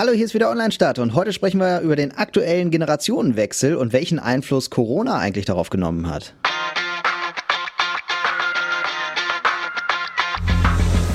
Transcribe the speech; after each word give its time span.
Hallo, 0.00 0.12
hier 0.12 0.26
ist 0.26 0.34
wieder 0.34 0.48
Online-Start 0.48 1.00
und 1.00 1.14
heute 1.14 1.32
sprechen 1.32 1.58
wir 1.58 1.80
über 1.80 1.96
den 1.96 2.16
aktuellen 2.16 2.70
Generationenwechsel 2.70 3.74
und 3.74 3.92
welchen 3.92 4.20
Einfluss 4.20 4.70
Corona 4.70 5.18
eigentlich 5.18 5.44
darauf 5.44 5.70
genommen 5.70 6.08
hat. 6.08 6.34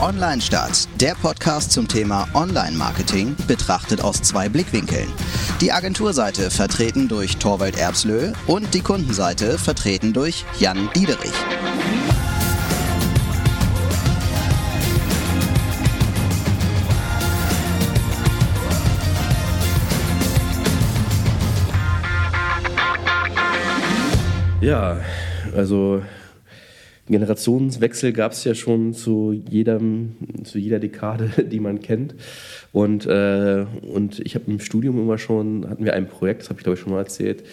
Online-Start, 0.02 0.90
der 1.00 1.16
Podcast 1.16 1.72
zum 1.72 1.88
Thema 1.88 2.28
Online-Marketing, 2.34 3.38
betrachtet 3.48 4.02
aus 4.02 4.22
zwei 4.22 4.50
Blickwinkeln. 4.50 5.08
Die 5.62 5.72
Agenturseite 5.72 6.52
vertreten 6.52 7.08
durch 7.08 7.38
Torwald 7.38 7.80
Erbslö 7.80 8.34
und 8.48 8.74
die 8.74 8.82
Kundenseite 8.82 9.58
vertreten 9.58 10.12
durch 10.12 10.44
Jan 10.60 10.90
Diederich. 10.94 11.32
Ja, 24.64 25.02
also 25.54 26.02
Generationswechsel 27.08 28.14
gab 28.14 28.32
es 28.32 28.46
ja 28.46 28.56
schon 28.56 28.94
zu, 28.94 29.34
jedem, 29.34 30.16
zu 30.46 30.58
jeder 30.58 30.80
Dekade, 30.80 31.32
die 31.52 31.60
man 31.60 31.82
kennt. 31.82 32.16
Und, 32.72 33.06
äh, 33.06 33.66
und 33.94 34.22
ich 34.22 34.36
habe 34.36 34.50
im 34.50 34.62
Studium 34.62 34.98
immer 34.98 35.18
schon, 35.18 35.70
hatten 35.70 35.84
wir 35.84 35.94
ein 35.94 36.08
Projekt, 36.08 36.44
das 36.44 36.50
habe 36.50 36.60
ich 36.60 36.64
glaube 36.64 36.76
ich 36.76 36.80
schon 36.80 36.94
mal 36.94 37.00
erzählt, 37.00 37.44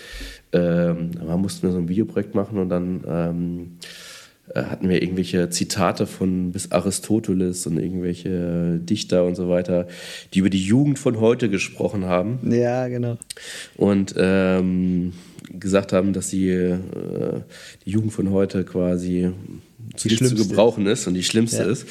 ähm, 0.53 1.11
da 1.15 1.37
mussten 1.37 1.67
wir 1.67 1.73
so 1.73 1.79
ein 1.79 1.89
Videoprojekt 1.89 2.37
machen 2.37 2.59
und 2.59 2.69
dann 2.69 3.05
ähm, 3.05 3.79
äh, 3.83 4.10
hatten 4.55 4.89
wir 4.89 5.03
irgendwelche 5.03 5.51
Zitate 5.51 6.07
von 6.07 6.53
bis 6.53 6.73
Aristoteles 6.73 7.67
und 7.67 7.79
irgendwelche 7.79 8.79
Dichter 8.79 9.25
und 9.25 9.35
so 9.35 9.49
weiter, 9.49 9.87
die 10.35 10.41
über 10.41 10.51
die 10.51 10.63
Jugend 10.63 10.99
von 10.99 11.21
heute 11.21 11.49
gesprochen 11.49 12.07
haben. 12.07 12.39
Ja, 12.51 12.89
genau. 12.89 13.19
Und 13.77 14.15
ähm, 14.17 15.13
gesagt 15.59 15.93
haben, 15.93 16.13
dass 16.13 16.29
die, 16.29 16.51
äh, 16.51 16.79
die 17.85 17.91
Jugend 17.91 18.13
von 18.13 18.31
heute 18.31 18.65
quasi 18.65 19.33
zu, 19.97 20.09
zu 20.09 20.35
gebrauchen 20.35 20.87
ist 20.87 21.07
und 21.07 21.15
die 21.15 21.25
schlimmste 21.25 21.63
ja. 21.63 21.71
ist. 21.71 21.87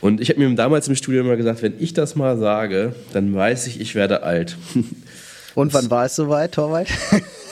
Und 0.00 0.20
ich 0.20 0.30
habe 0.30 0.40
mir 0.40 0.54
damals 0.54 0.88
im 0.88 0.94
Studium 0.94 1.26
immer 1.26 1.36
gesagt, 1.36 1.62
wenn 1.62 1.74
ich 1.78 1.94
das 1.94 2.16
mal 2.16 2.38
sage, 2.38 2.94
dann 3.12 3.34
weiß 3.34 3.66
ich, 3.66 3.80
ich 3.80 3.94
werde 3.94 4.22
alt. 4.22 4.56
Und 5.56 5.74
wann 5.74 5.90
war 5.90 6.04
es 6.04 6.14
soweit, 6.14 6.52
Torwald? 6.52 6.88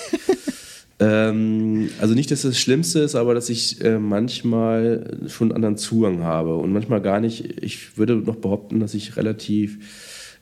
ähm, 1.00 1.90
also 2.00 2.14
nicht, 2.14 2.30
dass 2.30 2.44
es 2.44 2.50
das 2.50 2.60
Schlimmste 2.60 3.00
ist, 3.00 3.14
aber 3.14 3.34
dass 3.34 3.50
ich 3.50 3.84
äh, 3.84 3.98
manchmal 3.98 5.18
schon 5.28 5.52
anderen 5.52 5.76
Zugang 5.76 6.24
habe 6.24 6.56
und 6.56 6.72
manchmal 6.72 7.00
gar 7.00 7.20
nicht. 7.20 7.62
Ich 7.62 7.96
würde 7.96 8.16
noch 8.16 8.36
behaupten, 8.36 8.80
dass 8.80 8.94
ich 8.94 9.16
relativ 9.16 9.78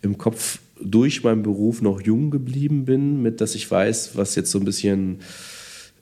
im 0.02 0.16
Kopf 0.16 0.58
durch 0.80 1.24
meinen 1.24 1.42
Beruf 1.42 1.82
noch 1.82 2.00
jung 2.00 2.30
geblieben 2.30 2.84
bin, 2.84 3.22
mit 3.22 3.40
dass 3.40 3.54
ich 3.54 3.70
weiß, 3.70 4.12
was 4.14 4.34
jetzt 4.34 4.50
so 4.50 4.58
ein 4.58 4.64
bisschen 4.64 5.18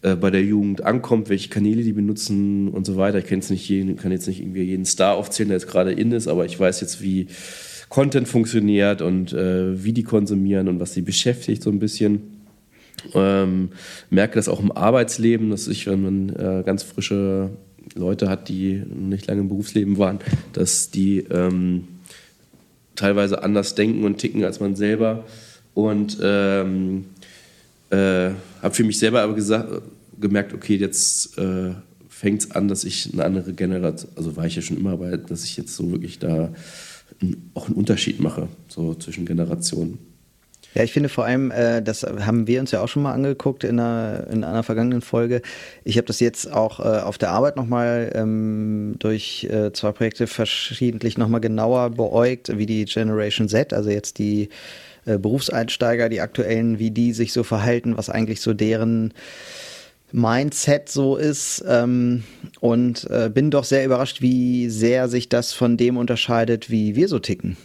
äh, 0.03 0.15
bei 0.15 0.31
der 0.31 0.43
Jugend 0.43 0.83
ankommt, 0.83 1.29
welche 1.29 1.49
Kanäle 1.49 1.83
die 1.83 1.93
benutzen 1.93 2.69
und 2.69 2.87
so 2.87 2.97
weiter. 2.97 3.19
Ich 3.19 3.51
nicht 3.51 3.69
jeden, 3.69 3.97
kann 3.97 4.13
jetzt 4.13 4.29
nicht 4.29 4.41
irgendwie 4.41 4.63
jeden 4.63 4.85
Star 4.85 5.17
aufzählen, 5.17 5.49
der 5.49 5.59
jetzt 5.59 5.69
gerade 5.69 5.93
in 5.93 6.13
ist, 6.13 6.29
aber 6.29 6.45
ich 6.45 6.59
weiß 6.59 6.81
jetzt, 6.81 7.03
wie 7.03 7.27
Content 7.89 8.29
funktioniert 8.29 9.03
und 9.03 9.33
äh, 9.33 9.83
wie 9.83 9.93
die 9.93 10.03
konsumieren 10.03 10.69
und 10.69 10.81
was 10.81 10.95
sie 10.95 11.03
beschäftigt 11.03 11.63
so 11.63 11.71
ein 11.71 11.79
bisschen. 11.79 12.34
Ähm, 13.15 13.71
merke 14.11 14.37
das 14.37 14.49
auch 14.49 14.61
im 14.61 14.73
Arbeitsleben, 14.73 15.51
dass 15.51 15.69
ich, 15.69 15.87
wenn 15.87 16.03
man 16.03 16.29
äh, 16.31 16.63
ganz 16.65 16.83
frische 16.83 17.51
Leute 17.95 18.29
hat, 18.29 18.49
die 18.49 18.83
nicht 18.95 19.27
lange 19.27 19.43
im 19.43 19.49
Berufsleben 19.49 19.99
waren, 19.99 20.21
dass 20.53 20.91
die 20.91 21.19
ähm, 21.19 21.89
teilweise 22.97 23.43
anders 23.43 23.75
denken 23.75 24.05
und 24.05 24.19
ticken 24.19 24.45
als 24.45 24.61
man 24.61 24.77
selber. 24.77 25.25
Und 25.75 26.19
ähm, 26.23 27.07
äh, 27.91 28.31
habe 28.63 28.75
für 28.75 28.85
mich 28.85 28.99
selber 28.99 29.23
aber 29.23 29.35
gesagt, 29.35 29.83
gemerkt, 30.21 30.55
okay, 30.55 30.77
jetzt 30.77 31.37
äh, 31.39 31.73
fängt 32.09 32.43
es 32.43 32.51
an, 32.53 32.69
dass 32.69 32.85
ich 32.85 33.13
eine 33.13 33.25
andere 33.25 33.53
Generation, 33.53 34.11
also 34.17 34.37
war 34.37 34.47
ich 34.47 34.57
ja 34.57 34.63
schon 34.63 34.77
immer, 34.77 34.93
aber 34.93 35.17
dass 35.17 35.45
ich 35.45 35.57
jetzt 35.57 35.75
so 35.75 35.91
wirklich 35.91 36.19
da 36.19 36.53
auch 37.55 37.67
einen 37.67 37.77
Unterschied 37.77 38.21
mache, 38.21 38.49
so 38.69 38.95
zwischen 38.95 39.27
Generationen. 39.27 39.99
Ja, 40.75 40.83
ich 40.83 40.93
finde 40.93 41.09
vor 41.09 41.25
allem, 41.25 41.51
äh, 41.51 41.83
das 41.83 42.03
haben 42.03 42.47
wir 42.47 42.61
uns 42.61 42.73
ja 42.73 42.81
auch 42.81 42.89
schon 42.89 43.03
mal 43.03 43.13
angeguckt 43.13 43.65
in 43.65 43.79
einer, 43.79 44.27
in 44.31 44.43
einer 44.43 44.65
vergangenen 44.65 45.03
Folge. 45.03 45.41
Ich 45.85 45.97
habe 45.97 46.07
das 46.07 46.19
jetzt 46.21 46.53
auch 46.53 46.81
äh, 46.81 47.01
auf 47.01 47.17
der 47.17 47.31
Arbeit 47.31 47.57
nochmal 47.57 48.11
ähm, 48.15 48.97
durch 48.99 49.45
äh, 49.45 49.73
zwei 49.73 49.93
Projekte 49.93 50.27
verschiedentlich 50.27 51.17
nochmal 51.17 51.41
genauer 51.41 51.91
beäugt, 51.91 52.59
wie 52.59 52.67
die 52.67 52.85
Generation 52.87 53.49
Z, 53.49 53.73
also 53.73 53.89
jetzt 53.89 54.19
die 54.19 54.49
äh, 55.07 55.19
Berufseinsteiger, 55.19 56.09
die 56.09 56.21
aktuellen, 56.21 56.79
wie 56.79 56.91
die 56.91 57.13
sich 57.13 57.33
so 57.33 57.45
verhalten, 57.45 57.97
was 57.97 58.11
eigentlich 58.11 58.41
so 58.41 58.53
deren 58.53 59.15
Mindset 60.11 60.89
so 60.89 61.17
ist 61.17 61.65
ähm, 61.69 62.25
und 62.61 63.09
äh, 63.11 63.31
bin 63.33 63.51
doch 63.51 63.65
sehr 63.65 63.85
überrascht, 63.85 64.23
wie 64.23 64.69
sehr 64.71 65.09
sich 65.09 65.29
das 65.29 65.53
von 65.53 65.77
dem 65.77 65.97
unterscheidet, 65.97 66.71
wie 66.71 66.95
wir 66.97 67.09
so 67.09 67.19
ticken. 67.19 67.57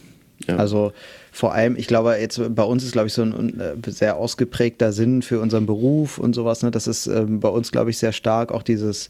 Ja. 0.47 0.57
Also 0.57 0.91
vor 1.31 1.53
allem, 1.53 1.75
ich 1.75 1.87
glaube, 1.87 2.15
jetzt 2.19 2.41
bei 2.55 2.63
uns 2.63 2.83
ist, 2.83 2.91
glaube 2.91 3.07
ich, 3.07 3.13
so 3.13 3.21
ein 3.21 3.59
äh, 3.59 3.91
sehr 3.91 4.17
ausgeprägter 4.17 4.91
Sinn 4.91 5.21
für 5.21 5.39
unseren 5.39 5.65
Beruf 5.65 6.17
und 6.17 6.33
sowas. 6.33 6.63
Ne? 6.63 6.71
Das 6.71 6.87
ist 6.87 7.07
ähm, 7.07 7.39
bei 7.39 7.49
uns, 7.49 7.71
glaube 7.71 7.89
ich, 7.89 7.97
sehr 7.97 8.13
stark 8.13 8.51
auch 8.51 8.63
dieses 8.63 9.09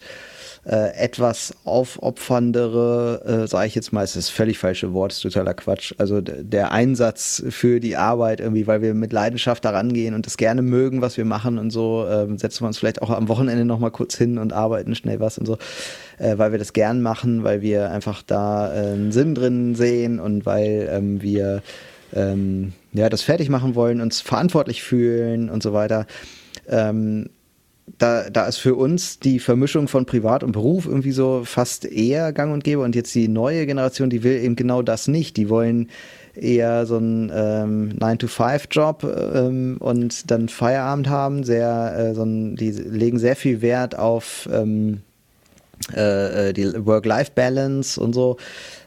äh, 0.66 0.94
etwas 0.98 1.54
aufopferndere, 1.64 3.44
äh, 3.44 3.48
sage 3.48 3.68
ich 3.68 3.76
jetzt 3.76 3.94
mal, 3.94 4.04
es 4.04 4.16
ist 4.16 4.28
das 4.28 4.30
völlig 4.30 4.60
falsche 4.60 4.94
Wort, 4.94 5.14
ist 5.14 5.22
totaler 5.22 5.54
Quatsch. 5.54 5.94
Also 5.98 6.22
der 6.22 6.72
Einsatz 6.72 7.44
für 7.50 7.80
die 7.80 7.96
Arbeit 7.96 8.42
irgendwie, 8.42 8.68
weil 8.68 8.82
wir 8.82 8.94
mit 8.94 9.14
Leidenschaft 9.14 9.64
daran 9.64 9.94
gehen 9.94 10.14
und 10.14 10.26
das 10.26 10.38
gerne 10.38 10.62
mögen, 10.62 11.02
was 11.02 11.18
wir 11.18 11.26
machen 11.26 11.58
und 11.58 11.72
so, 11.72 12.06
ähm, 12.10 12.38
setzen 12.38 12.64
wir 12.64 12.68
uns 12.68 12.78
vielleicht 12.78 13.02
auch 13.02 13.10
am 13.10 13.30
Wochenende 13.30 13.66
nochmal 13.66 13.92
kurz 13.92 14.16
hin 14.16 14.38
und 14.38 14.52
arbeiten 14.54 14.96
schnell 14.96 15.20
was 15.20 15.38
und 15.38 15.46
so, 15.46 15.58
äh, 16.18 16.38
weil 16.38 16.52
wir 16.52 16.60
das 16.60 16.74
gern 16.74 17.02
machen, 17.02 17.44
weil 17.44 17.62
wir 17.62 17.90
einfach 17.92 18.22
da 18.22 18.74
äh, 18.74 18.94
einen 18.94 19.12
Sinn 19.12 19.36
drin 19.36 19.76
sehen 19.76 20.20
und 20.20 20.46
weil 20.46 20.90
ähm, 20.92 21.22
wir 21.22 21.62
ähm, 22.14 22.74
ja, 22.94 23.10
das 23.10 23.22
fertig 23.22 23.50
machen 23.50 23.76
wollen, 23.76 24.02
uns 24.02 24.22
verantwortlich 24.22 24.84
fühlen 24.84 25.50
und 25.50 25.64
so 25.64 25.74
weiter. 25.74 26.08
Ähm, 26.68 27.30
da, 27.98 28.30
da 28.30 28.46
ist 28.46 28.58
für 28.58 28.76
uns 28.76 29.20
die 29.20 29.40
Vermischung 29.40 29.88
von 29.88 30.06
Privat 30.06 30.44
und 30.44 30.52
Beruf 30.52 30.86
irgendwie 30.86 31.12
so 31.12 31.42
fast 31.44 31.86
eher 31.86 32.32
gang 32.34 32.54
und 32.54 32.64
gäbe. 32.64 32.82
Und 32.82 32.96
jetzt 32.96 33.14
die 33.16 33.28
neue 33.28 33.66
Generation, 33.66 34.10
die 34.10 34.24
will 34.24 34.44
eben 34.44 34.56
genau 34.56 34.82
das 34.82 35.08
nicht. 35.08 35.38
Die 35.38 35.50
wollen 35.50 35.90
eher 36.36 36.86
so 36.86 36.98
einen 36.98 37.32
ähm, 37.34 37.94
9-to-5-Job 38.00 39.04
ähm, 39.04 39.78
und 39.80 40.30
dann 40.30 40.50
Feierabend 40.50 41.10
haben. 41.10 41.44
Sehr, 41.44 41.96
äh, 41.98 42.14
so 42.14 42.24
ein, 42.24 42.56
die 42.56 42.72
legen 42.72 43.18
sehr 43.20 43.36
viel 43.36 43.62
Wert 43.62 43.98
auf 43.98 44.48
ähm, 44.52 45.02
äh, 45.96 46.50
äh 46.50 46.54
die 46.54 46.86
Work-Life-Balance 46.86 48.00
und 48.00 48.14
so 48.14 48.38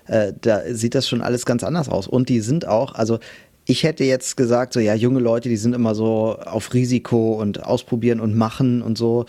äh, 0.07 0.33
da 0.41 0.63
sieht 0.71 0.95
das 0.95 1.09
schon 1.09 1.21
alles 1.21 1.47
ganz 1.47 1.65
anders 1.65 1.89
aus. 1.89 2.07
Und 2.07 2.29
die 2.29 2.41
sind 2.41 2.67
auch, 2.67 2.95
also 2.95 3.19
ich 3.65 3.85
hätte 3.85 4.05
jetzt 4.05 4.37
gesagt, 4.37 4.73
so 4.73 4.81
ja, 4.81 4.95
junge 4.95 5.21
Leute, 5.21 5.49
die 5.49 5.57
sind 5.57 5.75
immer 5.75 5.95
so 5.95 6.37
auf 6.45 6.75
Risiko 6.75 7.35
und 7.35 7.65
ausprobieren 7.65 8.21
und 8.21 8.37
machen 8.37 8.83
und 8.83 8.99
so. 8.99 9.27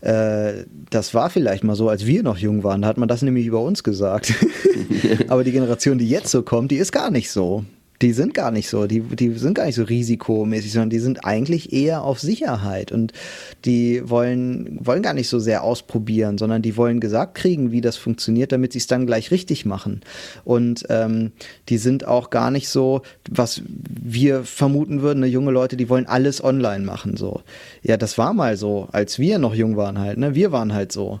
Äh, 0.00 0.64
das 0.90 1.14
war 1.14 1.30
vielleicht 1.30 1.64
mal 1.64 1.76
so, 1.76 1.88
als 1.88 2.06
wir 2.06 2.22
noch 2.22 2.38
jung 2.38 2.64
waren. 2.64 2.82
Da 2.82 2.88
hat 2.88 2.98
man 2.98 3.08
das 3.08 3.22
nämlich 3.22 3.46
über 3.46 3.60
uns 3.60 3.82
gesagt. 3.82 4.34
Aber 5.28 5.44
die 5.44 5.52
Generation, 5.52 5.98
die 5.98 6.08
jetzt 6.08 6.30
so 6.30 6.42
kommt, 6.42 6.70
die 6.70 6.76
ist 6.76 6.92
gar 6.92 7.10
nicht 7.10 7.30
so 7.30 7.64
die 8.02 8.12
sind 8.12 8.32
gar 8.32 8.50
nicht 8.50 8.68
so, 8.68 8.86
die, 8.86 9.00
die 9.00 9.32
sind 9.34 9.54
gar 9.54 9.66
nicht 9.66 9.74
so 9.74 9.82
risikomäßig, 9.82 10.72
sondern 10.72 10.90
die 10.90 10.98
sind 10.98 11.24
eigentlich 11.24 11.72
eher 11.72 12.02
auf 12.02 12.18
Sicherheit 12.18 12.92
und 12.92 13.12
die 13.64 14.08
wollen, 14.08 14.78
wollen 14.80 15.02
gar 15.02 15.12
nicht 15.12 15.28
so 15.28 15.38
sehr 15.38 15.62
ausprobieren, 15.62 16.38
sondern 16.38 16.62
die 16.62 16.76
wollen 16.76 17.00
gesagt 17.00 17.34
kriegen, 17.34 17.72
wie 17.72 17.82
das 17.82 17.96
funktioniert, 17.96 18.52
damit 18.52 18.72
sie 18.72 18.78
es 18.78 18.86
dann 18.86 19.06
gleich 19.06 19.30
richtig 19.30 19.66
machen. 19.66 20.00
Und 20.44 20.86
ähm, 20.88 21.32
die 21.68 21.78
sind 21.78 22.06
auch 22.06 22.30
gar 22.30 22.50
nicht 22.50 22.68
so, 22.68 23.02
was 23.30 23.62
wir 23.66 24.44
vermuten 24.44 25.02
würden, 25.02 25.20
ne, 25.20 25.26
junge 25.26 25.50
Leute, 25.50 25.76
die 25.76 25.88
wollen 25.90 26.06
alles 26.06 26.42
online 26.42 26.84
machen. 26.84 27.16
So. 27.16 27.42
Ja, 27.82 27.98
das 27.98 28.16
war 28.16 28.32
mal 28.32 28.56
so, 28.56 28.88
als 28.92 29.18
wir 29.18 29.38
noch 29.38 29.54
jung 29.54 29.76
waren 29.76 29.98
halt, 29.98 30.16
ne? 30.18 30.34
Wir 30.34 30.52
waren 30.52 30.72
halt 30.72 30.92
so 30.92 31.20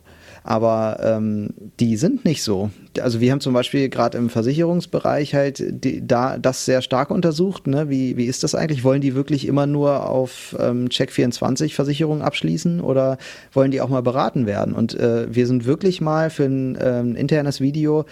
aber 0.50 0.98
ähm, 1.00 1.50
die 1.78 1.96
sind 1.96 2.24
nicht 2.24 2.42
so. 2.42 2.70
Also 3.00 3.20
wir 3.20 3.30
haben 3.30 3.40
zum 3.40 3.54
Beispiel 3.54 3.88
gerade 3.88 4.18
im 4.18 4.28
Versicherungsbereich 4.28 5.32
halt 5.32 5.62
die, 5.84 6.04
da 6.04 6.38
das 6.38 6.64
sehr 6.64 6.82
stark 6.82 7.12
untersucht. 7.12 7.68
Ne? 7.68 7.88
Wie, 7.88 8.16
wie 8.16 8.24
ist 8.24 8.42
das 8.42 8.56
eigentlich? 8.56 8.82
Wollen 8.82 9.00
die 9.00 9.14
wirklich 9.14 9.46
immer 9.46 9.66
nur 9.66 10.08
auf 10.08 10.56
ähm, 10.58 10.88
Check24 10.88 11.72
Versicherungen 11.72 12.22
abschließen 12.22 12.80
oder 12.80 13.16
wollen 13.52 13.70
die 13.70 13.80
auch 13.80 13.90
mal 13.90 14.02
beraten 14.02 14.44
werden? 14.44 14.74
Und 14.74 14.92
äh, 14.98 15.32
wir 15.32 15.46
sind 15.46 15.66
wirklich 15.66 16.00
mal 16.00 16.30
für 16.30 16.46
ein 16.46 16.76
ähm, 16.82 17.14
internes 17.14 17.60
Video 17.60 18.04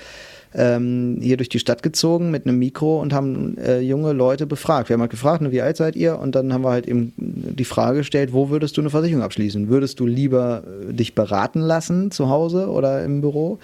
ähm, 0.55 1.19
hier 1.21 1.37
durch 1.37 1.49
die 1.49 1.59
Stadt 1.59 1.83
gezogen 1.83 2.31
mit 2.31 2.47
einem 2.47 2.59
Mikro 2.59 3.00
und 3.00 3.12
haben 3.12 3.59
äh, 3.59 3.81
junge 3.81 4.12
Leute 4.12 4.47
befragt. 4.47 4.89
Wir 4.89 4.95
haben 4.95 5.00
halt 5.00 5.11
gefragt, 5.11 5.43
ne, 5.43 5.53
wie 5.53 5.61
alt 5.61 5.77
seid 5.77 5.97
ihr? 5.97 6.19
Und 6.19 6.35
dann 6.35 6.53
haben 6.53 6.62
wir 6.62 6.71
halt 6.71 6.87
eben 6.87 7.12
die 7.17 7.65
Frage 7.65 7.99
gestellt, 7.99 8.33
wo 8.33 8.50
würdest 8.50 8.77
du 8.77 8.81
eine 8.81 8.91
Versicherung 8.91 9.23
abschließen? 9.23 9.69
Würdest 9.69 10.00
du 10.00 10.06
lieber 10.06 10.62
äh, 10.89 10.93
dich 10.93 11.15
beraten 11.15 11.61
lassen 11.61 12.11
zu 12.11 12.29
Hause 12.29 12.69
oder 12.69 13.05
im 13.05 13.21
Büro 13.21 13.59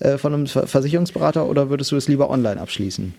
äh, 0.00 0.18
von 0.18 0.34
einem 0.34 0.46
Versicherungsberater 0.46 1.46
oder 1.46 1.70
würdest 1.70 1.92
du 1.92 1.96
es 1.96 2.08
lieber 2.08 2.30
online 2.30 2.60
abschließen? 2.60 3.14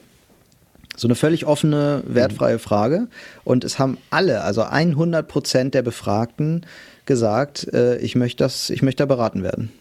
So 0.95 1.07
eine 1.07 1.15
völlig 1.15 1.45
offene, 1.45 2.03
wertfreie 2.05 2.55
mhm. 2.55 2.59
Frage. 2.59 3.07
Und 3.45 3.63
es 3.63 3.79
haben 3.79 3.97
alle, 4.09 4.41
also 4.41 4.63
100 4.63 5.27
Prozent 5.27 5.73
der 5.73 5.81
Befragten 5.81 6.65
gesagt, 7.05 7.73
äh, 7.73 7.97
ich 7.99 8.15
möchte 8.15 8.43
das, 8.43 8.69
ich 8.69 8.81
möchte 8.81 9.03
da 9.03 9.05
beraten 9.05 9.41
werden. 9.41 9.71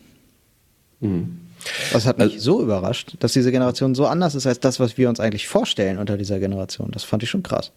Mhm. 1.01 1.48
Das 1.93 2.07
hat 2.07 2.19
mich 2.19 2.35
also, 2.35 2.59
so 2.59 2.63
überrascht, 2.63 3.17
dass 3.21 3.33
diese 3.33 3.51
Generation 3.51 3.95
so 3.95 4.07
anders 4.07 4.35
ist 4.35 4.47
als 4.47 4.61
das, 4.61 4.81
was 4.81 4.97
wir 4.99 5.09
uns 5.09 5.21
eigentlich 5.21 5.49
vorstellen 5.49 5.99
unter 5.99 6.17
dieser 6.17 6.39
Generation. 6.39 6.91
Das 6.93 7.05
fand 7.05 7.23
ich 7.23 7.31
schon 7.31 7.43
krass. 7.43 7.73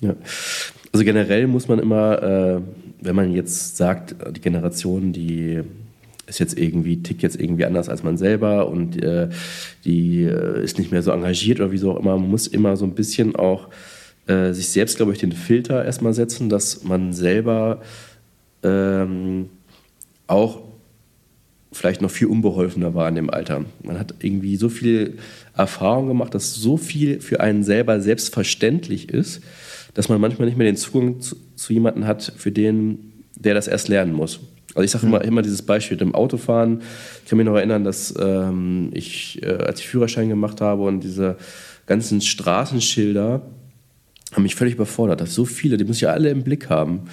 Ja. 0.00 0.14
Also 0.92 1.04
generell 1.04 1.46
muss 1.46 1.68
man 1.68 1.78
immer, 1.78 2.22
äh, 2.22 2.60
wenn 3.00 3.16
man 3.16 3.32
jetzt 3.32 3.76
sagt, 3.76 4.14
die 4.34 4.40
Generation, 4.40 5.12
die 5.12 5.62
ist 6.26 6.38
jetzt 6.38 6.58
irgendwie, 6.58 7.02
tickt 7.02 7.22
jetzt 7.22 7.40
irgendwie 7.40 7.64
anders 7.64 7.88
als 7.88 8.02
man 8.02 8.16
selber 8.18 8.68
und 8.68 9.02
äh, 9.02 9.28
die 9.84 10.24
äh, 10.24 10.62
ist 10.62 10.78
nicht 10.78 10.92
mehr 10.92 11.02
so 11.02 11.10
engagiert 11.10 11.60
oder 11.60 11.72
wie 11.72 11.78
so 11.78 11.92
auch 11.92 12.00
immer, 12.00 12.16
man 12.16 12.30
muss 12.30 12.46
immer 12.46 12.76
so 12.76 12.84
ein 12.84 12.94
bisschen 12.94 13.34
auch 13.34 13.68
äh, 14.26 14.52
sich 14.52 14.68
selbst, 14.68 14.96
glaube 14.96 15.12
ich, 15.12 15.18
den 15.18 15.32
Filter 15.32 15.84
erstmal 15.84 16.12
setzen, 16.12 16.48
dass 16.48 16.84
man 16.84 17.12
selber 17.12 17.80
ähm, 18.62 19.48
auch 20.26 20.60
vielleicht 21.72 22.00
noch 22.00 22.10
viel 22.10 22.28
unbeholfener 22.28 22.94
war 22.94 23.08
in 23.08 23.14
dem 23.14 23.30
Alter. 23.30 23.64
Man 23.82 23.98
hat 23.98 24.14
irgendwie 24.20 24.56
so 24.56 24.68
viel 24.68 25.18
Erfahrung 25.56 26.08
gemacht, 26.08 26.34
dass 26.34 26.54
so 26.54 26.76
viel 26.76 27.20
für 27.20 27.40
einen 27.40 27.62
selber 27.62 28.00
selbstverständlich 28.00 29.10
ist, 29.10 29.42
dass 29.94 30.08
man 30.08 30.20
manchmal 30.20 30.46
nicht 30.46 30.56
mehr 30.56 30.66
den 30.66 30.76
Zugang 30.76 31.20
zu, 31.20 31.36
zu 31.56 31.72
jemandem 31.72 32.06
hat, 32.06 32.32
für 32.36 32.52
den, 32.52 33.12
der 33.34 33.54
das 33.54 33.68
erst 33.68 33.88
lernen 33.88 34.12
muss. 34.12 34.40
Also 34.74 34.82
ich 34.84 34.90
sage 34.90 35.06
immer, 35.06 35.24
immer 35.24 35.42
dieses 35.42 35.62
Beispiel 35.62 35.96
mit 35.96 36.02
dem 36.02 36.14
Autofahren. 36.14 36.82
Ich 37.24 37.30
kann 37.30 37.36
mich 37.36 37.46
noch 37.46 37.56
erinnern, 37.56 37.84
dass 37.84 38.14
ähm, 38.18 38.90
ich, 38.92 39.42
äh, 39.42 39.56
als 39.56 39.80
ich 39.80 39.88
Führerschein 39.88 40.28
gemacht 40.28 40.60
habe 40.60 40.84
und 40.84 41.00
diese 41.00 41.36
ganzen 41.86 42.20
Straßenschilder 42.20 43.42
haben 44.32 44.42
mich 44.42 44.54
völlig 44.54 44.74
überfordert. 44.74 45.20
Das 45.20 45.34
so 45.34 45.44
viele, 45.44 45.78
die 45.78 45.84
muss 45.84 45.96
ich 45.96 46.02
ja 46.02 46.12
alle 46.12 46.30
im 46.30 46.44
Blick 46.44 46.68
haben. 46.70 47.08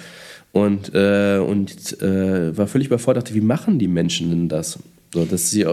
Und, 0.52 0.94
äh, 0.94 1.38
und 1.38 2.00
äh, 2.00 2.56
war 2.56 2.66
völlig 2.66 2.88
überfordert, 2.88 3.34
wie 3.34 3.40
machen 3.40 3.78
die 3.78 3.88
Menschen 3.88 4.30
denn 4.30 4.48
das? 4.48 4.78
So, 5.12 5.24
dass 5.24 5.50
sie 5.50 5.66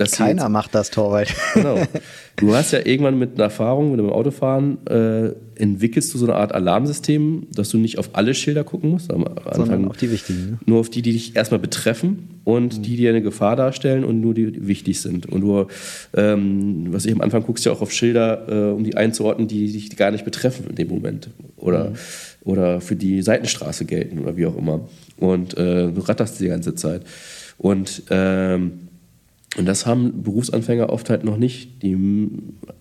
dass 0.00 0.12
Keiner 0.12 0.44
jetzt, 0.44 0.50
macht 0.50 0.74
das, 0.74 0.90
Torwald. 0.90 1.34
Genau. 1.54 1.78
Du 2.36 2.54
hast 2.54 2.72
ja 2.72 2.78
irgendwann 2.86 3.18
mit 3.18 3.34
einer 3.34 3.44
Erfahrung, 3.44 3.90
mit 3.90 4.00
dem 4.00 4.08
Autofahren, 4.08 4.78
äh, 4.86 5.32
entwickelst 5.56 6.14
du 6.14 6.16
so 6.16 6.24
eine 6.24 6.36
Art 6.36 6.52
Alarmsystem, 6.52 7.48
dass 7.54 7.68
du 7.68 7.76
nicht 7.76 7.98
auf 7.98 8.10
alle 8.14 8.32
Schilder 8.32 8.64
gucken 8.64 8.88
musst. 8.88 9.12
Am 9.12 9.26
Anfang 9.26 9.54
Sondern 9.56 9.88
auf 9.88 9.98
die 9.98 10.10
wichtigen. 10.10 10.52
Ne? 10.52 10.58
Nur 10.64 10.80
auf 10.80 10.88
die, 10.88 11.02
die 11.02 11.12
dich 11.12 11.36
erstmal 11.36 11.60
betreffen 11.60 12.40
und 12.44 12.78
mhm. 12.78 12.82
die, 12.82 12.96
die 12.96 13.08
eine 13.10 13.20
Gefahr 13.20 13.56
darstellen 13.56 14.04
und 14.04 14.22
nur 14.22 14.32
die, 14.32 14.52
die 14.52 14.66
wichtig 14.66 15.02
sind. 15.02 15.26
Und 15.26 15.42
du, 15.42 15.66
ähm, 16.16 16.86
was 16.94 17.04
ich 17.04 17.12
am 17.12 17.20
Anfang 17.20 17.42
guckst, 17.42 17.66
ja 17.66 17.72
auch 17.72 17.82
auf 17.82 17.92
Schilder, 17.92 18.70
äh, 18.70 18.72
um 18.72 18.84
die 18.84 18.96
einzuordnen, 18.96 19.48
die 19.48 19.70
dich 19.70 19.94
gar 19.96 20.12
nicht 20.12 20.24
betreffen 20.24 20.64
in 20.70 20.76
dem 20.76 20.88
Moment. 20.88 21.28
Oder, 21.58 21.90
mhm. 21.90 21.94
Oder 22.42 22.80
für 22.80 22.96
die 22.96 23.22
Seitenstraße 23.22 23.84
gelten 23.84 24.18
oder 24.18 24.36
wie 24.36 24.46
auch 24.46 24.56
immer. 24.56 24.88
Und 25.18 25.56
äh, 25.56 25.90
du 25.90 26.00
ratterst 26.00 26.40
die 26.40 26.48
ganze 26.48 26.74
Zeit. 26.74 27.02
Und 27.58 28.02
ähm, 28.10 28.72
und 29.56 29.66
das 29.66 29.84
haben 29.84 30.22
Berufsanfänger 30.22 30.90
oft 30.90 31.10
halt 31.10 31.24
noch 31.24 31.36
nicht. 31.36 31.82
Die 31.82 31.94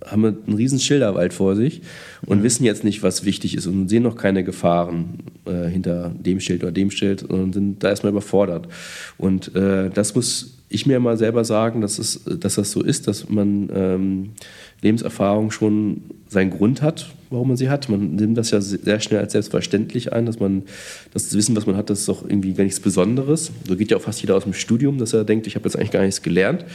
haben 0.05 0.25
einen 0.25 0.55
riesen 0.55 0.79
Schilderwald 0.79 1.33
vor 1.33 1.55
sich 1.55 1.81
und 2.25 2.39
mhm. 2.39 2.43
wissen 2.43 2.63
jetzt 2.63 2.83
nicht, 2.83 3.01
was 3.01 3.25
wichtig 3.25 3.55
ist 3.57 3.65
und 3.65 3.89
sehen 3.89 4.03
noch 4.03 4.15
keine 4.15 4.43
Gefahren 4.43 5.17
äh, 5.45 5.67
hinter 5.67 6.09
dem 6.09 6.39
Schild 6.39 6.61
oder 6.61 6.71
dem 6.71 6.91
Schild 6.91 7.23
und 7.23 7.53
sind 7.53 7.83
da 7.83 7.89
erstmal 7.89 8.11
überfordert. 8.11 8.67
Und 9.17 9.55
äh, 9.55 9.89
das 9.89 10.13
muss 10.13 10.59
ich 10.69 10.85
mir 10.85 10.99
mal 10.99 11.17
selber 11.17 11.43
sagen, 11.43 11.81
dass, 11.81 11.97
es, 11.97 12.23
dass 12.23 12.55
das 12.55 12.71
so 12.71 12.83
ist, 12.83 13.07
dass 13.07 13.27
man 13.29 13.71
ähm, 13.73 14.29
Lebenserfahrung 14.83 15.49
schon 15.49 16.03
seinen 16.27 16.51
Grund 16.51 16.83
hat, 16.83 17.09
warum 17.29 17.49
man 17.49 17.57
sie 17.57 17.69
hat. 17.69 17.89
Man 17.89 18.15
nimmt 18.15 18.37
das 18.37 18.51
ja 18.51 18.61
sehr 18.61 18.99
schnell 18.99 19.19
als 19.19 19.33
selbstverständlich 19.33 20.13
ein, 20.13 20.25
dass 20.25 20.39
man 20.39 20.63
das 21.13 21.33
Wissen, 21.33 21.55
was 21.55 21.65
man 21.65 21.77
hat, 21.77 21.89
das 21.89 22.01
ist 22.01 22.09
doch 22.09 22.23
irgendwie 22.23 22.53
gar 22.53 22.63
nichts 22.63 22.79
Besonderes. 22.79 23.51
So 23.67 23.75
geht 23.75 23.91
ja 23.91 23.97
auch 23.97 24.01
fast 24.01 24.21
jeder 24.21 24.35
aus 24.35 24.43
dem 24.43 24.53
Studium, 24.53 24.97
dass 24.97 25.13
er 25.13 25.23
denkt, 25.23 25.47
ich 25.47 25.55
habe 25.55 25.65
jetzt 25.65 25.75
eigentlich 25.75 25.91
gar 25.91 26.01
nichts 26.01 26.21
gelernt. 26.21 26.65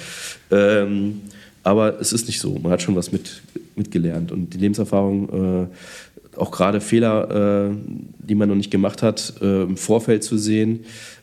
Ähm, 0.50 1.22
aber 1.62 2.00
es 2.00 2.12
ist 2.12 2.26
nicht 2.26 2.40
so. 2.40 2.58
Man 2.58 2.70
hat 2.70 2.82
schon 2.82 2.94
was 2.94 3.10
mit, 3.10 3.42
mitgelernt. 3.74 4.30
Und 4.30 4.54
die 4.54 4.58
Lebenserfahrung, 4.58 5.64
äh, 5.64 6.38
auch 6.38 6.50
gerade 6.50 6.80
Fehler, 6.80 7.70
äh, 7.70 7.74
die 8.18 8.34
man 8.34 8.48
noch 8.48 8.56
nicht 8.56 8.70
gemacht 8.70 9.02
hat, 9.02 9.34
äh, 9.40 9.62
im 9.62 9.76
Vorfeld 9.76 10.22
zu 10.22 10.36
sehen, 10.36 10.80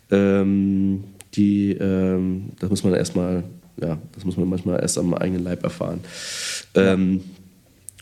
ähm, 0.09 1.03
die, 1.35 1.71
ähm, 1.73 2.49
das 2.59 2.69
muss 2.69 2.83
man 2.83 2.93
erstmal, 2.93 3.43
ja, 3.81 3.97
das 4.13 4.25
muss 4.25 4.35
man 4.35 4.49
manchmal 4.49 4.81
erst 4.81 4.97
am 4.97 5.13
eigenen 5.13 5.43
Leib 5.43 5.63
erfahren. 5.63 5.99
Ähm, 6.75 7.21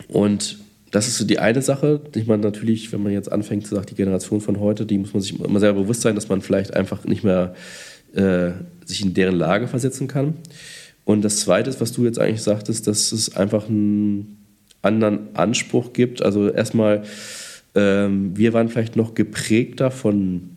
und 0.07 0.58
das 0.91 1.07
ist 1.07 1.17
so 1.17 1.25
die 1.25 1.39
eine 1.39 1.61
Sache, 1.61 2.01
die 2.15 2.23
man 2.23 2.39
natürlich, 2.39 2.91
wenn 2.91 3.03
man 3.03 3.11
jetzt 3.11 3.31
anfängt 3.31 3.67
zu 3.67 3.75
sagen, 3.75 3.87
die 3.89 3.95
Generation 3.95 4.41
von 4.41 4.59
heute, 4.59 4.85
die 4.85 4.97
muss 4.97 5.13
man 5.13 5.21
sich 5.21 5.39
immer 5.39 5.59
selber 5.59 5.81
bewusst 5.81 6.01
sein, 6.01 6.15
dass 6.15 6.29
man 6.29 6.41
vielleicht 6.41 6.75
einfach 6.75 7.05
nicht 7.05 7.23
mehr 7.23 7.53
äh, 8.13 8.51
sich 8.85 9.03
in 9.03 9.13
deren 9.13 9.35
Lage 9.35 9.67
versetzen 9.67 10.07
kann. 10.07 10.35
Und 11.05 11.23
das 11.23 11.41
Zweite 11.41 11.69
ist, 11.69 11.81
was 11.81 11.91
du 11.91 12.05
jetzt 12.05 12.19
eigentlich 12.19 12.41
sagtest, 12.41 12.87
dass 12.87 13.11
es 13.11 13.35
einfach 13.35 13.67
einen 13.67 14.37
anderen 14.81 15.35
Anspruch 15.35 15.93
gibt. 15.93 16.21
Also 16.21 16.49
erstmal, 16.49 17.03
ähm, 17.75 18.37
wir 18.37 18.53
waren 18.53 18.69
vielleicht 18.69 18.95
noch 18.95 19.15
geprägter 19.15 19.91
von 19.91 20.49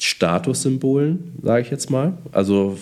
Statussymbolen, 0.00 1.32
sage 1.42 1.62
ich 1.62 1.70
jetzt 1.70 1.90
mal. 1.90 2.18
Also 2.32 2.78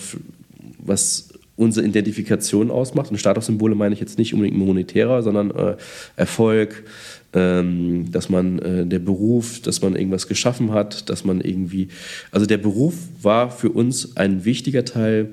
was 0.79 1.26
unsere 1.57 1.87
Identifikation 1.87 2.71
ausmacht. 2.71 3.11
Und 3.11 3.19
Statussymbole 3.19 3.75
meine 3.75 3.95
ich 3.95 4.01
jetzt 4.01 4.19
nicht 4.19 4.35
unbedingt 4.35 4.59
monetärer, 4.59 5.23
sondern 5.23 5.51
äh, 5.51 5.77
Erfolg, 6.17 6.85
ähm, 7.33 8.11
dass 8.11 8.29
man 8.29 8.59
äh, 8.59 8.87
der 8.87 8.99
Beruf, 8.99 9.61
dass 9.63 9.83
man 9.83 9.97
irgendwas 9.97 10.29
geschaffen 10.29 10.73
hat, 10.73 11.09
dass 11.09 11.25
man 11.25 11.41
irgendwie. 11.41 11.89
Also 12.31 12.47
der 12.47 12.59
Beruf 12.59 12.95
war 13.23 13.51
für 13.51 13.71
uns 13.71 14.17
ein 14.17 14.45
wichtiger 14.45 14.85
Teil, 14.85 15.31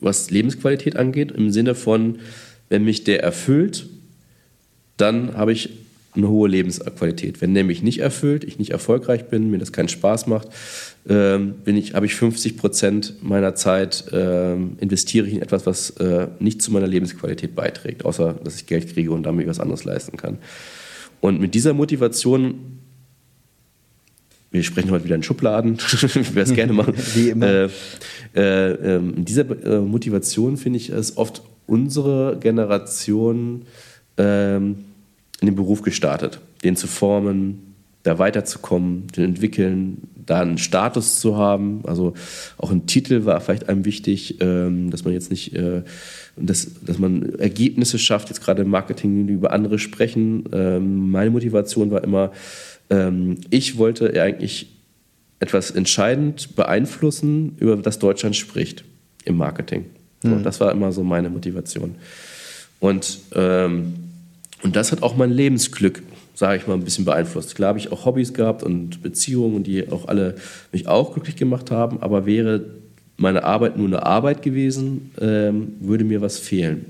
was 0.00 0.30
Lebensqualität 0.30 0.96
angeht, 0.96 1.32
im 1.32 1.50
Sinne 1.50 1.74
von, 1.74 2.18
wenn 2.68 2.84
mich 2.84 3.04
der 3.04 3.22
erfüllt, 3.22 3.86
dann 4.96 5.36
habe 5.36 5.52
ich 5.52 5.70
eine 6.16 6.28
hohe 6.28 6.48
Lebensqualität. 6.48 7.40
Wenn 7.40 7.52
mich 7.66 7.82
nicht 7.82 7.98
erfüllt, 7.98 8.44
ich 8.44 8.58
nicht 8.58 8.70
erfolgreich 8.70 9.26
bin, 9.26 9.50
mir 9.50 9.58
das 9.58 9.72
keinen 9.72 9.88
Spaß 9.88 10.26
macht, 10.26 10.48
ähm, 11.08 11.54
bin 11.64 11.76
ich, 11.76 11.94
habe 11.94 12.06
ich 12.06 12.14
50 12.14 12.56
Prozent 12.56 13.14
meiner 13.20 13.54
Zeit 13.54 14.04
ähm, 14.12 14.76
investiere 14.80 15.26
ich 15.26 15.34
in 15.34 15.42
etwas, 15.42 15.66
was 15.66 15.90
äh, 15.90 16.28
nicht 16.38 16.62
zu 16.62 16.72
meiner 16.72 16.86
Lebensqualität 16.86 17.54
beiträgt, 17.54 18.04
außer 18.04 18.34
dass 18.44 18.56
ich 18.56 18.66
Geld 18.66 18.92
kriege 18.92 19.10
und 19.10 19.24
damit 19.24 19.46
was 19.46 19.60
anderes 19.60 19.84
leisten 19.84 20.16
kann. 20.16 20.38
Und 21.20 21.40
mit 21.40 21.54
dieser 21.54 21.74
Motivation 21.74 22.80
wir 24.50 24.62
sprechen 24.62 24.92
heute 24.92 25.04
wieder 25.04 25.16
in 25.16 25.24
Schubladen, 25.24 25.78
wie 25.78 26.34
wir 26.36 26.42
es 26.44 26.54
gerne 26.54 26.72
machen. 26.72 26.94
Wie 27.14 27.30
immer. 27.30 27.46
Äh, 27.46 27.68
äh, 28.36 28.96
äh, 28.96 29.00
diese 29.16 29.40
äh, 29.40 29.80
Motivation 29.80 30.56
finde 30.56 30.76
ich, 30.76 30.90
ist 30.90 31.16
oft 31.16 31.42
unsere 31.66 32.38
Generation 32.40 33.62
ähm, 34.16 34.84
in 35.40 35.46
den 35.46 35.54
Beruf 35.54 35.82
gestartet, 35.82 36.40
den 36.62 36.76
zu 36.76 36.86
formen, 36.86 37.74
da 38.02 38.18
weiterzukommen, 38.18 39.06
den 39.16 39.24
entwickeln, 39.24 40.02
da 40.26 40.40
einen 40.40 40.58
Status 40.58 41.20
zu 41.20 41.36
haben. 41.36 41.82
Also 41.86 42.14
auch 42.58 42.70
ein 42.70 42.86
Titel 42.86 43.24
war 43.24 43.40
vielleicht 43.40 43.68
einem 43.68 43.84
wichtig, 43.84 44.40
ähm, 44.40 44.90
dass 44.90 45.04
man 45.04 45.12
jetzt 45.12 45.30
nicht, 45.30 45.54
äh, 45.54 45.82
dass, 46.36 46.82
dass 46.84 46.98
man 46.98 47.34
Ergebnisse 47.38 47.98
schafft, 47.98 48.28
jetzt 48.28 48.42
gerade 48.42 48.62
im 48.62 48.70
Marketing 48.70 49.28
über 49.28 49.52
andere 49.52 49.78
sprechen. 49.78 50.44
Ähm, 50.52 51.10
meine 51.10 51.30
Motivation 51.30 51.90
war 51.90 52.04
immer, 52.04 52.32
ähm, 52.90 53.38
ich 53.50 53.78
wollte 53.78 54.20
eigentlich 54.20 54.68
etwas 55.40 55.70
entscheidend 55.70 56.56
beeinflussen, 56.56 57.56
über 57.58 57.76
das 57.76 57.98
Deutschland 57.98 58.36
spricht 58.36 58.84
im 59.24 59.36
Marketing. 59.36 59.86
So, 60.22 60.28
mhm. 60.28 60.42
Das 60.42 60.60
war 60.60 60.72
immer 60.72 60.92
so 60.92 61.02
meine 61.02 61.30
Motivation. 61.30 61.96
Und 62.80 63.18
ähm, 63.34 63.94
und 64.64 64.76
das 64.76 64.92
hat 64.92 65.02
auch 65.02 65.14
mein 65.14 65.30
Lebensglück, 65.30 66.02
sage 66.34 66.56
ich 66.56 66.66
mal, 66.66 66.72
ein 66.72 66.84
bisschen 66.84 67.04
beeinflusst. 67.04 67.54
Klar 67.54 67.68
habe 67.68 67.78
ich 67.78 67.92
auch 67.92 68.06
Hobbys 68.06 68.32
gehabt 68.32 68.62
und 68.62 69.02
Beziehungen, 69.02 69.62
die 69.62 69.92
auch 69.92 70.08
alle 70.08 70.36
mich 70.72 70.88
auch 70.88 71.12
glücklich 71.12 71.36
gemacht 71.36 71.70
haben, 71.70 72.00
aber 72.00 72.24
wäre 72.24 72.64
meine 73.18 73.44
Arbeit 73.44 73.76
nur 73.76 73.86
eine 73.86 74.04
Arbeit 74.04 74.40
gewesen, 74.40 75.10
ähm, 75.20 75.74
würde 75.80 76.04
mir 76.04 76.22
was 76.22 76.38
fehlen. 76.38 76.86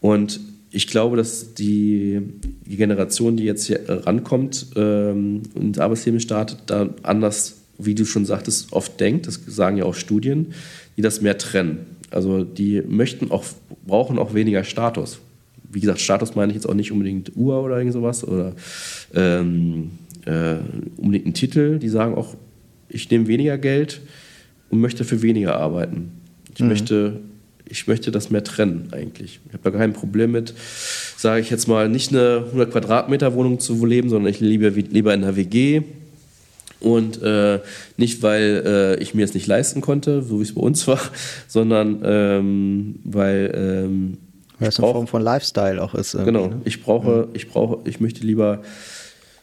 Und 0.00 0.40
ich 0.72 0.88
glaube, 0.88 1.16
dass 1.16 1.54
die, 1.54 2.20
Generation, 2.66 3.36
die 3.36 3.44
jetzt 3.44 3.66
hier 3.66 3.80
rankommt 3.86 4.66
ähm, 4.74 5.44
und 5.54 5.62
ins 5.62 5.78
Arbeitsleben 5.78 6.18
startet, 6.18 6.58
da 6.66 6.88
anders, 7.04 7.58
wie 7.78 7.94
du 7.94 8.04
schon 8.04 8.26
sagtest, 8.26 8.72
oft 8.72 8.98
denkt, 8.98 9.28
das 9.28 9.40
sagen 9.46 9.76
ja 9.76 9.84
auch 9.84 9.94
Studien, 9.94 10.52
die 10.96 11.02
das 11.02 11.20
mehr 11.20 11.38
trennen. 11.38 11.86
Also 12.10 12.42
die 12.42 12.82
möchten 12.82 13.30
auch, 13.30 13.44
brauchen 13.86 14.18
auch 14.18 14.34
weniger 14.34 14.64
Status 14.64 15.20
wie 15.72 15.80
gesagt, 15.80 16.00
Status 16.00 16.34
meine 16.34 16.52
ich 16.52 16.56
jetzt 16.56 16.68
auch 16.68 16.74
nicht 16.74 16.92
unbedingt 16.92 17.36
Uhr 17.36 17.62
oder 17.62 17.78
irgend 17.78 17.94
sowas 17.94 18.26
oder 18.26 18.54
ähm, 19.14 19.90
äh, 20.26 20.56
unbedingt 20.96 21.24
einen 21.24 21.34
Titel. 21.34 21.78
Die 21.78 21.88
sagen 21.88 22.14
auch, 22.14 22.36
ich 22.88 23.10
nehme 23.10 23.26
weniger 23.26 23.58
Geld 23.58 24.00
und 24.70 24.80
möchte 24.80 25.04
für 25.04 25.22
weniger 25.22 25.56
arbeiten. 25.56 26.12
Ich 26.54 26.60
mhm. 26.60 26.68
möchte 26.68 27.20
ich 27.72 27.86
möchte 27.86 28.10
das 28.10 28.30
mehr 28.30 28.44
trennen 28.44 28.88
eigentlich. 28.92 29.40
Ich 29.46 29.54
habe 29.54 29.70
da 29.70 29.76
kein 29.76 29.94
Problem 29.94 30.32
mit, 30.32 30.52
sage 31.16 31.40
ich 31.40 31.48
jetzt 31.48 31.68
mal, 31.68 31.88
nicht 31.88 32.10
eine 32.10 32.44
100 32.46 32.70
Quadratmeter 32.70 33.32
Wohnung 33.32 33.60
zu 33.60 33.84
leben, 33.86 34.10
sondern 34.10 34.30
ich 34.30 34.40
lebe 34.40 34.68
lieber 34.68 35.14
in 35.14 35.24
einer 35.24 35.36
WG. 35.36 35.82
Und 36.80 37.22
äh, 37.22 37.60
nicht, 37.96 38.22
weil 38.22 38.62
äh, 38.66 39.02
ich 39.02 39.14
mir 39.14 39.24
es 39.24 39.32
nicht 39.32 39.46
leisten 39.46 39.80
konnte, 39.80 40.22
so 40.22 40.40
wie 40.40 40.42
es 40.42 40.54
bei 40.54 40.60
uns 40.60 40.86
war, 40.86 41.00
sondern 41.48 42.02
ähm, 42.04 42.96
weil 43.04 43.52
ähm, 43.54 44.18
weil 44.58 44.68
es 44.68 44.78
eine 44.78 44.92
Form 44.92 45.06
von 45.06 45.22
Lifestyle 45.22 45.82
auch 45.82 45.94
ist. 45.94 46.12
Genau. 46.12 46.48
Ne? 46.48 46.60
Ich 46.64 46.82
brauche, 46.82 47.28
ich 47.32 47.48
brauche, 47.48 47.78
ich 47.88 48.00
möchte 48.00 48.24
lieber 48.26 48.62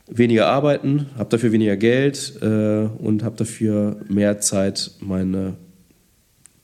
weniger 0.07 0.47
arbeiten, 0.47 1.07
habe 1.17 1.29
dafür 1.29 1.51
weniger 1.51 1.77
Geld 1.77 2.33
äh, 2.41 2.87
und 2.97 3.23
habe 3.23 3.35
dafür 3.35 3.97
mehr 4.07 4.39
Zeit, 4.39 4.91
meine 4.99 5.55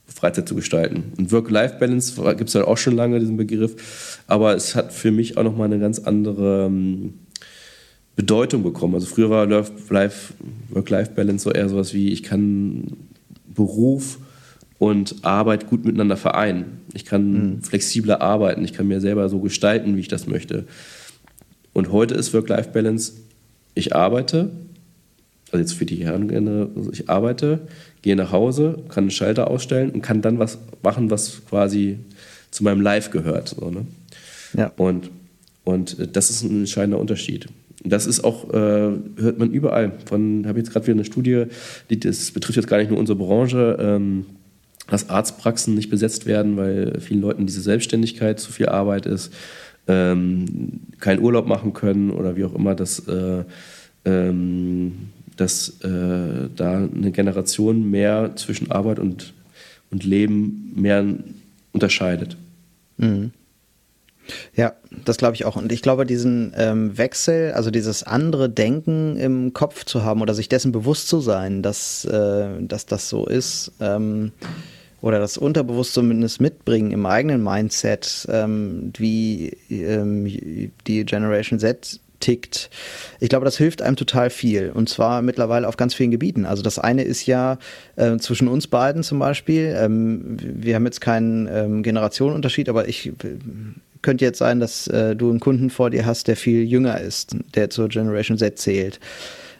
Freizeit 0.06 0.48
zu 0.48 0.54
gestalten. 0.54 1.12
Und 1.18 1.30
Work-Life-Balance 1.30 2.20
gibt 2.36 2.48
es 2.48 2.54
halt 2.54 2.66
auch 2.66 2.78
schon 2.78 2.96
lange, 2.96 3.20
diesen 3.20 3.36
Begriff, 3.36 4.22
aber 4.26 4.54
es 4.54 4.74
hat 4.74 4.92
für 4.92 5.12
mich 5.12 5.36
auch 5.36 5.44
nochmal 5.44 5.66
eine 5.66 5.78
ganz 5.78 5.98
andere 6.00 6.66
ähm, 6.66 7.14
Bedeutung 8.16 8.62
bekommen. 8.62 8.94
Also 8.94 9.06
früher 9.06 9.30
war 9.30 9.48
Work-Life-Balance 9.48 11.44
so 11.44 11.52
eher 11.52 11.68
sowas 11.68 11.92
wie, 11.92 12.12
ich 12.12 12.22
kann 12.22 12.96
Beruf 13.54 14.18
und 14.78 15.16
Arbeit 15.22 15.68
gut 15.68 15.84
miteinander 15.84 16.16
vereinen. 16.16 16.80
Ich 16.92 17.04
kann 17.04 17.32
mhm. 17.32 17.62
flexibler 17.62 18.20
arbeiten, 18.20 18.64
ich 18.64 18.72
kann 18.72 18.88
mir 18.88 19.00
selber 19.00 19.28
so 19.28 19.40
gestalten, 19.40 19.96
wie 19.96 20.00
ich 20.00 20.08
das 20.08 20.26
möchte. 20.26 20.64
Und 21.72 21.92
heute 21.92 22.14
ist 22.14 22.32
Work-Life-Balance, 22.34 23.12
ich 23.74 23.94
arbeite, 23.94 24.50
also 25.52 25.58
jetzt 25.58 25.74
für 25.74 25.86
die 25.86 26.04
Herren, 26.04 26.72
also 26.76 26.90
ich 26.92 27.08
arbeite, 27.08 27.60
gehe 28.02 28.16
nach 28.16 28.32
Hause, 28.32 28.78
kann 28.88 29.04
einen 29.04 29.10
Schalter 29.10 29.50
ausstellen 29.50 29.90
und 29.90 30.02
kann 30.02 30.22
dann 30.22 30.38
was 30.38 30.58
machen, 30.82 31.10
was 31.10 31.44
quasi 31.48 31.98
zu 32.50 32.64
meinem 32.64 32.80
Live 32.80 33.10
gehört. 33.10 33.48
So, 33.48 33.70
ne? 33.70 33.86
ja. 34.54 34.72
und, 34.76 35.10
und 35.64 36.16
das 36.16 36.30
ist 36.30 36.42
ein 36.42 36.60
entscheidender 36.60 36.98
Unterschied. 36.98 37.46
Das 37.84 38.06
ist 38.06 38.24
auch, 38.24 38.52
äh, 38.52 38.56
hört 39.16 39.38
man 39.38 39.50
überall. 39.50 39.92
Von, 40.06 40.46
habe 40.46 40.58
jetzt 40.58 40.72
gerade 40.72 40.86
wieder 40.86 40.94
eine 40.94 41.04
Studie, 41.04 41.44
die, 41.90 42.00
das 42.00 42.30
betrifft 42.32 42.56
jetzt 42.56 42.68
gar 42.68 42.78
nicht 42.78 42.90
nur 42.90 42.98
unsere 42.98 43.18
Branche, 43.18 43.76
ähm, 43.78 44.26
dass 44.86 45.10
Arztpraxen 45.10 45.74
nicht 45.74 45.90
besetzt 45.90 46.26
werden, 46.26 46.56
weil 46.56 47.00
vielen 47.00 47.20
Leuten 47.20 47.46
diese 47.46 47.60
Selbstständigkeit 47.60 48.38
zu 48.38 48.52
viel 48.52 48.68
Arbeit 48.68 49.06
ist 49.06 49.32
ähm, 49.88 50.80
keinen 51.00 51.22
Urlaub 51.22 51.46
machen 51.46 51.72
können 51.72 52.10
oder 52.10 52.36
wie 52.36 52.44
auch 52.44 52.54
immer, 52.54 52.74
dass, 52.74 53.00
äh, 53.08 53.44
ähm, 54.04 55.10
dass 55.36 55.80
äh, 55.82 56.48
da 56.54 56.76
eine 56.76 57.12
Generation 57.12 57.90
mehr 57.90 58.32
zwischen 58.36 58.70
Arbeit 58.70 58.98
und, 58.98 59.32
und 59.90 60.04
Leben 60.04 60.72
mehr 60.74 61.04
unterscheidet. 61.72 62.36
Mhm. 62.96 63.30
Ja, 64.56 64.72
das 65.04 65.18
glaube 65.18 65.36
ich 65.36 65.44
auch. 65.44 65.54
Und 65.54 65.70
ich 65.70 65.82
glaube, 65.82 66.04
diesen 66.04 66.52
ähm, 66.56 66.98
Wechsel, 66.98 67.52
also 67.52 67.70
dieses 67.70 68.02
andere 68.02 68.50
Denken 68.50 69.16
im 69.16 69.52
Kopf 69.52 69.84
zu 69.84 70.02
haben 70.02 70.20
oder 70.20 70.34
sich 70.34 70.48
dessen 70.48 70.72
bewusst 70.72 71.06
zu 71.06 71.20
sein, 71.20 71.62
dass, 71.62 72.04
äh, 72.06 72.48
dass 72.60 72.86
das 72.86 73.08
so 73.08 73.26
ist, 73.26 73.70
ähm, 73.78 74.32
oder 75.00 75.18
das 75.18 75.38
unterbewusst 75.38 75.94
zumindest 75.94 76.40
mitbringen 76.40 76.90
im 76.90 77.06
eigenen 77.06 77.42
Mindset, 77.42 78.26
ähm, 78.30 78.92
wie 78.96 79.56
ähm, 79.70 80.70
die 80.86 81.04
Generation 81.04 81.58
Z 81.58 82.00
tickt. 82.20 82.70
Ich 83.20 83.28
glaube, 83.28 83.44
das 83.44 83.58
hilft 83.58 83.82
einem 83.82 83.96
total 83.96 84.30
viel. 84.30 84.70
Und 84.70 84.88
zwar 84.88 85.22
mittlerweile 85.22 85.68
auf 85.68 85.76
ganz 85.76 85.94
vielen 85.94 86.10
Gebieten. 86.10 86.46
Also 86.46 86.62
das 86.62 86.78
eine 86.78 87.02
ist 87.02 87.26
ja 87.26 87.58
äh, 87.96 88.16
zwischen 88.16 88.48
uns 88.48 88.66
beiden 88.66 89.02
zum 89.02 89.18
Beispiel. 89.18 89.76
Ähm, 89.78 90.38
wir 90.40 90.74
haben 90.74 90.86
jetzt 90.86 91.00
keinen 91.00 91.46
ähm, 91.46 91.82
Generationenunterschied, 91.82 92.68
aber 92.68 92.88
ich 92.88 93.12
könnte 94.02 94.24
jetzt 94.24 94.38
sein, 94.38 94.60
dass 94.60 94.86
äh, 94.88 95.16
du 95.16 95.30
einen 95.30 95.40
Kunden 95.40 95.70
vor 95.70 95.90
dir 95.90 96.06
hast, 96.06 96.28
der 96.28 96.36
viel 96.36 96.62
jünger 96.64 97.00
ist, 97.00 97.36
der 97.54 97.70
zur 97.70 97.88
Generation 97.88 98.38
Z 98.38 98.58
zählt. 98.58 99.00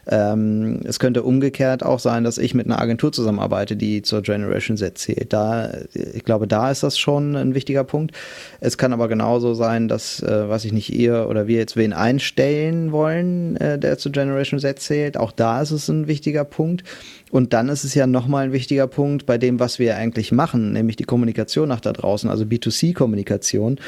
Ähm, 0.09 0.79
es 0.85 0.99
könnte 0.99 1.23
umgekehrt 1.23 1.83
auch 1.83 1.99
sein, 1.99 2.23
dass 2.23 2.37
ich 2.37 2.53
mit 2.53 2.65
einer 2.65 2.79
Agentur 2.79 3.11
zusammenarbeite, 3.11 3.75
die 3.75 4.01
zur 4.01 4.21
Generation 4.21 4.77
Z 4.77 4.97
zählt. 4.97 5.33
Da, 5.33 5.71
ich 5.93 6.23
glaube, 6.23 6.47
da 6.47 6.71
ist 6.71 6.83
das 6.83 6.97
schon 6.97 7.35
ein 7.35 7.53
wichtiger 7.53 7.83
Punkt. 7.83 8.15
Es 8.61 8.77
kann 8.77 8.93
aber 8.93 9.07
genauso 9.09 9.53
sein, 9.53 9.87
dass, 9.87 10.21
äh, 10.21 10.47
was 10.47 10.65
ich 10.65 10.71
nicht, 10.71 10.93
ihr 10.93 11.27
oder 11.29 11.47
wir 11.47 11.57
jetzt 11.57 11.75
wen 11.75 11.93
einstellen 11.93 12.91
wollen, 12.91 13.57
äh, 13.57 13.77
der 13.77 13.97
zur 13.97 14.11
Generation 14.11 14.59
Z 14.59 14.79
zählt. 14.79 15.17
Auch 15.17 15.31
da 15.31 15.61
ist 15.61 15.71
es 15.71 15.89
ein 15.89 16.07
wichtiger 16.07 16.45
Punkt. 16.45 16.83
Und 17.29 17.51
dann 17.53 17.67
ist 17.67 17.83
es 17.83 17.93
ja 17.93 18.07
nochmal 18.07 18.45
ein 18.45 18.53
wichtiger 18.53 18.87
Punkt 18.87 19.25
bei 19.25 19.37
dem, 19.37 19.59
was 19.59 19.79
wir 19.79 19.97
eigentlich 19.97 20.31
machen, 20.31 20.71
nämlich 20.71 20.95
die 20.95 21.03
Kommunikation 21.03 21.67
nach 21.67 21.81
da 21.81 21.91
draußen, 21.91 22.29
also 22.29 22.45
B2C-Kommunikation, 22.45 23.79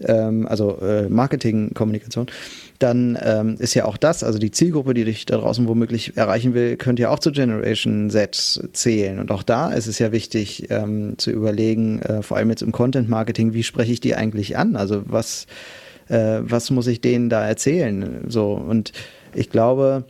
ähm, 0.00 0.46
also 0.46 0.78
äh, 0.80 1.08
Marketing-Kommunikation 1.08 2.26
dann 2.78 3.18
ähm, 3.20 3.56
ist 3.58 3.74
ja 3.74 3.84
auch 3.84 3.96
das, 3.96 4.22
also 4.22 4.38
die 4.38 4.50
Zielgruppe, 4.50 4.94
die 4.94 5.04
dich 5.04 5.26
da 5.26 5.36
draußen 5.36 5.66
womöglich 5.66 6.16
erreichen 6.16 6.54
will, 6.54 6.76
könnte 6.76 7.02
ja 7.02 7.10
auch 7.10 7.18
zu 7.18 7.32
Generation 7.32 8.08
Z 8.08 8.70
zählen. 8.72 9.18
Und 9.18 9.32
auch 9.32 9.42
da 9.42 9.72
ist 9.72 9.88
es 9.88 9.98
ja 9.98 10.12
wichtig 10.12 10.70
ähm, 10.70 11.18
zu 11.18 11.30
überlegen, 11.30 12.00
äh, 12.02 12.22
vor 12.22 12.36
allem 12.36 12.50
jetzt 12.50 12.62
im 12.62 12.72
Content 12.72 13.08
Marketing, 13.08 13.52
wie 13.52 13.64
spreche 13.64 13.92
ich 13.92 14.00
die 14.00 14.14
eigentlich 14.14 14.56
an? 14.56 14.76
Also 14.76 15.02
was, 15.06 15.46
äh, 16.08 16.38
was 16.40 16.70
muss 16.70 16.86
ich 16.86 17.00
denen 17.00 17.30
da 17.30 17.46
erzählen? 17.46 18.24
So 18.28 18.52
und 18.52 18.92
ich 19.34 19.50
glaube, 19.50 20.04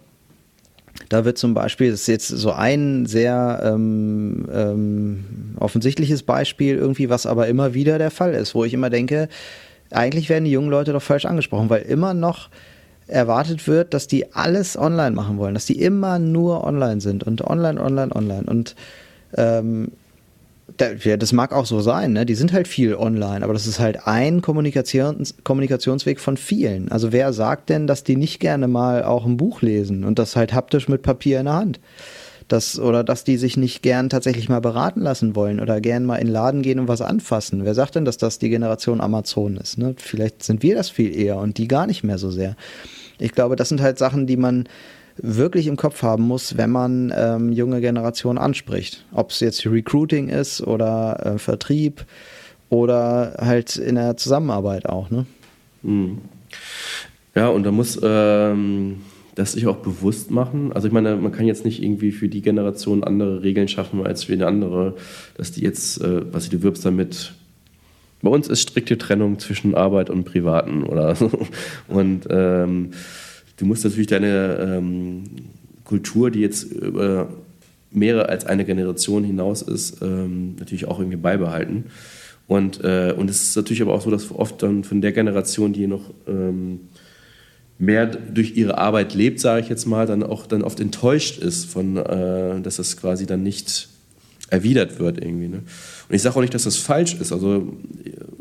da 1.08 1.24
wird 1.24 1.38
zum 1.38 1.54
Beispiel, 1.54 1.90
das 1.90 2.02
ist 2.02 2.08
jetzt 2.08 2.28
so 2.28 2.52
ein 2.52 3.06
sehr 3.06 3.62
ähm, 3.64 4.46
ähm, 4.52 5.24
offensichtliches 5.58 6.22
Beispiel 6.22 6.76
irgendwie, 6.76 7.08
was 7.08 7.24
aber 7.24 7.46
immer 7.46 7.72
wieder 7.72 7.98
der 7.98 8.10
Fall 8.10 8.34
ist, 8.34 8.54
wo 8.54 8.64
ich 8.64 8.74
immer 8.74 8.90
denke, 8.90 9.28
eigentlich 9.90 10.28
werden 10.28 10.44
die 10.44 10.50
jungen 10.50 10.70
Leute 10.70 10.92
doch 10.92 11.02
falsch 11.02 11.24
angesprochen, 11.24 11.70
weil 11.70 11.82
immer 11.82 12.14
noch 12.14 12.48
erwartet 13.06 13.66
wird, 13.66 13.94
dass 13.94 14.06
die 14.06 14.32
alles 14.34 14.76
online 14.78 15.12
machen 15.12 15.38
wollen, 15.38 15.54
dass 15.54 15.66
die 15.66 15.80
immer 15.80 16.18
nur 16.18 16.64
online 16.64 17.00
sind 17.00 17.24
und 17.24 17.42
online, 17.42 17.80
online, 17.80 18.14
online. 18.14 18.44
Und 18.44 18.74
ähm, 19.36 19.92
das 20.76 21.32
mag 21.32 21.52
auch 21.52 21.66
so 21.66 21.80
sein, 21.80 22.12
ne? 22.12 22.26
die 22.26 22.34
sind 22.34 22.52
halt 22.52 22.68
viel 22.68 22.94
online, 22.94 23.42
aber 23.42 23.54
das 23.54 23.66
ist 23.66 23.80
halt 23.80 24.06
ein 24.06 24.42
Kommunikations 24.42 25.34
Kommunikationsweg 25.42 26.20
von 26.20 26.36
vielen. 26.36 26.92
Also 26.92 27.10
wer 27.10 27.32
sagt 27.32 27.70
denn, 27.70 27.86
dass 27.86 28.04
die 28.04 28.16
nicht 28.16 28.38
gerne 28.38 28.68
mal 28.68 29.02
auch 29.02 29.24
ein 29.24 29.38
Buch 29.38 29.62
lesen 29.62 30.04
und 30.04 30.18
das 30.18 30.36
halt 30.36 30.52
haptisch 30.52 30.88
mit 30.88 31.02
Papier 31.02 31.40
in 31.40 31.46
der 31.46 31.54
Hand? 31.54 31.80
Dass, 32.48 32.78
oder 32.78 33.04
dass 33.04 33.24
die 33.24 33.36
sich 33.36 33.56
nicht 33.56 33.82
gern 33.82 34.08
tatsächlich 34.08 34.48
mal 34.48 34.60
beraten 34.60 35.00
lassen 35.00 35.36
wollen 35.36 35.60
oder 35.60 35.80
gern 35.80 36.04
mal 36.04 36.16
in 36.16 36.26
den 36.26 36.32
Laden 36.32 36.62
gehen 36.62 36.80
und 36.80 36.88
was 36.88 37.02
anfassen. 37.02 37.64
Wer 37.64 37.74
sagt 37.74 37.94
denn, 37.94 38.04
dass 38.04 38.16
das 38.16 38.38
die 38.38 38.48
Generation 38.48 39.00
Amazon 39.00 39.56
ist? 39.56 39.78
Ne? 39.78 39.94
Vielleicht 39.98 40.42
sind 40.42 40.62
wir 40.62 40.74
das 40.74 40.90
viel 40.90 41.14
eher 41.14 41.36
und 41.36 41.58
die 41.58 41.68
gar 41.68 41.86
nicht 41.86 42.04
mehr 42.04 42.18
so 42.18 42.30
sehr. 42.30 42.56
Ich 43.18 43.32
glaube, 43.32 43.56
das 43.56 43.68
sind 43.68 43.80
halt 43.80 43.98
Sachen, 43.98 44.26
die 44.26 44.36
man 44.36 44.68
wirklich 45.16 45.66
im 45.66 45.76
Kopf 45.76 46.02
haben 46.02 46.22
muss, 46.22 46.56
wenn 46.56 46.70
man 46.70 47.12
ähm, 47.14 47.52
junge 47.52 47.80
Generationen 47.80 48.38
anspricht. 48.38 49.04
Ob 49.12 49.30
es 49.30 49.40
jetzt 49.40 49.66
Recruiting 49.66 50.28
ist 50.28 50.60
oder 50.60 51.34
äh, 51.34 51.38
Vertrieb 51.38 52.04
oder 52.70 53.34
halt 53.38 53.76
in 53.76 53.96
der 53.96 54.16
Zusammenarbeit 54.16 54.88
auch. 54.88 55.10
Ne? 55.10 55.26
Mhm. 55.82 56.18
Ja, 57.34 57.48
und 57.48 57.64
da 57.64 57.70
muss 57.70 57.98
ähm, 58.02 59.02
das 59.38 59.52
sich 59.52 59.68
auch 59.68 59.76
bewusst 59.76 60.32
machen. 60.32 60.72
Also 60.72 60.88
ich 60.88 60.92
meine, 60.92 61.14
man 61.14 61.30
kann 61.30 61.46
jetzt 61.46 61.64
nicht 61.64 61.80
irgendwie 61.80 62.10
für 62.10 62.28
die 62.28 62.42
Generation 62.42 63.04
andere 63.04 63.44
Regeln 63.44 63.68
schaffen 63.68 64.04
als 64.04 64.24
für 64.24 64.32
eine 64.32 64.48
andere, 64.48 64.96
dass 65.36 65.52
die 65.52 65.62
jetzt, 65.62 66.02
äh, 66.02 66.32
was 66.32 66.48
du 66.48 66.60
wirbst 66.62 66.84
damit. 66.84 67.34
Bei 68.20 68.30
uns 68.30 68.48
ist 68.48 68.60
strikte 68.62 68.98
Trennung 68.98 69.38
zwischen 69.38 69.76
Arbeit 69.76 70.10
und 70.10 70.24
Privaten 70.24 70.82
oder 70.82 71.14
so. 71.14 71.30
Und 71.86 72.26
ähm, 72.30 72.90
du 73.58 73.64
musst 73.64 73.84
natürlich 73.84 74.08
deine 74.08 74.58
ähm, 74.60 75.22
Kultur, 75.84 76.32
die 76.32 76.40
jetzt 76.40 76.64
über 76.64 77.28
mehrere 77.92 78.28
als 78.28 78.44
eine 78.44 78.64
Generation 78.64 79.22
hinaus 79.22 79.62
ist, 79.62 80.02
ähm, 80.02 80.56
natürlich 80.58 80.86
auch 80.86 80.98
irgendwie 80.98 81.16
beibehalten. 81.16 81.84
Und, 82.48 82.82
äh, 82.82 83.14
und 83.16 83.30
es 83.30 83.42
ist 83.42 83.56
natürlich 83.56 83.82
aber 83.82 83.94
auch 83.94 84.00
so, 84.00 84.10
dass 84.10 84.32
oft 84.32 84.64
dann 84.64 84.82
von 84.82 85.00
der 85.00 85.12
Generation, 85.12 85.72
die 85.72 85.86
noch 85.86 86.12
ähm, 86.26 86.80
mehr 87.78 88.06
durch 88.06 88.56
ihre 88.56 88.76
Arbeit 88.76 89.14
lebt, 89.14 89.40
sage 89.40 89.62
ich 89.62 89.68
jetzt 89.68 89.86
mal, 89.86 90.06
dann 90.06 90.22
auch 90.22 90.46
dann 90.46 90.62
oft 90.62 90.80
enttäuscht 90.80 91.38
ist, 91.38 91.66
von, 91.66 91.96
äh, 91.96 92.60
dass 92.60 92.76
das 92.76 92.96
quasi 92.96 93.26
dann 93.26 93.42
nicht 93.42 93.88
erwidert 94.50 94.98
wird 94.98 95.18
irgendwie. 95.18 95.48
Ne? 95.48 95.58
Und 96.08 96.14
ich 96.14 96.22
sage 96.22 96.36
auch 96.36 96.40
nicht, 96.40 96.54
dass 96.54 96.64
das 96.64 96.76
falsch 96.76 97.14
ist. 97.14 97.32
Also 97.32 97.76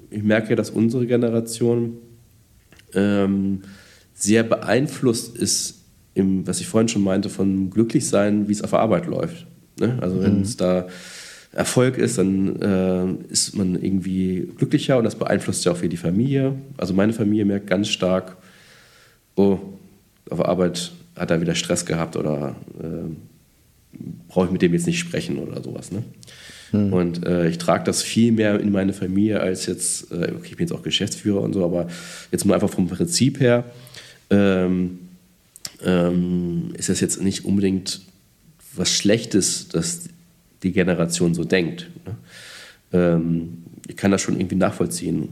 ich 0.10 0.24
merke, 0.24 0.56
dass 0.56 0.70
unsere 0.70 1.06
Generation 1.06 1.98
ähm, 2.94 3.62
sehr 4.14 4.44
beeinflusst 4.44 5.38
ist, 5.38 5.82
im, 6.16 6.48
was 6.48 6.60
ich 6.60 6.68
vorhin 6.68 6.88
schon 6.88 7.04
meinte, 7.04 7.30
von 7.30 7.70
Glücklichsein, 7.70 8.48
wie 8.48 8.54
es 8.54 8.64
auf 8.64 8.72
der 8.72 8.80
Arbeit 8.80 9.06
läuft. 9.06 9.46
Ne? 9.80 10.00
Also 10.02 10.22
wenn 10.22 10.38
mhm. 10.38 10.42
es 10.42 10.58
da 10.58 10.88
Erfolg 11.54 11.98
ist, 11.98 12.18
dann 12.18 12.62
äh, 12.62 13.32
ist 13.32 13.56
man 13.56 13.76
irgendwie 13.76 14.50
glücklicher 14.58 14.98
und 14.98 15.04
das 15.04 15.16
beeinflusst 15.16 15.66
ja 15.66 15.74
auch 15.74 15.78
für 15.78 15.90
die 15.90 15.98
Familie. 15.98 16.56
Also 16.78 16.94
meine 16.94 17.14
Familie 17.14 17.46
merkt 17.46 17.68
ganz 17.68 17.90
stark, 17.90 18.38
oh, 19.38 19.60
auf 20.30 20.38
der 20.38 20.48
Arbeit 20.48 20.92
hat 21.16 21.32
er 21.32 21.42
wieder 21.42 21.56
Stress 21.56 21.86
gehabt 21.86 22.16
oder 22.16 22.56
äh, 22.80 23.98
brauche 24.28 24.48
ich 24.48 24.52
mit 24.52 24.62
dem 24.62 24.74
jetzt 24.74 24.88
nicht 24.88 25.00
sprechen 25.00 25.40
oder 25.40 25.64
sowas. 25.64 25.92
Ne? 25.92 26.04
Hm. 26.72 26.94
Und 26.94 27.26
äh, 27.26 27.48
ich 27.48 27.58
trage 27.58 27.86
das 27.86 28.04
viel 28.04 28.32
mehr 28.32 28.60
in 28.60 28.72
meine 28.72 28.94
Familie 28.94 29.40
als 29.40 29.66
jetzt, 29.66 30.12
äh, 30.12 30.34
okay, 30.36 30.50
ich 30.50 30.58
bin 30.58 30.68
jetzt 30.68 30.74
auch 30.74 30.84
Geschäftsführer 30.84 31.42
und 31.42 31.54
so, 31.54 31.64
aber 31.64 31.88
jetzt 32.32 32.46
nur 32.46 32.54
einfach 32.54 32.70
vom 32.70 32.88
Prinzip 32.88 33.40
her 33.40 33.64
ähm, 34.30 35.00
ähm, 35.84 36.74
ist 36.78 36.90
das 36.90 37.00
jetzt 37.00 37.22
nicht 37.22 37.46
unbedingt 37.46 38.02
was 38.76 38.92
Schlechtes, 38.92 39.70
dass 39.70 40.10
die 40.64 40.72
Generation 40.72 41.34
so 41.34 41.44
denkt. 41.44 41.90
Ne? 42.06 42.16
Ähm, 42.94 43.64
ich 43.88 43.96
kann 43.96 44.12
das 44.12 44.22
schon 44.22 44.36
irgendwie 44.36 44.56
nachvollziehen 44.56 45.30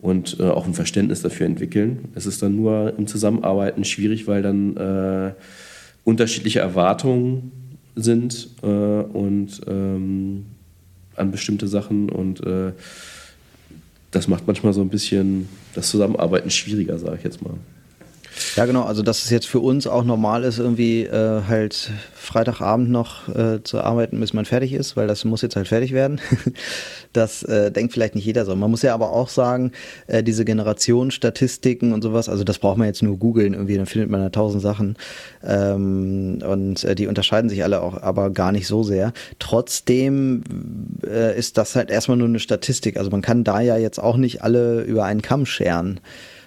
und 0.00 0.38
äh, 0.40 0.44
auch 0.44 0.66
ein 0.66 0.74
Verständnis 0.74 1.22
dafür 1.22 1.46
entwickeln. 1.46 2.08
Es 2.14 2.26
ist 2.26 2.42
dann 2.42 2.56
nur 2.56 2.94
im 2.98 3.06
Zusammenarbeiten 3.06 3.84
schwierig, 3.84 4.26
weil 4.26 4.42
dann 4.42 4.76
äh, 4.76 5.32
unterschiedliche 6.04 6.60
Erwartungen 6.60 7.52
sind 7.96 8.50
äh, 8.62 8.66
und 8.66 9.60
ähm, 9.66 10.46
an 11.16 11.30
bestimmte 11.30 11.68
Sachen 11.68 12.10
und 12.10 12.44
äh, 12.44 12.72
das 14.10 14.28
macht 14.28 14.46
manchmal 14.46 14.72
so 14.72 14.80
ein 14.80 14.88
bisschen 14.88 15.48
das 15.74 15.90
Zusammenarbeiten 15.90 16.50
schwieriger, 16.50 16.98
sage 16.98 17.16
ich 17.18 17.24
jetzt 17.24 17.42
mal. 17.42 17.54
Ja, 18.56 18.66
genau. 18.66 18.82
Also, 18.82 19.02
dass 19.02 19.24
es 19.24 19.30
jetzt 19.30 19.46
für 19.46 19.60
uns 19.60 19.86
auch 19.86 20.04
normal 20.04 20.44
ist, 20.44 20.58
irgendwie 20.58 21.02
äh, 21.02 21.42
halt 21.46 21.90
Freitagabend 22.14 22.90
noch 22.90 23.28
äh, 23.28 23.62
zu 23.62 23.80
arbeiten, 23.80 24.18
bis 24.20 24.32
man 24.32 24.44
fertig 24.44 24.72
ist, 24.72 24.96
weil 24.96 25.06
das 25.06 25.24
muss 25.24 25.42
jetzt 25.42 25.56
halt 25.56 25.68
fertig 25.68 25.92
werden. 25.92 26.20
das 27.12 27.42
äh, 27.44 27.70
denkt 27.70 27.92
vielleicht 27.92 28.14
nicht 28.14 28.24
jeder 28.24 28.44
so. 28.44 28.56
Man 28.56 28.70
muss 28.70 28.82
ja 28.82 28.94
aber 28.94 29.12
auch 29.12 29.28
sagen, 29.28 29.72
äh, 30.06 30.22
diese 30.22 30.44
Generationsstatistiken 30.44 31.92
und 31.92 32.02
sowas, 32.02 32.28
also 32.28 32.44
das 32.44 32.58
braucht 32.58 32.78
man 32.78 32.86
jetzt 32.86 33.02
nur 33.02 33.18
googeln 33.18 33.54
irgendwie, 33.54 33.76
dann 33.76 33.86
findet 33.86 34.10
man 34.10 34.20
da 34.20 34.30
tausend 34.30 34.62
Sachen. 34.62 34.96
Ähm, 35.44 36.42
und 36.44 36.84
äh, 36.84 36.94
die 36.94 37.06
unterscheiden 37.06 37.50
sich 37.50 37.62
alle 37.62 37.82
auch, 37.82 38.02
aber 38.02 38.30
gar 38.30 38.52
nicht 38.52 38.66
so 38.66 38.82
sehr. 38.82 39.12
Trotzdem 39.38 40.42
äh, 41.06 41.38
ist 41.38 41.58
das 41.58 41.76
halt 41.76 41.90
erstmal 41.90 42.16
nur 42.16 42.28
eine 42.28 42.40
Statistik. 42.40 42.96
Also 42.96 43.10
man 43.10 43.22
kann 43.22 43.44
da 43.44 43.60
ja 43.60 43.76
jetzt 43.76 43.98
auch 43.98 44.16
nicht 44.16 44.42
alle 44.42 44.82
über 44.82 45.04
einen 45.04 45.22
Kamm 45.22 45.46
scheren 45.46 46.00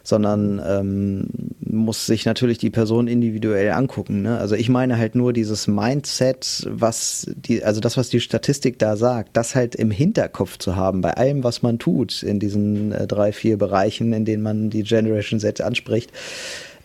sondern 0.08 0.62
ähm, 0.66 1.28
muss 1.60 2.06
sich 2.06 2.26
natürlich 2.26 2.58
die 2.58 2.70
Person 2.70 3.10
individuell 3.10 3.72
angucken. 3.72 4.22
Ne? 4.22 4.38
Also 4.38 4.56
ich 4.56 4.70
meine 4.70 4.98
halt 4.98 5.16
nur 5.16 5.34
dieses 5.34 5.68
Mindset, 5.68 6.66
was 6.70 7.30
die, 7.36 7.62
also 7.62 7.82
das, 7.82 7.98
was 7.98 8.08
die 8.08 8.22
Statistik 8.22 8.80
da 8.80 8.96
sagt, 8.96 9.36
das 9.36 9.54
halt 9.54 9.76
im 9.76 9.92
Hinterkopf 9.92 10.60
zu 10.60 10.78
haben, 10.78 11.02
bei 11.02 11.12
allem, 11.16 11.44
was 11.44 11.62
man 11.62 11.78
tut, 11.78 12.24
in 12.24 12.40
diesen 12.40 12.94
äh, 12.94 13.06
drei, 13.06 13.34
vier 13.34 13.58
Bereichen, 13.58 14.14
in 14.14 14.24
denen 14.24 14.44
man 14.44 14.70
die 14.70 14.84
Generation 14.84 15.42
Z 15.42 15.60
anspricht. 15.60 16.10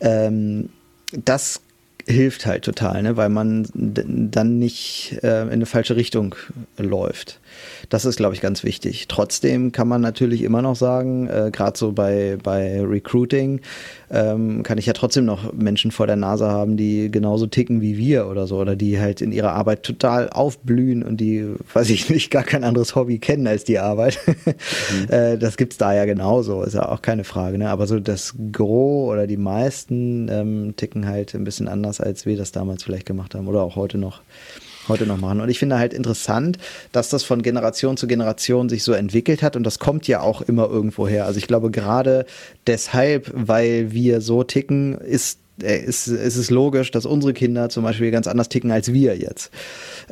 Ähm, 0.00 0.71
das 1.12 1.61
hilft 2.09 2.45
halt 2.45 2.64
total, 2.64 3.05
ne? 3.05 3.17
weil 3.17 3.29
man 3.29 3.69
dann 3.73 4.59
nicht 4.59 5.17
äh, 5.23 5.43
in 5.43 5.50
eine 5.50 5.67
falsche 5.67 5.95
Richtung 5.95 6.35
läuft. 6.76 7.38
Das 7.88 8.04
ist, 8.04 8.16
glaube 8.16 8.35
ich, 8.35 8.40
ganz 8.40 8.64
wichtig. 8.64 9.09
Trotzdem 9.09 9.73
kann 9.73 9.88
man 9.88 10.00
natürlich 10.00 10.42
immer 10.42 10.62
noch 10.62 10.76
sagen, 10.76 11.28
äh, 11.28 11.50
gerade 11.52 11.78
so 11.78 11.92
bei, 11.92 12.38
bei 12.42 12.80
Recruiting, 12.82 13.61
ähm, 14.11 14.62
kann 14.62 14.78
ich 14.78 14.87
ja 14.87 14.92
trotzdem 14.92 15.25
noch 15.25 15.52
Menschen 15.52 15.90
vor 15.90 16.06
der 16.06 16.16
Nase 16.16 16.49
haben, 16.49 16.76
die 16.76 17.11
genauso 17.11 17.47
ticken 17.47 17.80
wie 17.80 17.97
wir 17.97 18.26
oder 18.26 18.47
so, 18.47 18.59
oder 18.59 18.76
die 18.76 19.00
halt 19.00 19.21
in 19.21 19.32
ihrer 19.32 19.52
Arbeit 19.52 19.82
total 19.82 20.30
aufblühen 20.30 21.02
und 21.02 21.18
die, 21.18 21.47
weiß 21.73 21.90
ich 21.90 22.11
nicht, 22.11 22.30
gar 22.30 22.44
kein 22.44 22.64
anderes 22.64 22.94
Hobby 22.94 23.18
kennen 23.18 23.47
als 23.47 23.64
die 23.64 23.78
Arbeit. 23.78 24.18
Mhm. 24.92 25.12
äh, 25.12 25.38
das 25.38 25.56
gibt's 25.56 25.76
da 25.76 25.94
ja 25.94 26.04
genauso, 26.04 26.62
ist 26.62 26.75
ja 26.75 26.88
auch 26.88 27.02
keine 27.02 27.25
Frage. 27.25 27.59
Ne? 27.59 27.71
Aber 27.71 27.87
so 27.87 28.00
das 28.00 28.35
Gros 28.52 29.11
oder 29.11 29.26
die 29.26 29.37
meisten 29.37 30.28
ähm, 30.28 30.75
ticken 30.76 31.06
halt 31.06 31.35
ein 31.35 31.44
bisschen 31.44 31.68
anders, 31.68 32.00
als 32.00 32.26
wir 32.26 32.37
das 32.37 32.52
damals 32.52 32.82
vielleicht 32.82 33.06
gemacht 33.06 33.35
haben 33.35 33.47
oder 33.49 33.62
auch 33.62 33.76
heute 33.76 33.99
noch 33.99 34.23
heute 34.88 35.06
noch 35.06 35.18
machen. 35.18 35.40
Und 35.40 35.48
ich 35.48 35.58
finde 35.58 35.78
halt 35.78 35.94
interessant, 35.94 36.58
dass 36.92 37.08
das 37.08 37.22
von 37.24 37.42
Generation 37.42 37.96
zu 37.96 38.06
Generation 38.06 38.68
sich 38.68 38.82
so 38.82 38.92
entwickelt 38.92 39.42
hat 39.42 39.56
und 39.56 39.64
das 39.64 39.78
kommt 39.78 40.08
ja 40.08 40.20
auch 40.20 40.42
immer 40.42 40.68
irgendwo 40.68 41.06
her. 41.06 41.26
Also 41.26 41.38
ich 41.38 41.46
glaube 41.46 41.70
gerade 41.70 42.26
deshalb, 42.66 43.30
weil 43.34 43.92
wir 43.92 44.20
so 44.20 44.42
ticken, 44.44 44.98
ist 44.98 45.38
äh, 45.62 45.78
ist, 45.78 46.06
ist 46.08 46.36
es 46.36 46.50
logisch, 46.50 46.90
dass 46.90 47.06
unsere 47.06 47.32
Kinder 47.32 47.68
zum 47.68 47.84
Beispiel 47.84 48.10
ganz 48.10 48.26
anders 48.26 48.48
ticken 48.48 48.70
als 48.70 48.92
wir 48.92 49.16
jetzt. 49.16 49.50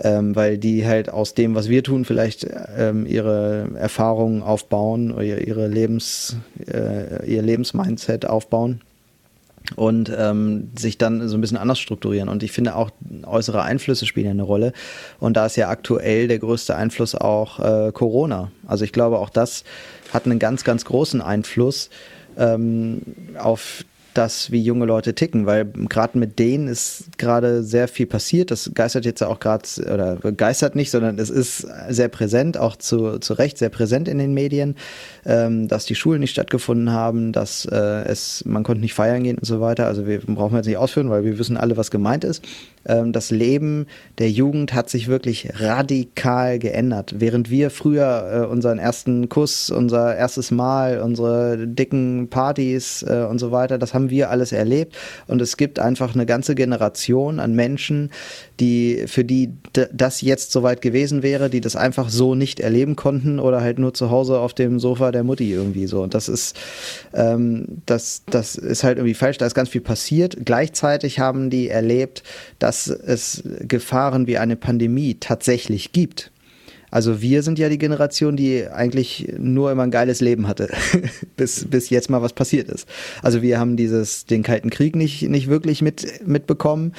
Ähm, 0.03 0.37
weil 0.37 0.59
die 0.59 0.87
halt 0.87 1.11
aus 1.11 1.35
dem, 1.35 1.55
was 1.55 1.69
wir 1.69 1.83
tun, 1.83 2.05
vielleicht 2.05 2.47
ähm, 2.77 3.07
ihre 3.07 3.69
Erfahrungen 3.75 4.43
aufbauen 4.43 5.15
ihre 5.21 5.67
Lebens, 5.69 6.37
äh, 6.67 7.27
ihr 7.27 7.43
Lebensmindset 7.43 8.27
aufbauen 8.27 8.81
und 9.77 10.13
ähm, 10.17 10.71
sich 10.79 10.99
dann 10.99 11.29
so 11.29 11.37
ein 11.37 11.41
bisschen 11.41 11.57
anders 11.57 11.79
strukturieren. 11.79 12.29
Und 12.29 12.43
ich 12.43 12.53
finde 12.53 12.77
auch 12.77 12.91
äußere 13.25 13.63
Einflüsse 13.63 14.07
spielen 14.07 14.27
ja 14.27 14.33
eine 14.33 14.43
Rolle. 14.43 14.73
Und 15.19 15.37
da 15.37 15.47
ist 15.47 15.57
ja 15.57 15.69
aktuell 15.69 16.29
der 16.29 16.39
größte 16.39 16.75
Einfluss 16.75 17.15
auch 17.15 17.59
äh, 17.61 17.93
Corona. 17.93 18.51
Also 18.67 18.85
ich 18.85 18.93
glaube, 18.93 19.19
auch 19.19 19.31
das 19.31 19.65
hat 20.13 20.27
einen 20.27 20.39
ganz, 20.39 20.65
ganz 20.65 20.85
großen 20.85 21.21
Einfluss 21.21 21.91
ähm, 22.37 23.03
auf 23.39 23.85
das, 24.15 24.51
wie 24.51 24.61
junge 24.61 24.87
Leute 24.87 25.15
ticken, 25.15 25.47
weil 25.47 25.67
gerade 25.67 26.19
mit 26.19 26.39
denen 26.39 26.69
ist 26.69 27.19
gerade 27.19 27.63
sehr 27.63 27.89
viel 27.89 28.07
passiert. 28.07 28.51
Das 28.51 28.71
geistert 28.75 29.05
jetzt 29.05 29.23
auch 29.23 29.41
gerade, 29.41 29.65
oder 29.81 30.17
geistert 30.33 30.75
nicht, 30.75 30.91
sondern 30.91 31.19
es 31.19 31.31
ist 31.31 31.67
sehr 31.89 32.09
präsent, 32.09 32.57
auch 32.57 32.77
zu, 32.77 33.19
zu 33.19 33.35
Recht 33.35 33.59
sehr 33.59 33.69
präsent 33.69 34.09
in 34.09 34.19
den 34.19 34.35
Medien, 34.35 34.77
ähm, 35.25 35.69
dass 35.69 35.87
die 35.87 35.95
Schulen 35.95 36.21
nicht 36.21 36.33
stattgefunden 36.33 36.93
haben, 36.93 37.33
dass 37.33 37.65
äh, 37.65 37.77
es, 37.77 38.45
man 38.45 38.63
konnte 38.63 38.81
nicht 38.81 38.95
feiern 38.95 39.23
gehen 39.23 39.39
und 39.39 39.47
so 39.47 39.61
weiter. 39.61 39.87
Also 39.87 40.07
wir 40.07 40.21
brauchen 40.21 40.57
jetzt 40.57 40.67
nicht 40.67 40.79
ausführen, 40.79 41.11
weil 41.11 41.25
wir 41.25 41.39
wissen 41.39 41.57
alle, 41.57 41.77
was 41.77 41.91
gemeint 41.91 42.25
ist. 42.25 42.45
Ähm, 42.87 43.13
das 43.13 43.31
Leben 43.31 43.87
der 44.19 44.31
Jugend 44.31 44.73
hat 44.73 44.89
sich 44.89 45.09
wirklich 45.09 45.49
radikal 45.55 46.59
geändert. 46.59 47.15
Während 47.19 47.51
wir 47.51 47.71
früher 47.71 48.31
äh, 48.33 48.47
unseren 48.47 48.79
ersten 48.79 49.29
Kuss, 49.29 49.71
unser 49.71 50.17
erstes 50.17 50.51
Mal, 50.51 51.01
unsere 51.01 51.67
dicken 51.67 52.29
Partys 52.29 53.03
äh, 53.03 53.27
und 53.29 53.39
so 53.39 53.53
weiter, 53.53 53.79
das 53.79 53.95
haben 53.95 54.11
wir 54.11 54.31
alles 54.31 54.53
erlebt. 54.53 54.97
Und 55.27 55.43
es 55.43 55.57
gibt 55.57 55.79
einfach 55.79 56.15
eine 56.15 56.27
ganze 56.27 56.55
Generation 56.55 57.41
an 57.41 57.55
Menschen, 57.55 58.11
die, 58.61 59.05
für 59.07 59.25
die 59.25 59.55
das 59.73 60.21
jetzt 60.21 60.53
soweit 60.53 60.83
gewesen 60.83 61.23
wäre, 61.23 61.51
die 61.51 61.61
das 61.61 61.77
einfach 61.77 62.11
so 62.11 62.35
nicht 62.35 62.61
erleben 62.61 62.95
konnten 62.95 63.41
oder 63.41 63.61
halt 63.61 63.79
nur 63.79 63.95
zu 63.95 64.11
Hause 64.11 64.39
auf 64.39 64.55
dem 64.55 64.79
Sofa 64.79 65.11
der 65.11 65.25
Mutti 65.25 65.51
irgendwie 65.51 65.87
so. 65.87 66.03
Und 66.03 66.15
das 66.15 66.29
ist, 66.29 66.57
ähm, 67.15 67.83
das, 67.87 68.23
das 68.27 68.57
ist 68.57 68.85
halt 68.85 68.99
irgendwie 68.99 69.15
falsch. 69.15 69.39
Da 69.39 69.47
ist 69.47 69.55
ganz 69.55 69.71
viel 69.71 69.81
passiert. 69.81 70.37
Gleichzeitig 70.45 71.19
haben 71.19 71.51
die 71.51 71.69
erlebt, 71.69 72.23
dass 72.59 72.87
es 72.89 73.43
Gefahren 73.61 74.27
wie 74.27 74.39
eine 74.39 74.57
Pandemie 74.57 75.17
tatsächlich 75.19 75.93
gibt. 75.93 76.31
Also 76.91 77.23
wir 77.23 77.43
sind 77.43 77.59
ja 77.59 77.69
die 77.69 77.79
Generation, 77.79 78.37
die 78.37 78.67
eigentlich 78.67 79.33
nur 79.39 79.71
immer 79.71 79.85
ein 79.85 79.91
geiles 79.91 80.21
Leben 80.21 80.49
hatte, 80.49 80.69
bis, 81.37 81.67
bis 81.69 81.91
jetzt 81.91 82.11
mal 82.11 82.23
was 82.23 82.33
passiert 82.33 82.69
ist. 82.69 82.89
Also 83.23 83.43
wir 83.43 83.59
haben 83.59 83.77
dieses, 83.77 84.27
den 84.27 84.43
Kalten 84.43 84.71
Krieg 84.71 84.97
nicht, 84.97 85.23
nicht 85.29 85.49
wirklich 85.49 85.83
mit, 85.83 86.27
mitbekommen. 86.27 86.93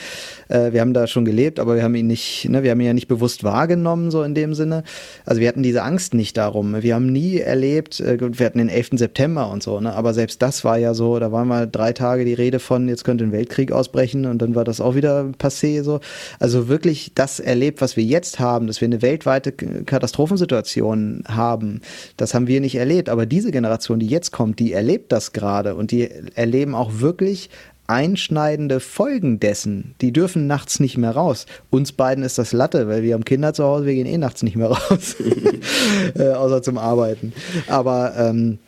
Äh, 0.47 0.71
wir 0.73 0.81
haben 0.81 0.93
da 0.93 1.07
schon 1.07 1.25
gelebt, 1.25 1.59
aber 1.59 1.75
wir 1.75 1.83
haben 1.83 1.95
ihn 1.95 2.07
nicht, 2.07 2.47
ne, 2.49 2.63
wir 2.63 2.71
haben 2.71 2.79
ihn 2.79 2.87
ja 2.87 2.93
nicht 2.93 3.07
bewusst 3.07 3.43
wahrgenommen, 3.43 4.11
so 4.11 4.23
in 4.23 4.33
dem 4.33 4.53
Sinne. 4.53 4.83
Also 5.25 5.41
wir 5.41 5.47
hatten 5.47 5.63
diese 5.63 5.83
Angst 5.83 6.13
nicht 6.13 6.37
darum. 6.37 6.81
Wir 6.81 6.95
haben 6.95 7.11
nie 7.11 7.37
erlebt, 7.37 7.99
äh, 7.99 8.17
wir 8.19 8.45
hatten 8.45 8.59
den 8.59 8.69
11. 8.69 8.91
September 8.93 9.49
und 9.49 9.61
so, 9.61 9.79
ne, 9.79 9.93
aber 9.93 10.13
selbst 10.13 10.41
das 10.41 10.63
war 10.63 10.77
ja 10.77 10.93
so, 10.93 11.19
da 11.19 11.31
war 11.31 11.45
mal 11.45 11.67
drei 11.69 11.93
Tage 11.93 12.25
die 12.25 12.33
Rede 12.33 12.59
von, 12.59 12.87
jetzt 12.87 13.03
könnte 13.03 13.23
ein 13.23 13.31
Weltkrieg 13.31 13.71
ausbrechen 13.71 14.25
und 14.25 14.41
dann 14.41 14.55
war 14.55 14.63
das 14.63 14.79
auch 14.79 14.95
wieder 14.95 15.31
passé 15.37 15.83
so. 15.83 15.99
Also 16.39 16.67
wirklich 16.67 17.11
das 17.15 17.39
erlebt, 17.39 17.81
was 17.81 17.97
wir 17.97 18.03
jetzt 18.03 18.39
haben, 18.39 18.67
dass 18.67 18.81
wir 18.81 18.87
eine 18.87 19.01
weltweite 19.01 19.51
Katastrophensituationen 19.85 21.23
haben. 21.27 21.81
Das 22.17 22.33
haben 22.33 22.47
wir 22.47 22.61
nicht 22.61 22.75
erlebt. 22.75 23.09
Aber 23.09 23.25
diese 23.25 23.51
Generation, 23.51 23.99
die 23.99 24.07
jetzt 24.07 24.31
kommt, 24.31 24.59
die 24.59 24.73
erlebt 24.73 25.11
das 25.11 25.33
gerade 25.33 25.75
und 25.75 25.91
die 25.91 26.09
erleben 26.35 26.75
auch 26.75 26.99
wirklich 26.99 27.49
einschneidende 27.87 28.79
Folgen 28.79 29.39
dessen. 29.39 29.95
Die 29.99 30.13
dürfen 30.13 30.47
nachts 30.47 30.79
nicht 30.79 30.97
mehr 30.97 31.11
raus. 31.11 31.45
Uns 31.69 31.91
beiden 31.91 32.23
ist 32.23 32.37
das 32.37 32.53
Latte, 32.53 32.87
weil 32.87 33.03
wir 33.03 33.13
haben 33.13 33.25
Kinder 33.25 33.53
zu 33.53 33.65
Hause, 33.65 33.85
wir 33.85 33.93
gehen 33.93 34.07
eh 34.07 34.17
nachts 34.17 34.43
nicht 34.43 34.55
mehr 34.55 34.69
raus. 34.69 35.17
äh, 36.15 36.29
außer 36.29 36.61
zum 36.61 36.77
Arbeiten. 36.77 37.33
Aber 37.67 38.13
ähm, 38.17 38.59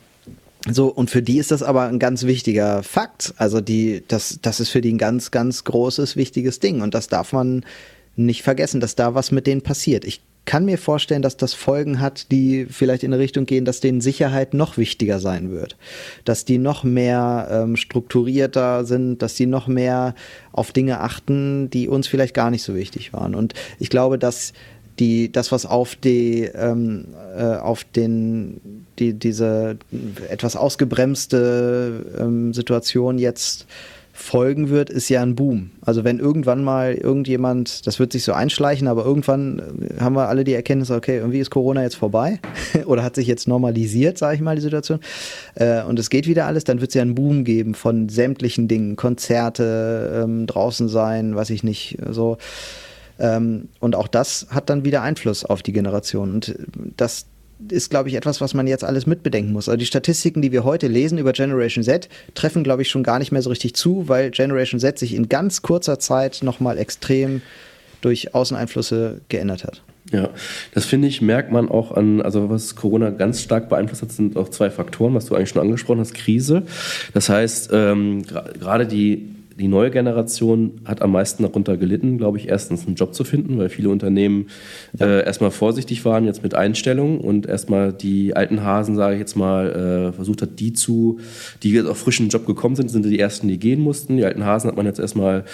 so, 0.70 0.88
und 0.88 1.10
für 1.10 1.22
die 1.22 1.38
ist 1.38 1.50
das 1.50 1.62
aber 1.62 1.88
ein 1.88 1.98
ganz 1.98 2.24
wichtiger 2.24 2.82
Fakt. 2.82 3.34
Also 3.36 3.60
die, 3.60 4.02
das, 4.08 4.38
das 4.40 4.60
ist 4.60 4.70
für 4.70 4.80
die 4.80 4.92
ein 4.92 4.98
ganz, 4.98 5.30
ganz 5.30 5.64
großes, 5.64 6.16
wichtiges 6.16 6.60
Ding. 6.60 6.82
Und 6.82 6.94
das 6.94 7.08
darf 7.08 7.32
man 7.32 7.64
nicht 8.16 8.42
vergessen, 8.42 8.80
dass 8.80 8.94
da 8.94 9.14
was 9.14 9.30
mit 9.30 9.46
denen 9.46 9.62
passiert. 9.62 10.04
Ich 10.04 10.22
kann 10.44 10.64
mir 10.64 10.78
vorstellen, 10.78 11.22
dass 11.22 11.36
das 11.36 11.54
Folgen 11.54 12.00
hat, 12.00 12.30
die 12.30 12.66
vielleicht 12.66 13.02
in 13.02 13.12
eine 13.12 13.22
Richtung 13.22 13.46
gehen, 13.46 13.64
dass 13.64 13.80
denen 13.80 14.00
Sicherheit 14.00 14.54
noch 14.54 14.76
wichtiger 14.76 15.18
sein 15.18 15.50
wird. 15.50 15.76
Dass 16.24 16.44
die 16.44 16.58
noch 16.58 16.84
mehr 16.84 17.48
ähm, 17.50 17.76
strukturierter 17.76 18.84
sind, 18.84 19.22
dass 19.22 19.34
die 19.34 19.46
noch 19.46 19.66
mehr 19.66 20.14
auf 20.52 20.72
Dinge 20.72 21.00
achten, 21.00 21.70
die 21.70 21.88
uns 21.88 22.06
vielleicht 22.06 22.34
gar 22.34 22.50
nicht 22.50 22.62
so 22.62 22.74
wichtig 22.74 23.12
waren. 23.12 23.34
Und 23.34 23.54
ich 23.78 23.88
glaube, 23.88 24.18
dass 24.18 24.52
die, 24.98 25.32
das, 25.32 25.50
was 25.50 25.66
auf 25.66 25.96
die, 25.96 26.44
ähm, 26.54 27.06
äh, 27.36 27.56
auf 27.56 27.84
den, 27.84 28.86
die, 28.98 29.14
diese 29.14 29.76
etwas 30.28 30.56
ausgebremste 30.56 32.06
ähm, 32.18 32.54
Situation 32.54 33.18
jetzt 33.18 33.66
folgen 34.16 34.68
wird, 34.68 34.90
ist 34.90 35.08
ja 35.08 35.22
ein 35.22 35.34
Boom. 35.34 35.72
Also 35.80 36.04
wenn 36.04 36.20
irgendwann 36.20 36.62
mal 36.62 36.94
irgendjemand, 36.94 37.84
das 37.84 37.98
wird 37.98 38.12
sich 38.12 38.22
so 38.22 38.32
einschleichen, 38.32 38.86
aber 38.86 39.04
irgendwann 39.04 39.58
äh, 39.58 40.00
haben 40.00 40.14
wir 40.14 40.28
alle 40.28 40.44
die 40.44 40.54
Erkenntnis, 40.54 40.92
okay, 40.92 41.18
irgendwie 41.18 41.40
ist 41.40 41.50
Corona 41.50 41.82
jetzt 41.82 41.96
vorbei 41.96 42.38
oder 42.86 43.02
hat 43.02 43.16
sich 43.16 43.26
jetzt 43.26 43.48
normalisiert, 43.48 44.16
sage 44.16 44.36
ich 44.36 44.40
mal, 44.40 44.54
die 44.54 44.62
Situation. 44.62 45.00
Äh, 45.56 45.82
und 45.82 45.98
es 45.98 46.10
geht 46.10 46.28
wieder 46.28 46.46
alles, 46.46 46.62
dann 46.62 46.80
wird 46.80 46.90
es 46.90 46.94
ja 46.94 47.02
einen 47.02 47.16
Boom 47.16 47.42
geben 47.42 47.74
von 47.74 48.08
sämtlichen 48.08 48.68
Dingen, 48.68 48.94
Konzerte, 48.94 50.22
ähm, 50.22 50.46
draußen 50.46 50.88
sein, 50.88 51.34
weiß 51.34 51.50
ich 51.50 51.64
nicht, 51.64 51.98
so. 52.08 52.38
Ähm, 53.18 53.68
und 53.80 53.96
auch 53.96 54.06
das 54.06 54.46
hat 54.50 54.70
dann 54.70 54.84
wieder 54.84 55.02
Einfluss 55.02 55.44
auf 55.44 55.62
die 55.62 55.72
Generation. 55.72 56.34
Und 56.34 56.56
das, 56.96 57.26
ist, 57.70 57.90
glaube 57.90 58.08
ich, 58.08 58.14
etwas, 58.14 58.40
was 58.40 58.54
man 58.54 58.66
jetzt 58.66 58.84
alles 58.84 59.06
mitbedenken 59.06 59.52
muss. 59.52 59.68
Also 59.68 59.78
die 59.78 59.86
Statistiken, 59.86 60.42
die 60.42 60.52
wir 60.52 60.64
heute 60.64 60.86
lesen 60.86 61.18
über 61.18 61.32
Generation 61.32 61.84
Z, 61.84 62.08
treffen, 62.34 62.64
glaube 62.64 62.82
ich, 62.82 62.88
schon 62.88 63.02
gar 63.02 63.18
nicht 63.18 63.32
mehr 63.32 63.42
so 63.42 63.50
richtig 63.50 63.74
zu, 63.74 64.08
weil 64.08 64.30
Generation 64.30 64.80
Z 64.80 64.98
sich 64.98 65.14
in 65.14 65.28
ganz 65.28 65.62
kurzer 65.62 65.98
Zeit 65.98 66.40
nochmal 66.42 66.78
extrem 66.78 67.42
durch 68.00 68.34
Außeneinflüsse 68.34 69.20
geändert 69.28 69.64
hat. 69.64 69.82
Ja, 70.12 70.28
das 70.74 70.84
finde 70.84 71.08
ich, 71.08 71.22
merkt 71.22 71.50
man 71.50 71.68
auch 71.70 71.92
an, 71.92 72.20
also 72.20 72.50
was 72.50 72.76
Corona 72.76 73.08
ganz 73.10 73.40
stark 73.40 73.70
beeinflusst 73.70 74.02
hat, 74.02 74.12
sind 74.12 74.36
auch 74.36 74.50
zwei 74.50 74.70
Faktoren, 74.70 75.14
was 75.14 75.26
du 75.26 75.34
eigentlich 75.34 75.48
schon 75.48 75.62
angesprochen 75.62 76.00
hast, 76.00 76.12
Krise. 76.12 76.64
Das 77.14 77.30
heißt, 77.30 77.70
ähm, 77.72 78.22
gerade 78.22 78.86
die 78.86 79.34
die 79.58 79.68
neue 79.68 79.90
Generation 79.90 80.80
hat 80.84 81.00
am 81.02 81.12
meisten 81.12 81.44
darunter 81.44 81.76
gelitten, 81.76 82.18
glaube 82.18 82.38
ich, 82.38 82.48
erstens 82.48 82.86
einen 82.86 82.96
Job 82.96 83.14
zu 83.14 83.24
finden, 83.24 83.58
weil 83.58 83.68
viele 83.68 83.88
Unternehmen 83.88 84.48
ja. 84.98 85.06
äh, 85.06 85.24
erstmal 85.24 85.50
vorsichtig 85.50 86.04
waren 86.04 86.24
jetzt 86.24 86.42
mit 86.42 86.54
Einstellungen 86.54 87.20
und 87.20 87.46
erstmal 87.46 87.92
die 87.92 88.34
alten 88.34 88.62
Hasen, 88.62 88.96
sage 88.96 89.14
ich 89.14 89.20
jetzt 89.20 89.36
mal, 89.36 90.10
äh, 90.10 90.12
versucht 90.12 90.42
hat, 90.42 90.58
die 90.58 90.72
zu, 90.72 91.20
die 91.62 91.70
jetzt 91.70 91.86
auf 91.86 91.98
frischen 91.98 92.28
Job 92.28 92.46
gekommen 92.46 92.74
sind, 92.74 92.90
sind 92.90 93.04
die 93.04 93.18
ersten, 93.18 93.46
die 93.48 93.58
gehen 93.58 93.80
mussten. 93.80 94.16
Die 94.16 94.24
alten 94.24 94.44
Hasen 94.44 94.68
hat 94.68 94.76
man 94.76 94.86
jetzt 94.86 94.98
erstmal 94.98 95.44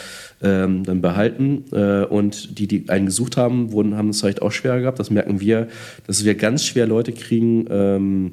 ähm, 0.42 0.84
dann 0.84 1.02
behalten 1.02 1.64
äh, 1.72 2.04
und 2.04 2.58
die, 2.58 2.66
die 2.66 2.88
einen 2.88 3.06
gesucht 3.06 3.36
haben, 3.36 3.72
wurden, 3.72 3.96
haben 3.96 4.10
es 4.10 4.20
vielleicht 4.20 4.42
auch 4.42 4.52
schwerer 4.52 4.80
gehabt. 4.80 4.98
Das 4.98 5.10
merken 5.10 5.40
wir, 5.40 5.68
dass 6.06 6.24
wir 6.24 6.34
ganz 6.34 6.64
schwer 6.64 6.86
Leute 6.86 7.12
kriegen 7.12 7.66
ähm, 7.68 8.32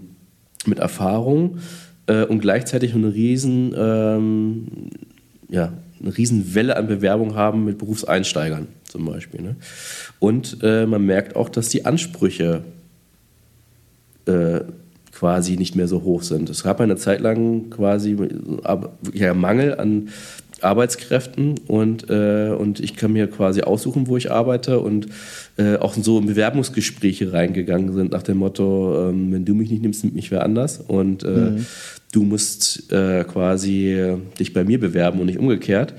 mit 0.65 0.79
Erfahrung 0.79 1.57
äh, 2.07 2.23
und 2.23 2.39
gleichzeitig 2.39 2.95
eine 2.95 3.13
riesen 3.13 3.73
ähm, 3.77 4.67
ja, 5.49 5.73
eine 5.99 6.15
Riesenwelle 6.15 6.75
an 6.75 6.87
Bewerbungen 6.87 7.35
haben 7.35 7.65
mit 7.65 7.77
Berufseinsteigern 7.77 8.67
zum 8.83 9.05
Beispiel. 9.05 9.41
Ne? 9.41 9.55
Und 10.19 10.57
äh, 10.61 10.85
man 10.85 11.05
merkt 11.05 11.35
auch, 11.35 11.49
dass 11.49 11.69
die 11.69 11.85
Ansprüche 11.85 12.63
äh, 14.25 14.61
quasi 15.11 15.57
nicht 15.57 15.75
mehr 15.75 15.87
so 15.87 16.03
hoch 16.03 16.21
sind. 16.21 16.49
Es 16.49 16.63
gab 16.63 16.79
eine 16.79 16.95
Zeit 16.95 17.21
lang 17.21 17.71
quasi 17.71 18.15
ja, 19.13 19.33
Mangel 19.33 19.79
an 19.79 20.09
Arbeitskräften 20.61 21.55
und, 21.67 22.09
äh, 22.09 22.49
und 22.49 22.79
ich 22.79 22.95
kann 22.95 23.13
mir 23.13 23.27
quasi 23.27 23.61
aussuchen, 23.61 24.07
wo 24.07 24.17
ich 24.17 24.31
arbeite 24.31 24.79
und 24.79 25.07
äh, 25.57 25.75
auch 25.77 25.93
so 25.93 26.19
in 26.19 26.25
Bewerbungsgespräche 26.25 27.33
reingegangen 27.33 27.93
sind 27.93 28.11
nach 28.11 28.23
dem 28.23 28.37
Motto, 28.37 29.09
ähm, 29.09 29.31
wenn 29.31 29.45
du 29.45 29.53
mich 29.53 29.69
nicht 29.69 29.81
nimmst, 29.81 30.03
nimmt 30.03 30.15
mich 30.15 30.31
wer 30.31 30.43
anders 30.43 30.79
und 30.87 31.23
äh, 31.23 31.27
mhm. 31.27 31.65
du 32.11 32.23
musst 32.23 32.91
äh, 32.91 33.23
quasi 33.23 34.17
dich 34.39 34.53
bei 34.53 34.63
mir 34.63 34.79
bewerben 34.79 35.19
und 35.19 35.27
nicht 35.27 35.39
umgekehrt. 35.39 35.93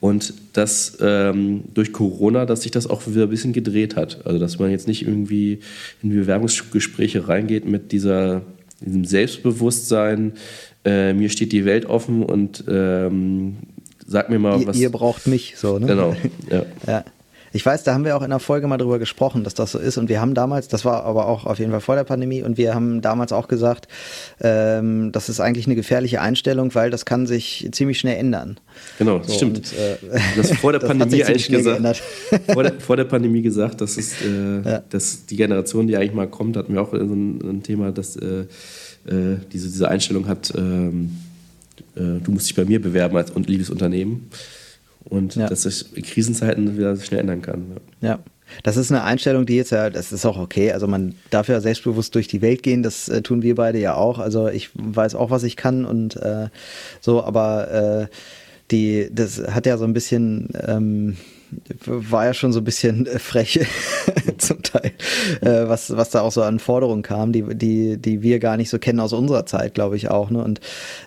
Und 0.00 0.34
dass 0.52 0.98
ähm, 1.00 1.64
durch 1.72 1.94
Corona, 1.94 2.44
dass 2.44 2.60
sich 2.60 2.70
das 2.70 2.86
auch 2.86 3.06
wieder 3.06 3.22
ein 3.22 3.30
bisschen 3.30 3.54
gedreht 3.54 3.96
hat. 3.96 4.26
Also 4.26 4.38
dass 4.38 4.58
man 4.58 4.70
jetzt 4.70 4.86
nicht 4.86 5.06
irgendwie 5.06 5.60
in 6.02 6.10
Bewerbungsgespräche 6.10 7.26
reingeht 7.26 7.64
mit 7.64 7.90
dieser, 7.90 8.42
diesem 8.82 9.06
Selbstbewusstsein, 9.06 10.34
äh, 10.84 11.14
mir 11.14 11.30
steht 11.30 11.52
die 11.52 11.64
Welt 11.64 11.86
offen 11.86 12.22
und 12.22 12.64
ähm, 12.68 13.56
sag 14.06 14.30
mir 14.30 14.38
mal, 14.38 14.60
ihr, 14.60 14.66
was. 14.66 14.76
Ihr 14.76 14.90
braucht 14.90 15.26
mich, 15.26 15.54
so, 15.56 15.78
ne? 15.78 15.86
Genau, 15.86 16.16
ja. 16.50 16.64
ja. 16.86 17.04
Ich 17.54 17.64
weiß, 17.64 17.84
da 17.84 17.94
haben 17.94 18.04
wir 18.04 18.16
auch 18.16 18.22
in 18.22 18.30
der 18.30 18.40
Folge 18.40 18.66
mal 18.66 18.78
drüber 18.78 18.98
gesprochen, 18.98 19.44
dass 19.44 19.54
das 19.54 19.70
so 19.70 19.78
ist. 19.78 19.96
Und 19.96 20.08
wir 20.08 20.20
haben 20.20 20.34
damals, 20.34 20.66
das 20.66 20.84
war 20.84 21.04
aber 21.04 21.28
auch 21.28 21.46
auf 21.46 21.60
jeden 21.60 21.70
Fall 21.70 21.80
vor 21.80 21.94
der 21.94 22.02
Pandemie, 22.02 22.42
und 22.42 22.58
wir 22.58 22.74
haben 22.74 23.00
damals 23.00 23.32
auch 23.32 23.46
gesagt, 23.46 23.86
ähm, 24.40 25.12
das 25.12 25.28
ist 25.28 25.38
eigentlich 25.38 25.66
eine 25.66 25.76
gefährliche 25.76 26.20
Einstellung, 26.20 26.74
weil 26.74 26.90
das 26.90 27.04
kann 27.04 27.28
sich 27.28 27.68
ziemlich 27.70 28.00
schnell 28.00 28.16
ändern. 28.16 28.58
Genau, 28.98 29.18
das 29.18 29.28
so, 29.28 29.34
stimmt. 29.34 29.58
Und, 29.58 29.72
äh, 29.72 30.18
das 30.36 30.50
vor 30.58 30.72
der 30.72 30.78
Pandemie 30.88 31.22
eigentlich 31.22 31.48
gesagt. 31.48 32.02
vor, 32.52 32.64
der, 32.64 32.72
vor 32.80 32.96
der 32.96 33.04
Pandemie 33.04 33.42
gesagt, 33.42 33.80
dass 33.80 33.98
es, 33.98 34.20
äh, 34.20 34.68
ja. 34.68 34.82
dass 34.90 35.26
die 35.26 35.36
Generation, 35.36 35.86
die 35.86 35.96
eigentlich 35.96 36.12
mal 36.12 36.26
kommt, 36.26 36.56
hatten 36.56 36.74
wir 36.74 36.82
auch 36.82 36.90
so 36.90 36.98
ein, 36.98 37.40
ein 37.40 37.62
Thema, 37.62 37.92
dass 37.92 38.16
äh, 38.16 38.46
äh 39.06 39.36
diese, 39.52 39.68
diese 39.68 39.88
Einstellung 39.88 40.26
hat. 40.26 40.52
Ähm, 40.56 41.18
äh, 41.96 42.20
du 42.22 42.30
musst 42.30 42.48
dich 42.48 42.54
bei 42.54 42.64
mir 42.64 42.80
bewerben 42.80 43.16
als 43.16 43.32
liebes 43.34 43.70
Unternehmen. 43.70 44.30
Und 45.04 45.36
ja. 45.36 45.48
dass 45.48 45.62
sich 45.62 45.84
in 45.94 46.02
Krisenzeiten 46.02 46.78
wieder 46.78 46.96
schnell 46.96 47.20
ändern 47.20 47.42
kann. 47.42 47.64
Ja. 48.00 48.08
ja. 48.08 48.18
Das 48.62 48.76
ist 48.76 48.90
eine 48.90 49.02
Einstellung, 49.02 49.46
die 49.46 49.56
jetzt 49.56 49.70
ja, 49.70 49.90
das 49.90 50.12
ist 50.12 50.24
auch 50.24 50.38
okay. 50.38 50.72
Also 50.72 50.86
man 50.86 51.14
darf 51.30 51.48
ja 51.48 51.60
selbstbewusst 51.60 52.14
durch 52.14 52.28
die 52.28 52.42
Welt 52.42 52.62
gehen, 52.62 52.82
das 52.82 53.08
äh, 53.08 53.22
tun 53.22 53.42
wir 53.42 53.54
beide 53.54 53.78
ja 53.78 53.94
auch. 53.94 54.18
Also 54.18 54.48
ich 54.48 54.70
weiß 54.74 55.14
auch, 55.14 55.30
was 55.30 55.42
ich 55.42 55.56
kann 55.56 55.84
und 55.84 56.16
äh, 56.16 56.48
so, 57.00 57.24
aber 57.24 57.70
äh, 57.70 58.14
die, 58.70 59.08
das 59.12 59.38
hat 59.48 59.66
ja 59.66 59.76
so 59.76 59.84
ein 59.84 59.92
bisschen 59.92 60.50
ähm, 60.66 61.16
war 61.86 62.26
ja 62.26 62.34
schon 62.34 62.52
so 62.52 62.60
ein 62.60 62.64
bisschen 62.64 63.06
äh, 63.06 63.18
frech 63.18 63.60
zum 64.38 64.62
Teil, 64.62 64.92
äh, 65.40 65.68
was, 65.68 65.96
was 65.96 66.10
da 66.10 66.20
auch 66.20 66.32
so 66.32 66.42
an 66.42 66.58
Forderungen 66.58 67.02
kam, 67.02 67.32
die, 67.32 67.42
die, 67.54 67.96
die 67.98 68.22
wir 68.22 68.38
gar 68.38 68.56
nicht 68.56 68.70
so 68.70 68.78
kennen 68.78 69.00
aus 69.00 69.12
unserer 69.12 69.46
Zeit, 69.46 69.74
glaube 69.74 69.96
ich 69.96 70.10
auch. 70.10 70.30
Ne? 70.30 70.42
Und 70.42 70.60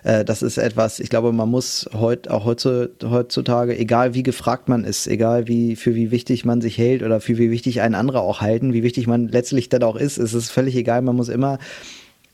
äh, 0.04 0.24
das 0.24 0.42
ist 0.42 0.58
etwas, 0.58 1.00
ich 1.00 1.10
glaube, 1.10 1.32
man 1.32 1.48
muss 1.48 1.88
heut, 1.92 2.28
auch 2.28 2.44
heutzutage, 2.46 3.78
egal 3.78 4.14
wie 4.14 4.22
gefragt 4.22 4.68
man 4.68 4.84
ist, 4.84 5.06
egal 5.06 5.48
wie, 5.48 5.76
für 5.76 5.94
wie 5.94 6.10
wichtig 6.10 6.44
man 6.44 6.60
sich 6.60 6.78
hält 6.78 7.02
oder 7.02 7.20
für 7.20 7.38
wie 7.38 7.50
wichtig 7.50 7.80
ein 7.80 7.94
anderer 7.94 8.22
auch 8.22 8.40
halten, 8.40 8.72
wie 8.72 8.82
wichtig 8.82 9.06
man 9.06 9.28
letztlich 9.28 9.68
dann 9.68 9.82
auch 9.82 9.96
ist, 9.96 10.18
ist 10.18 10.34
es 10.34 10.50
völlig 10.50 10.76
egal, 10.76 11.02
man 11.02 11.16
muss 11.16 11.28
immer 11.28 11.58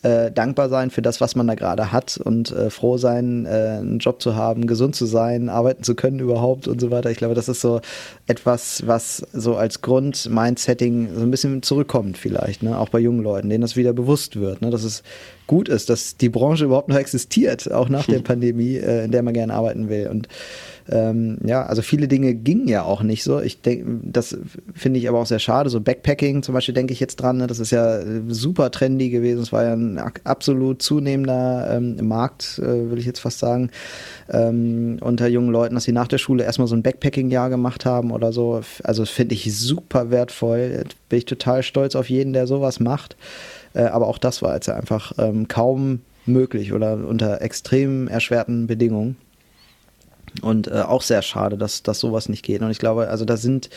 äh, 0.05 0.31
dankbar 0.31 0.69
sein 0.69 0.91
für 0.91 1.01
das, 1.01 1.23
was 1.23 1.35
man 1.35 1.47
da 1.47 1.55
gerade 1.55 1.91
hat 1.91 2.19
und 2.23 2.53
äh, 2.53 2.69
froh 2.69 2.99
sein, 2.99 3.47
äh, 3.47 3.79
einen 3.79 3.99
Job 4.01 4.21
zu 4.21 4.37
haben, 4.37 4.67
gesund 4.67 4.95
zu 4.95 5.07
sein, 5.07 5.49
arbeiten 5.49 5.83
zu 5.83 5.95
können 5.95 6.19
überhaupt 6.19 6.69
und 6.69 6.79
so 6.79 6.91
weiter. 6.91 7.11
Ich 7.11 7.17
glaube, 7.17 7.35
das 7.35 7.49
ist 7.49 7.63
so 7.63 7.81
etwas, 8.27 8.87
was 8.87 9.27
so 9.33 9.57
als 9.57 9.81
Grund-Mindsetting 9.81 11.09
so 11.15 11.23
ein 11.23 11.31
bisschen 11.31 11.63
zurückkommt 11.63 12.19
vielleicht, 12.19 12.63
ne? 12.63 12.79
auch 12.79 12.91
bei 12.91 12.99
jungen 12.99 13.23
Leuten, 13.23 13.49
denen 13.49 13.63
das 13.63 13.77
wieder 13.77 13.95
bewusst 13.95 14.37
wird, 14.37 14.61
ne? 14.61 14.69
dass 14.69 14.85
es 14.85 15.03
gut 15.47 15.71
ist, 15.71 15.89
dass 15.89 16.19
die 16.19 16.29
Branche 16.29 16.67
überhaupt 16.67 16.91
noch 16.91 16.97
existiert, 16.97 17.73
auch 17.73 17.89
nach 17.89 18.07
der 18.07 18.19
Pandemie, 18.21 18.77
äh, 18.77 19.05
in 19.05 19.11
der 19.11 19.23
man 19.23 19.33
gerne 19.33 19.55
arbeiten 19.55 19.89
will. 19.89 20.09
Und 20.09 20.29
ähm, 20.91 21.39
ja, 21.45 21.65
also 21.65 21.81
viele 21.81 22.09
Dinge 22.09 22.35
gingen 22.35 22.69
ja 22.69 22.83
auch 22.83 23.03
nicht 23.03 23.25
so. 23.25 23.41
Ich 23.41 23.63
denke, 23.63 24.01
das 24.03 24.37
finde 24.75 24.99
ich 24.99 25.09
aber 25.09 25.19
auch 25.19 25.27
sehr 25.27 25.39
schade. 25.39 25.71
So 25.71 25.81
Backpacking 25.81 26.43
zum 26.43 26.53
Beispiel 26.53 26.75
denke 26.75 26.93
ich 26.93 27.01
jetzt 27.01 27.17
dran. 27.17 27.39
Ne? 27.39 27.47
Das 27.47 27.59
ist 27.59 27.71
ja 27.71 27.99
äh, 27.99 28.23
super 28.29 28.71
trendy 28.71 29.09
gewesen. 29.09 29.43
Es 29.43 29.53
war 29.53 29.65
ja 29.65 29.73
ein 29.73 29.99
absolut 30.25 30.83
zunehmender 30.83 31.71
ähm, 31.71 31.97
Markt, 32.07 32.59
äh, 32.59 32.91
will 32.91 32.99
ich 32.99 33.07
jetzt 33.07 33.21
fast 33.21 33.39
sagen, 33.39 33.71
ähm, 34.31 34.99
unter 35.01 35.27
jungen 35.27 35.51
Leuten, 35.51 35.75
dass 35.75 35.85
sie 35.85 35.93
nach 35.93 36.09
der 36.09 36.19
Schule 36.19 36.45
erstmal 36.45 36.69
so 36.69 36.77
ein 36.77 36.83
Backpacking-Jahr 36.83 37.49
gemacht 37.49 37.87
haben 37.87 38.11
oder 38.11 38.33
so. 38.33 38.61
Also 38.83 39.07
finde 39.07 39.35
ich 39.35 39.57
super 39.57 40.11
wertvoll. 40.11 40.85
Bin 41.09 41.19
ich 41.19 41.25
total 41.25 41.63
stolz 41.63 41.97
auf 41.97 42.11
jeden, 42.11 42.35
der 42.35 42.47
sowas 42.47 42.79
macht. 42.79 43.17
Äh, 43.73 43.85
aber 43.85 44.07
auch 44.07 44.19
das 44.19 44.43
war 44.43 44.55
jetzt 44.55 44.69
einfach 44.69 45.13
ähm, 45.19 45.49
kaum 45.49 46.01
möglich 46.27 46.73
oder 46.73 46.95
unter 47.07 47.41
extrem 47.43 48.09
erschwerten 48.09 48.67
Bedingungen. 48.67 49.17
Und 50.43 50.69
äh, 50.69 50.83
auch 50.83 51.03
sehr 51.03 51.23
schade, 51.23 51.57
dass, 51.57 51.83
dass 51.83 52.01
sowas 52.01 52.29
nicht 52.29 52.45
geht. 52.45 52.63
Und 52.63 52.71
ich 52.71 52.79
glaube, 52.79 53.09
also 53.09 53.25
da 53.25 53.37
sind 53.37 53.71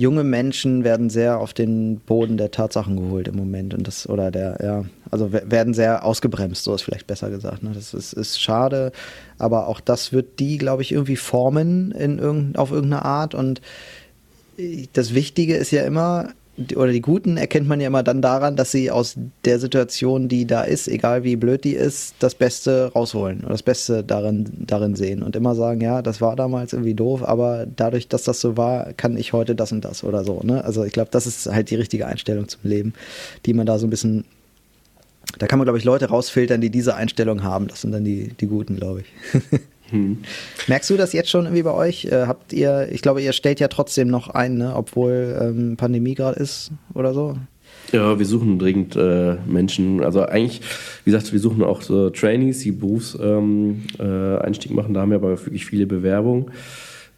junge 0.00 0.24
Menschen 0.24 0.82
werden 0.82 1.10
sehr 1.10 1.38
auf 1.38 1.52
den 1.52 2.00
Boden 2.00 2.38
der 2.38 2.50
Tatsachen 2.50 2.96
geholt 2.96 3.28
im 3.28 3.36
Moment 3.36 3.74
und 3.74 3.86
das 3.86 4.08
oder 4.08 4.30
der 4.30 4.56
ja 4.62 4.84
also 5.10 5.30
werden 5.30 5.74
sehr 5.74 6.06
ausgebremst 6.06 6.64
so 6.64 6.74
ist 6.74 6.82
vielleicht 6.82 7.06
besser 7.06 7.28
gesagt 7.28 7.62
ne? 7.62 7.72
das 7.74 7.92
ist, 7.92 8.14
ist 8.14 8.40
schade 8.40 8.92
aber 9.36 9.68
auch 9.68 9.78
das 9.78 10.10
wird 10.10 10.38
die 10.40 10.56
glaube 10.56 10.80
ich 10.80 10.92
irgendwie 10.92 11.16
formen 11.16 11.92
in 11.92 12.18
irgend, 12.18 12.56
auf 12.56 12.70
irgendeine 12.70 13.04
Art 13.04 13.34
und 13.34 13.60
das 14.94 15.14
Wichtige 15.14 15.56
ist 15.56 15.70
ja 15.70 15.82
immer 15.84 16.30
oder 16.76 16.92
die 16.92 17.00
Guten 17.00 17.36
erkennt 17.36 17.68
man 17.68 17.80
ja 17.80 17.86
immer 17.86 18.02
dann 18.02 18.22
daran, 18.22 18.56
dass 18.56 18.70
sie 18.70 18.90
aus 18.90 19.16
der 19.44 19.58
Situation, 19.58 20.28
die 20.28 20.46
da 20.46 20.62
ist, 20.62 20.88
egal 20.88 21.24
wie 21.24 21.36
blöd 21.36 21.64
die 21.64 21.74
ist, 21.74 22.14
das 22.18 22.34
Beste 22.34 22.92
rausholen 22.94 23.40
oder 23.40 23.50
das 23.50 23.62
Beste 23.62 24.04
darin, 24.04 24.48
darin 24.58 24.96
sehen 24.96 25.22
und 25.22 25.36
immer 25.36 25.54
sagen, 25.54 25.80
ja, 25.80 26.02
das 26.02 26.20
war 26.20 26.36
damals 26.36 26.72
irgendwie 26.72 26.94
doof, 26.94 27.22
aber 27.22 27.66
dadurch, 27.66 28.08
dass 28.08 28.24
das 28.24 28.40
so 28.40 28.56
war, 28.56 28.92
kann 28.92 29.16
ich 29.16 29.32
heute 29.32 29.54
das 29.54 29.72
und 29.72 29.84
das 29.84 30.04
oder 30.04 30.24
so. 30.24 30.40
Ne? 30.42 30.64
Also 30.64 30.84
ich 30.84 30.92
glaube, 30.92 31.10
das 31.10 31.26
ist 31.26 31.46
halt 31.46 31.70
die 31.70 31.76
richtige 31.76 32.06
Einstellung 32.06 32.48
zum 32.48 32.60
Leben, 32.64 32.94
die 33.46 33.54
man 33.54 33.66
da 33.66 33.78
so 33.78 33.86
ein 33.86 33.90
bisschen, 33.90 34.24
da 35.38 35.46
kann 35.46 35.58
man, 35.58 35.66
glaube 35.66 35.78
ich, 35.78 35.84
Leute 35.84 36.08
rausfiltern, 36.08 36.60
die 36.60 36.70
diese 36.70 36.94
Einstellung 36.94 37.42
haben. 37.42 37.68
Das 37.68 37.80
sind 37.82 37.92
dann 37.92 38.04
die, 38.04 38.34
die 38.40 38.46
Guten, 38.46 38.76
glaube 38.76 39.02
ich. 39.02 39.60
Hm. 39.90 40.18
Merkst 40.66 40.90
du 40.90 40.96
das 40.96 41.12
jetzt 41.12 41.30
schon 41.30 41.44
irgendwie 41.44 41.62
bei 41.62 41.72
euch? 41.72 42.06
Äh, 42.06 42.26
habt 42.26 42.52
ihr, 42.52 42.88
ich 42.92 43.02
glaube, 43.02 43.22
ihr 43.22 43.32
stellt 43.32 43.60
ja 43.60 43.68
trotzdem 43.68 44.08
noch 44.08 44.28
ein, 44.28 44.56
ne? 44.56 44.74
obwohl 44.74 45.38
ähm, 45.40 45.76
Pandemie 45.76 46.14
gerade 46.14 46.38
ist 46.38 46.70
oder 46.94 47.14
so? 47.14 47.36
Ja, 47.92 48.18
wir 48.18 48.26
suchen 48.26 48.58
dringend 48.58 48.94
äh, 48.94 49.36
Menschen. 49.46 50.02
Also 50.04 50.22
eigentlich, 50.22 50.60
wie 51.04 51.10
gesagt, 51.10 51.32
wir 51.32 51.40
suchen 51.40 51.62
auch 51.62 51.82
so 51.82 52.10
Trainees, 52.10 52.60
die 52.60 52.72
Berufseinstieg 52.72 54.00
ähm, 54.00 54.78
äh, 54.78 54.80
machen. 54.80 54.94
Da 54.94 55.00
haben 55.00 55.10
wir 55.10 55.16
aber 55.16 55.30
wirklich 55.30 55.66
viele 55.66 55.86
Bewerbungen. 55.86 56.52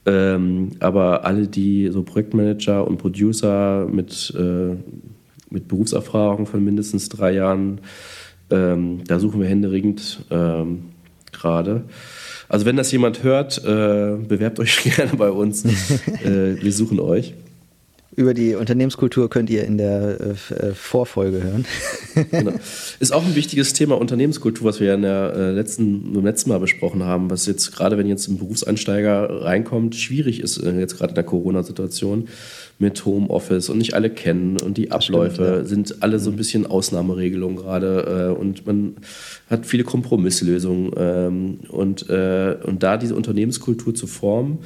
Ähm, 0.07 0.71
aber 0.81 1.25
alle, 1.25 1.47
die 1.47 1.89
so 1.93 2.03
Projektmanager 2.03 2.87
und 2.87 2.99
Producer 2.99 3.87
mit, 3.87 4.35
äh, 4.37 4.77
mit 5.51 5.69
Berufserfahrung 5.69 6.47
von 6.47 6.65
mindestens 6.65 7.09
drei 7.09 7.33
Jahren, 7.33 7.81
ähm, 8.51 9.05
da 9.07 9.19
suchen 9.19 9.41
wir 9.41 9.49
händeringend 9.49 10.25
ähm, 10.31 10.87
gerade. 11.33 11.85
Also 12.53 12.67
wenn 12.67 12.77
das 12.77 12.93
jemand 12.93 13.23
hört, 13.23 13.65
äh, 13.65 14.15
bewerbt 14.29 14.61
euch 14.61 14.83
gerne 14.97 15.13
bei 15.17 15.31
uns. 15.31 15.65
äh, 15.65 16.63
wir 16.63 16.73
suchen 16.73 17.01
euch. 17.01 17.33
Über 18.15 18.35
die 18.35 18.55
Unternehmenskultur 18.55 19.31
könnt 19.31 19.49
ihr 19.49 19.65
in 19.65 19.79
der 19.79 20.19
äh, 20.21 20.55
äh 20.55 20.75
Vorfolge 20.75 21.43
hören. 21.43 21.65
genau. 22.31 22.53
Ist 23.01 23.11
auch 23.15 23.25
ein 23.25 23.35
wichtiges 23.37 23.73
Thema 23.73 23.99
Unternehmenskultur, 23.99 24.69
was 24.69 24.81
wir 24.81 24.89
ja 24.89 24.95
in 24.97 25.01
der, 25.01 25.33
äh, 25.35 25.51
letzten, 25.53 26.15
im 26.15 26.27
letzten 26.27 26.51
Mal 26.51 26.61
besprochen 26.61 27.05
haben, 27.05 27.31
was 27.31 27.47
jetzt 27.47 27.75
gerade, 27.75 27.97
wenn 27.97 28.07
jetzt 28.07 28.29
ein 28.29 28.37
Berufseinsteiger 28.37 29.45
reinkommt, 29.45 29.95
schwierig 29.95 30.41
ist, 30.41 30.59
äh, 30.59 30.79
jetzt 30.79 30.99
gerade 30.99 31.13
in 31.13 31.15
der 31.15 31.25
Corona-Situation 31.25 32.29
mit 32.79 33.05
Homeoffice 33.05 33.69
und 33.69 33.79
nicht 33.79 33.95
alle 33.95 34.11
kennen 34.11 34.61
und 34.61 34.77
die 34.77 34.91
Abläufe 34.91 35.35
stimmt, 35.35 35.57
ja. 35.57 35.65
sind 35.65 36.03
alle 36.03 36.19
so 36.19 36.31
ein 36.31 36.37
bisschen 36.37 36.67
Ausnahmeregelungen 36.67 37.57
gerade 37.57 38.33
äh, 38.35 38.41
und 38.41 38.67
man 38.67 38.97
hat 39.49 39.67
viele 39.67 39.85
Kompromisslösungen 39.85 40.91
ähm, 40.97 41.61
und, 41.69 42.09
äh, 42.11 42.57
und 42.65 42.83
da 42.83 42.97
diese 42.97 43.15
Unternehmenskultur 43.15 43.95
zu 43.95 44.07
formen, 44.07 44.59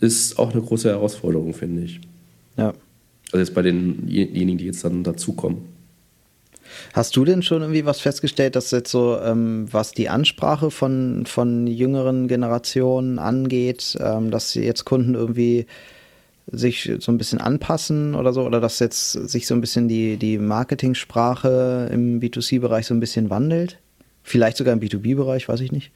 ist 0.00 0.38
auch 0.38 0.52
eine 0.52 0.60
große 0.60 0.88
Herausforderung, 0.88 1.54
finde 1.54 1.82
ich. 1.82 2.00
Ja. 2.56 2.74
Also 3.32 3.38
jetzt 3.38 3.54
bei 3.54 3.62
denjenigen, 3.62 4.58
die 4.58 4.66
jetzt 4.66 4.84
dann 4.84 5.02
dazukommen. 5.02 5.74
Hast 6.92 7.16
du 7.16 7.24
denn 7.24 7.42
schon 7.42 7.62
irgendwie 7.62 7.84
was 7.84 8.00
festgestellt, 8.00 8.56
dass 8.56 8.70
jetzt 8.70 8.90
so, 8.90 9.18
ähm, 9.18 9.66
was 9.70 9.92
die 9.92 10.08
Ansprache 10.08 10.70
von, 10.70 11.24
von 11.26 11.66
jüngeren 11.66 12.28
Generationen 12.28 13.18
angeht, 13.18 13.96
ähm, 14.00 14.30
dass 14.30 14.54
jetzt 14.54 14.84
Kunden 14.84 15.14
irgendwie 15.14 15.66
sich 16.50 16.92
so 16.98 17.10
ein 17.10 17.18
bisschen 17.18 17.40
anpassen 17.40 18.14
oder 18.14 18.32
so, 18.32 18.42
oder 18.42 18.60
dass 18.60 18.78
jetzt 18.78 19.12
sich 19.12 19.46
so 19.46 19.54
ein 19.54 19.60
bisschen 19.60 19.88
die, 19.88 20.16
die 20.16 20.38
Marketingsprache 20.38 21.88
im 21.92 22.20
B2C-Bereich 22.20 22.86
so 22.86 22.94
ein 22.94 23.00
bisschen 23.00 23.30
wandelt? 23.30 23.78
Vielleicht 24.22 24.56
sogar 24.56 24.72
im 24.72 24.80
B2B-Bereich, 24.80 25.48
weiß 25.48 25.60
ich 25.60 25.72
nicht. 25.72 25.90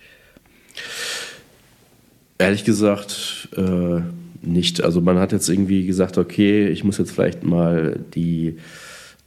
Ehrlich 2.39 2.65
gesagt, 2.65 3.49
äh, 3.57 4.01
nicht. 4.43 4.83
Also 4.83 5.01
man 5.01 5.19
hat 5.19 5.33
jetzt 5.33 5.49
irgendwie 5.49 5.87
gesagt, 5.87 6.19
okay, 6.19 6.69
ich 6.69 6.85
muss 6.85 6.99
jetzt 6.99 7.13
vielleicht 7.13 7.43
mal 7.43 7.99
die 8.15 8.59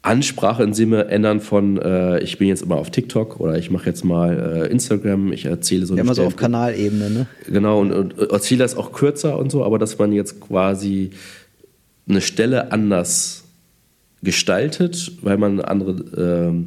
Ansprache 0.03 0.63
in 0.63 0.73
Sinne 0.73 1.05
ändern 1.05 1.41
von 1.41 1.77
äh, 1.77 2.19
ich 2.19 2.39
bin 2.39 2.47
jetzt 2.47 2.63
immer 2.63 2.77
auf 2.77 2.89
TikTok 2.89 3.39
oder 3.39 3.57
ich 3.57 3.69
mache 3.69 3.85
jetzt 3.85 4.03
mal 4.03 4.63
äh, 4.63 4.71
Instagram, 4.71 5.31
ich 5.31 5.45
erzähle 5.45 5.85
so 5.85 5.95
ja, 5.95 6.01
immer 6.01 6.15
so 6.15 6.23
auf 6.23 6.35
Kanalebene, 6.35 7.09
ne? 7.09 7.27
Genau, 7.47 7.79
und, 7.79 7.91
und 7.91 8.17
erzähle 8.17 8.59
das 8.59 8.75
auch 8.75 8.93
kürzer 8.93 9.37
und 9.37 9.51
so, 9.51 9.63
aber 9.63 9.77
dass 9.77 9.99
man 9.99 10.11
jetzt 10.11 10.41
quasi 10.41 11.11
eine 12.09 12.21
Stelle 12.21 12.71
anders 12.71 13.43
gestaltet, 14.23 15.11
weil 15.21 15.37
man 15.37 15.59
andere, 15.61 15.91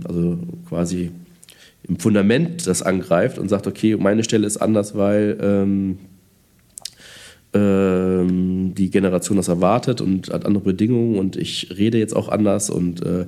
äh, 0.05 0.07
also 0.09 0.39
quasi 0.69 1.11
im 1.89 1.99
Fundament 1.99 2.67
das 2.67 2.83
angreift 2.83 3.39
und 3.39 3.49
sagt, 3.49 3.67
okay, 3.67 3.97
meine 3.97 4.23
Stelle 4.23 4.47
ist 4.47 4.59
anders, 4.59 4.97
weil 4.97 5.37
ähm, 5.41 5.99
ähm, 7.55 8.75
die 8.75 8.91
Generation 8.91 9.37
das 9.37 9.49
erwartet 9.49 10.01
und 10.01 10.33
hat 10.33 10.45
andere 10.45 10.65
Bedingungen 10.65 11.19
und 11.19 11.37
ich 11.37 11.69
rede 11.77 11.99
jetzt 11.99 12.15
auch 12.15 12.29
anders 12.29 12.69
und 12.69 13.01
äh, 13.03 13.23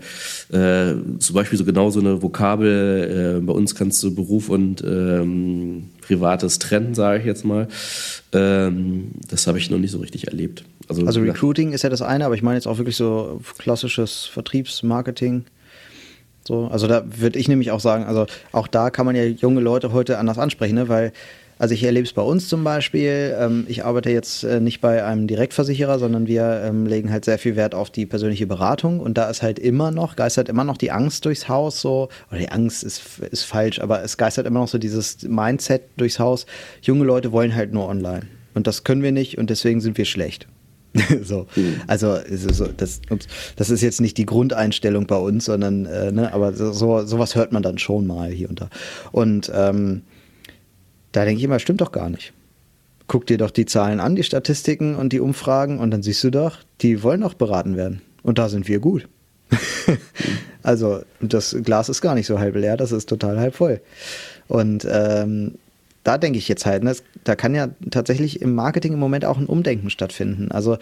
äh, 0.52 0.96
zum 1.18 1.34
Beispiel 1.34 1.56
so 1.56 1.64
genau 1.64 1.90
so 1.90 2.00
eine 2.00 2.22
Vokabel, 2.22 3.38
äh, 3.38 3.40
bei 3.40 3.52
uns 3.52 3.74
kannst 3.74 4.02
du 4.02 4.14
Beruf 4.14 4.48
und 4.48 4.82
ähm, 4.84 5.90
Privates 6.00 6.58
trennen, 6.58 6.94
sage 6.94 7.20
ich 7.20 7.24
jetzt 7.24 7.44
mal. 7.44 7.68
Ähm, 8.32 9.12
das 9.30 9.46
habe 9.46 9.58
ich 9.58 9.70
noch 9.70 9.78
nicht 9.78 9.92
so 9.92 9.98
richtig 9.98 10.26
erlebt. 10.26 10.64
Also, 10.88 11.06
also 11.06 11.20
Recruiting 11.20 11.72
ist 11.72 11.82
ja 11.82 11.90
das 11.90 12.02
eine, 12.02 12.26
aber 12.26 12.34
ich 12.34 12.42
meine 12.42 12.56
jetzt 12.56 12.66
auch 12.66 12.78
wirklich 12.78 12.96
so 12.96 13.40
klassisches 13.58 14.24
Vertriebsmarketing. 14.24 15.44
So, 16.46 16.66
also 16.66 16.86
da 16.86 17.04
würde 17.16 17.38
ich 17.38 17.48
nämlich 17.48 17.70
auch 17.70 17.80
sagen, 17.80 18.04
also 18.04 18.26
auch 18.52 18.68
da 18.68 18.90
kann 18.90 19.06
man 19.06 19.16
ja 19.16 19.24
junge 19.24 19.60
Leute 19.60 19.92
heute 19.92 20.18
anders 20.18 20.38
ansprechen, 20.38 20.76
ne? 20.76 20.88
weil 20.88 21.12
also 21.58 21.74
ich 21.74 21.82
erlebe 21.82 22.06
es 22.06 22.12
bei 22.12 22.22
uns 22.22 22.48
zum 22.48 22.64
Beispiel. 22.64 23.34
Ähm, 23.38 23.64
ich 23.68 23.84
arbeite 23.84 24.10
jetzt 24.10 24.44
äh, 24.44 24.60
nicht 24.60 24.80
bei 24.80 25.04
einem 25.04 25.26
Direktversicherer, 25.26 25.98
sondern 25.98 26.26
wir 26.26 26.62
ähm, 26.64 26.86
legen 26.86 27.10
halt 27.10 27.24
sehr 27.24 27.38
viel 27.38 27.56
Wert 27.56 27.74
auf 27.74 27.90
die 27.90 28.04
persönliche 28.04 28.46
Beratung. 28.46 29.00
Und 29.00 29.16
da 29.16 29.30
ist 29.30 29.42
halt 29.42 29.58
immer 29.58 29.90
noch, 29.90 30.16
geistert 30.16 30.48
immer 30.48 30.64
noch 30.64 30.76
die 30.76 30.90
Angst 30.90 31.24
durchs 31.24 31.48
Haus 31.48 31.80
so, 31.80 32.08
oder 32.30 32.40
die 32.40 32.50
Angst 32.50 32.84
ist, 32.84 33.20
ist 33.30 33.44
falsch, 33.44 33.80
aber 33.80 34.02
es 34.02 34.16
geistert 34.16 34.46
immer 34.46 34.60
noch 34.60 34.68
so 34.68 34.78
dieses 34.78 35.22
Mindset 35.22 35.82
durchs 35.96 36.18
Haus. 36.18 36.46
Junge 36.82 37.04
Leute 37.04 37.32
wollen 37.32 37.54
halt 37.54 37.72
nur 37.72 37.88
online. 37.88 38.26
Und 38.54 38.66
das 38.66 38.84
können 38.84 39.02
wir 39.02 39.12
nicht 39.12 39.38
und 39.38 39.50
deswegen 39.50 39.80
sind 39.80 39.96
wir 39.98 40.04
schlecht. 40.04 40.46
so. 41.22 41.46
Mhm. 41.56 41.80
Also 41.86 42.18
so, 42.30 42.66
das, 42.74 43.00
das 43.56 43.70
ist 43.70 43.82
jetzt 43.82 44.00
nicht 44.00 44.16
die 44.18 44.26
Grundeinstellung 44.26 45.06
bei 45.06 45.16
uns, 45.16 45.46
sondern, 45.46 45.86
äh, 45.86 46.12
ne, 46.12 46.32
aber 46.32 46.52
so, 46.52 47.04
sowas 47.04 47.34
hört 47.34 47.52
man 47.52 47.62
dann 47.62 47.78
schon 47.78 48.06
mal 48.06 48.30
hier 48.30 48.48
und 48.48 48.60
da. 48.60 48.70
Und 49.12 49.50
ähm, 49.54 50.02
da 51.16 51.24
denke 51.24 51.38
ich 51.38 51.44
immer, 51.44 51.58
stimmt 51.58 51.80
doch 51.80 51.92
gar 51.92 52.10
nicht. 52.10 52.34
Guck 53.06 53.26
dir 53.26 53.38
doch 53.38 53.50
die 53.50 53.64
Zahlen 53.64 54.00
an, 54.00 54.16
die 54.16 54.22
Statistiken 54.22 54.96
und 54.96 55.14
die 55.14 55.20
Umfragen 55.20 55.78
und 55.78 55.90
dann 55.90 56.02
siehst 56.02 56.22
du 56.24 56.30
doch, 56.30 56.58
die 56.82 57.02
wollen 57.02 57.22
auch 57.22 57.32
beraten 57.32 57.74
werden. 57.74 58.02
Und 58.22 58.36
da 58.36 58.50
sind 58.50 58.68
wir 58.68 58.80
gut. 58.80 59.08
also 60.62 61.00
das 61.22 61.56
Glas 61.62 61.88
ist 61.88 62.02
gar 62.02 62.14
nicht 62.14 62.26
so 62.26 62.38
halb 62.38 62.54
leer, 62.54 62.76
das 62.76 62.92
ist 62.92 63.08
total 63.08 63.40
halb 63.40 63.54
voll. 63.54 63.80
Und 64.46 64.86
ähm, 64.90 65.54
da 66.04 66.18
denke 66.18 66.38
ich 66.38 66.48
jetzt 66.48 66.66
halt, 66.66 66.84
ne, 66.84 66.94
da 67.24 67.34
kann 67.34 67.54
ja 67.54 67.68
tatsächlich 67.90 68.42
im 68.42 68.54
Marketing 68.54 68.92
im 68.92 68.98
Moment 68.98 69.24
auch 69.24 69.38
ein 69.38 69.46
Umdenken 69.46 69.88
stattfinden. 69.88 70.50
Also 70.52 70.76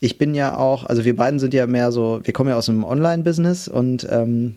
ich 0.00 0.16
bin 0.16 0.34
ja 0.34 0.56
auch, 0.56 0.86
also 0.86 1.04
wir 1.04 1.14
beiden 1.14 1.38
sind 1.38 1.52
ja 1.52 1.66
mehr 1.66 1.92
so, 1.92 2.20
wir 2.24 2.32
kommen 2.32 2.48
ja 2.48 2.56
aus 2.56 2.70
einem 2.70 2.84
Online-Business 2.84 3.68
und 3.68 4.08
ähm, 4.10 4.56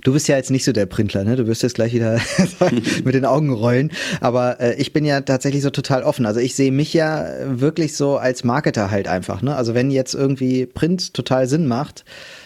Du 0.00 0.14
bist 0.14 0.26
ja 0.26 0.36
jetzt 0.36 0.50
nicht 0.50 0.64
so 0.64 0.72
der 0.72 0.86
Printler, 0.86 1.22
ne? 1.22 1.36
Du 1.36 1.46
wirst 1.46 1.62
jetzt 1.62 1.74
gleich 1.74 1.92
wieder 1.92 2.18
mit 3.04 3.14
den 3.14 3.26
Augen 3.26 3.52
rollen. 3.52 3.92
Aber 4.20 4.58
äh, 4.58 4.74
ich 4.76 4.92
bin 4.92 5.04
ja 5.04 5.20
tatsächlich 5.20 5.62
so 5.62 5.70
total 5.70 6.02
offen. 6.02 6.24
Also 6.24 6.40
ich 6.40 6.54
sehe 6.54 6.72
mich 6.72 6.94
ja 6.94 7.26
wirklich 7.44 7.94
so 7.94 8.16
als 8.16 8.42
Marketer 8.42 8.90
halt 8.90 9.06
einfach, 9.06 9.42
ne? 9.42 9.54
Also 9.54 9.74
wenn 9.74 9.90
jetzt 9.90 10.14
irgendwie 10.14 10.64
Print 10.64 11.12
total 11.12 11.46
Sinn 11.46 11.66
macht, 11.66 12.04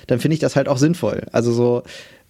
dann 0.08 0.18
finde 0.18 0.34
ich 0.34 0.40
das 0.40 0.56
halt 0.56 0.68
auch 0.68 0.78
sinnvoll. 0.78 1.22
Also 1.30 1.52
so, 1.52 1.82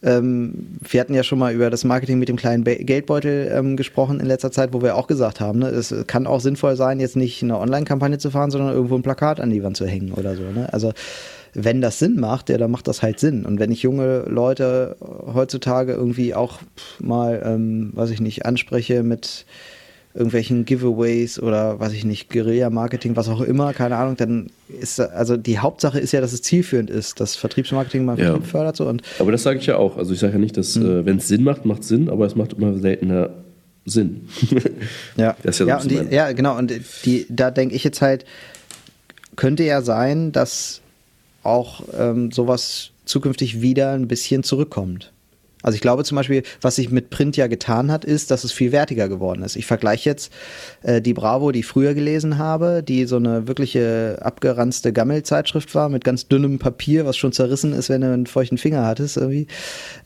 ähm, 0.03 0.79
wir 0.81 1.01
hatten 1.01 1.15
ja 1.15 1.23
schon 1.23 1.39
mal 1.39 1.55
über 1.55 1.71
das 1.71 1.85
Marketing 1.85 2.19
mit 2.19 2.29
dem 2.29 2.37
kleinen 2.37 2.65
Be 2.65 2.77
Geldbeutel 2.77 3.51
ähm, 3.53 3.77
gesprochen 3.77 4.21
in 4.21 4.27
letzter 4.27 4.53
Zeit, 4.53 4.75
wo 4.75 4.83
wir 4.83 4.97
auch 4.97 5.07
gesagt 5.07 5.41
haben, 5.41 5.61
ne, 5.61 5.69
es 5.69 5.95
kann 6.07 6.27
auch 6.27 6.41
sinnvoll 6.41 6.77
sein, 6.77 7.01
jetzt 7.01 7.17
nicht 7.17 7.43
eine 7.43 7.59
Online-Kampagne 7.59 8.19
zu 8.19 8.31
fahren, 8.31 8.51
sondern 8.51 8.75
irgendwo 8.75 8.97
ein 8.97 9.03
Plakat 9.03 9.41
an 9.41 9.51
die 9.51 9.63
Wand 9.63 9.77
zu 9.79 9.87
hängen 9.87 10.13
oder 10.13 10.37
so. 10.37 10.43
Ne? 10.43 10.73
Also 10.73 10.93
wenn 11.59 11.81
das 11.81 11.99
Sinn 11.99 12.21
macht, 12.21 12.51
ja, 12.51 12.59
dann 12.59 12.71
macht 12.71 12.87
das 12.87 13.03
halt 13.03 13.19
Sinn. 13.19 13.47
Und 13.47 13.59
wenn 13.59 13.73
ich 13.73 13.83
junge 13.83 14.25
Leute 14.29 14.97
heutzutage 15.01 15.93
irgendwie 15.93 16.35
auch 16.35 16.59
mal, 16.99 17.43
ähm, 17.45 17.93
weiß 17.95 18.11
ich 18.11 18.21
nicht, 18.21 18.45
anspreche 18.45 19.03
mit 19.03 19.47
irgendwelchen 20.13 20.67
Giveaways 20.67 21.41
oder 21.41 21.81
weiß 21.81 21.93
ich 21.93 22.05
nicht, 22.05 22.31
Guerilla-Marketing, 22.31 23.17
was 23.17 23.29
auch 23.29 23.41
immer, 23.41 23.73
keine 23.73 23.97
Ahnung, 23.97 24.17
dann 24.17 24.49
ist 24.69 25.01
also 25.01 25.37
die 25.37 25.59
Hauptsache 25.59 25.99
ist 25.99 26.13
ja, 26.13 26.21
dass 26.21 26.35
es 26.35 26.43
zielführend 26.43 26.91
ist, 26.91 27.21
dass 27.21 27.37
Vertriebsmarketing 27.37 28.05
mal 28.05 28.17
Vertrieb 28.17 28.43
ja. 28.43 28.49
fördert. 28.49 28.77
So 28.77 28.87
und 28.87 29.03
aber 29.19 29.33
das 29.33 29.43
sage 29.43 29.59
ich 29.59 29.67
ja 29.67 29.77
auch. 29.77 29.97
Also 29.97 30.13
ich 30.13 30.21
sage 30.21 30.35
ja 30.35 30.39
nicht, 30.39 30.57
dass 30.59 30.77
mhm. 30.77 30.87
äh, 30.87 31.07
wenn 31.07 31.19
es 31.19 31.29
Sinn 31.29 31.43
macht, 31.43 31.65
macht 31.65 31.85
Sinn, 31.85 32.11
aber 32.11 32.27
es 32.27 32.35
macht 32.35 32.53
immer 32.53 32.79
seltener 32.79 33.31
Sinn. 33.87 34.29
ja, 35.17 35.37
ja, 35.43 35.67
ja, 35.67 35.81
und 35.81 35.91
die, 35.91 36.01
ja, 36.11 36.33
genau. 36.33 36.59
Und 36.59 36.73
die, 37.05 37.27
da 37.31 37.51
denke 37.51 37.75
ich 37.75 37.85
jetzt 37.85 38.03
halt, 38.03 38.27
könnte 39.37 39.65
ja 39.65 39.81
sein, 39.81 40.33
dass 40.33 40.81
auch 41.47 41.83
ähm, 41.99 42.31
sowas 42.31 42.91
zukünftig 43.05 43.61
wieder 43.61 43.93
ein 43.93 44.09
bisschen 44.09 44.43
zurückkommt. 44.43 45.13
Also 45.67 45.75
ich 45.75 45.83
glaube 45.83 46.05
zum 46.05 46.15
Beispiel, 46.15 46.45
was 46.61 46.77
sich 46.77 46.91
mit 46.91 47.11
Print 47.11 47.37
ja 47.37 47.49
getan 47.49 47.91
hat, 47.91 48.05
ist, 48.05 48.31
dass 48.31 48.45
es 48.45 48.53
viel 48.53 48.71
wertiger 48.71 49.09
geworden 49.09 49.43
ist. 49.43 49.57
Ich 49.57 49.67
vergleiche 49.67 50.09
jetzt 50.09 50.33
äh, 50.83 51.03
die 51.03 51.13
Bravo, 51.13 51.51
die 51.51 51.59
ich 51.59 51.67
früher 51.67 51.93
gelesen 51.93 52.39
habe, 52.39 52.85
die 52.87 53.05
so 53.07 53.17
eine 53.17 53.49
wirkliche 53.49 54.19
abgeranzte 54.21 54.93
Gammelzeitschrift 54.93 55.75
war 55.75 55.89
mit 55.89 56.05
ganz 56.05 56.29
dünnem 56.29 56.61
Papier, 56.61 57.05
was 57.05 57.17
schon 57.17 57.33
zerrissen 57.33 57.73
ist, 57.73 57.89
wenn 57.89 58.03
du 58.03 58.13
einen 58.13 58.27
feuchten 58.27 58.59
Finger 58.59 58.85
hattest 58.85 59.17
irgendwie. 59.17 59.49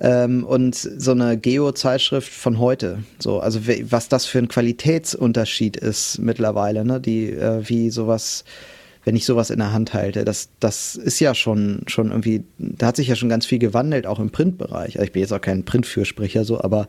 Ähm, 0.01 0.45
und 0.45 0.75
so 0.77 1.11
eine 1.11 1.37
Geo-Zeitschrift 1.37 2.33
von 2.33 2.59
heute. 2.59 3.01
So, 3.19 3.41
also 3.41 3.61
was 3.91 4.09
das 4.09 4.25
für 4.25 4.39
ein 4.39 4.49
Qualitätsunterschied 4.49 5.77
ist 5.77 6.21
mittlerweile, 6.21 6.87
ne? 6.87 7.01
Die 7.01 7.33
äh, 7.33 7.69
wie 7.69 7.91
sowas 7.91 8.45
wenn 9.11 9.17
ich 9.17 9.25
sowas 9.25 9.51
in 9.51 9.59
der 9.59 9.73
Hand 9.73 9.93
halte. 9.93 10.25
Das, 10.25 10.51
das 10.61 10.95
ist 10.95 11.19
ja 11.19 11.35
schon, 11.35 11.81
schon 11.89 12.11
irgendwie, 12.11 12.45
da 12.59 12.87
hat 12.87 12.95
sich 12.95 13.09
ja 13.09 13.17
schon 13.17 13.29
ganz 13.29 13.45
viel 13.45 13.59
gewandelt, 13.59 14.07
auch 14.07 14.21
im 14.21 14.31
Printbereich. 14.31 14.95
Also 14.95 15.03
ich 15.03 15.11
bin 15.11 15.19
jetzt 15.19 15.33
auch 15.33 15.41
kein 15.41 15.65
Printfürsprecher 15.65 16.45
so, 16.45 16.61
aber 16.61 16.87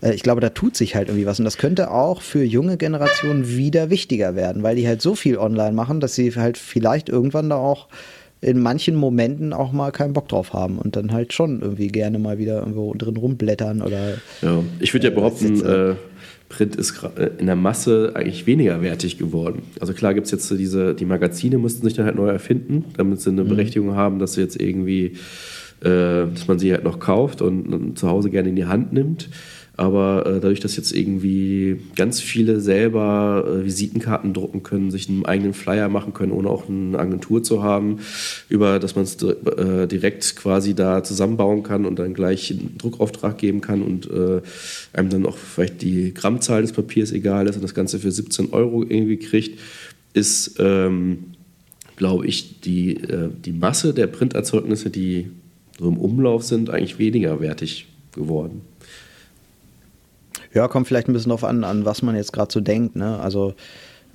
äh, 0.00 0.14
ich 0.14 0.22
glaube, 0.22 0.40
da 0.40 0.48
tut 0.48 0.76
sich 0.76 0.94
halt 0.94 1.08
irgendwie 1.08 1.26
was. 1.26 1.38
Und 1.38 1.44
das 1.44 1.58
könnte 1.58 1.90
auch 1.90 2.22
für 2.22 2.42
junge 2.42 2.78
Generationen 2.78 3.46
wieder 3.48 3.90
wichtiger 3.90 4.34
werden, 4.34 4.62
weil 4.62 4.76
die 4.76 4.88
halt 4.88 5.02
so 5.02 5.14
viel 5.14 5.36
online 5.36 5.72
machen, 5.72 6.00
dass 6.00 6.14
sie 6.14 6.34
halt 6.36 6.56
vielleicht 6.56 7.10
irgendwann 7.10 7.50
da 7.50 7.56
auch 7.56 7.88
in 8.40 8.60
manchen 8.60 8.94
Momenten 8.94 9.52
auch 9.52 9.70
mal 9.72 9.90
keinen 9.90 10.14
Bock 10.14 10.28
drauf 10.28 10.54
haben 10.54 10.78
und 10.78 10.96
dann 10.96 11.12
halt 11.12 11.34
schon 11.34 11.60
irgendwie 11.60 11.88
gerne 11.88 12.18
mal 12.18 12.38
wieder 12.38 12.60
irgendwo 12.60 12.94
drin 12.94 13.18
rumblättern 13.18 13.82
oder. 13.82 14.14
Ja, 14.40 14.62
ich 14.80 14.94
würde 14.94 15.08
ja 15.08 15.12
äh, 15.12 15.14
behaupten, 15.14 15.60
äh, 15.60 15.96
Print 16.48 16.76
ist 16.76 17.02
äh, 17.16 17.30
in 17.38 17.46
der 17.46 17.56
Masse 17.56 18.12
eigentlich 18.14 18.46
weniger 18.46 18.80
wertig 18.82 19.18
geworden. 19.18 19.62
Also 19.80 19.92
klar 19.92 20.14
gibt 20.14 20.26
es 20.26 20.32
jetzt 20.32 20.50
diese, 20.50 20.94
die 20.94 21.04
Magazine 21.04 21.58
mussten 21.58 21.84
sich 21.84 21.94
dann 21.94 22.06
halt 22.06 22.16
neu 22.16 22.28
erfinden, 22.28 22.84
damit 22.96 23.20
sie 23.20 23.30
eine 23.30 23.44
mhm. 23.44 23.48
Berechtigung 23.48 23.94
haben, 23.94 24.18
dass 24.18 24.34
sie 24.34 24.40
jetzt 24.40 24.60
irgendwie, 24.60 25.16
äh, 25.80 26.26
dass 26.32 26.48
man 26.48 26.58
sie 26.58 26.72
halt 26.72 26.84
noch 26.84 27.00
kauft 27.00 27.42
und, 27.42 27.72
und 27.72 27.98
zu 27.98 28.08
Hause 28.08 28.30
gerne 28.30 28.48
in 28.48 28.56
die 28.56 28.66
Hand 28.66 28.92
nimmt. 28.92 29.28
Aber 29.78 30.26
äh, 30.26 30.32
dadurch, 30.40 30.58
dass 30.58 30.76
jetzt 30.76 30.90
irgendwie 30.90 31.78
ganz 31.94 32.20
viele 32.20 32.60
selber 32.60 33.44
äh, 33.46 33.64
Visitenkarten 33.64 34.34
drucken 34.34 34.64
können, 34.64 34.90
sich 34.90 35.08
einen 35.08 35.24
eigenen 35.24 35.54
Flyer 35.54 35.88
machen 35.88 36.12
können, 36.14 36.32
ohne 36.32 36.50
auch 36.50 36.68
eine 36.68 36.98
Agentur 36.98 37.44
zu 37.44 37.62
haben, 37.62 38.00
über 38.48 38.80
dass 38.80 38.96
man 38.96 39.04
es 39.04 39.22
äh, 39.22 39.86
direkt 39.86 40.34
quasi 40.34 40.74
da 40.74 41.04
zusammenbauen 41.04 41.62
kann 41.62 41.86
und 41.86 42.00
dann 42.00 42.12
gleich 42.12 42.50
einen 42.50 42.76
Druckauftrag 42.76 43.38
geben 43.38 43.60
kann 43.60 43.82
und 43.82 44.10
äh, 44.10 44.40
einem 44.94 45.10
dann 45.10 45.26
auch 45.26 45.36
vielleicht 45.36 45.80
die 45.80 46.12
Grammzahl 46.12 46.62
des 46.62 46.72
Papiers 46.72 47.12
egal 47.12 47.46
ist 47.46 47.54
und 47.54 47.62
das 47.62 47.74
Ganze 47.74 48.00
für 48.00 48.10
17 48.10 48.52
Euro 48.52 48.82
irgendwie 48.82 49.18
kriegt, 49.18 49.60
ist, 50.12 50.56
ähm, 50.58 51.18
glaube 51.94 52.26
ich, 52.26 52.62
die, 52.62 52.96
äh, 52.96 53.28
die 53.44 53.52
Masse 53.52 53.94
der 53.94 54.08
Printerzeugnisse, 54.08 54.90
die 54.90 55.30
so 55.78 55.88
im 55.88 55.98
Umlauf 55.98 56.42
sind, 56.42 56.68
eigentlich 56.68 56.98
weniger 56.98 57.40
wertig 57.40 57.86
geworden. 58.12 58.62
Ja, 60.54 60.68
kommt 60.68 60.86
vielleicht 60.88 61.08
ein 61.08 61.12
bisschen 61.12 61.30
drauf 61.30 61.44
an, 61.44 61.64
an 61.64 61.84
was 61.84 62.02
man 62.02 62.16
jetzt 62.16 62.32
gerade 62.32 62.52
so 62.52 62.60
denkt. 62.60 62.96
Ne? 62.96 63.18
Also, 63.20 63.54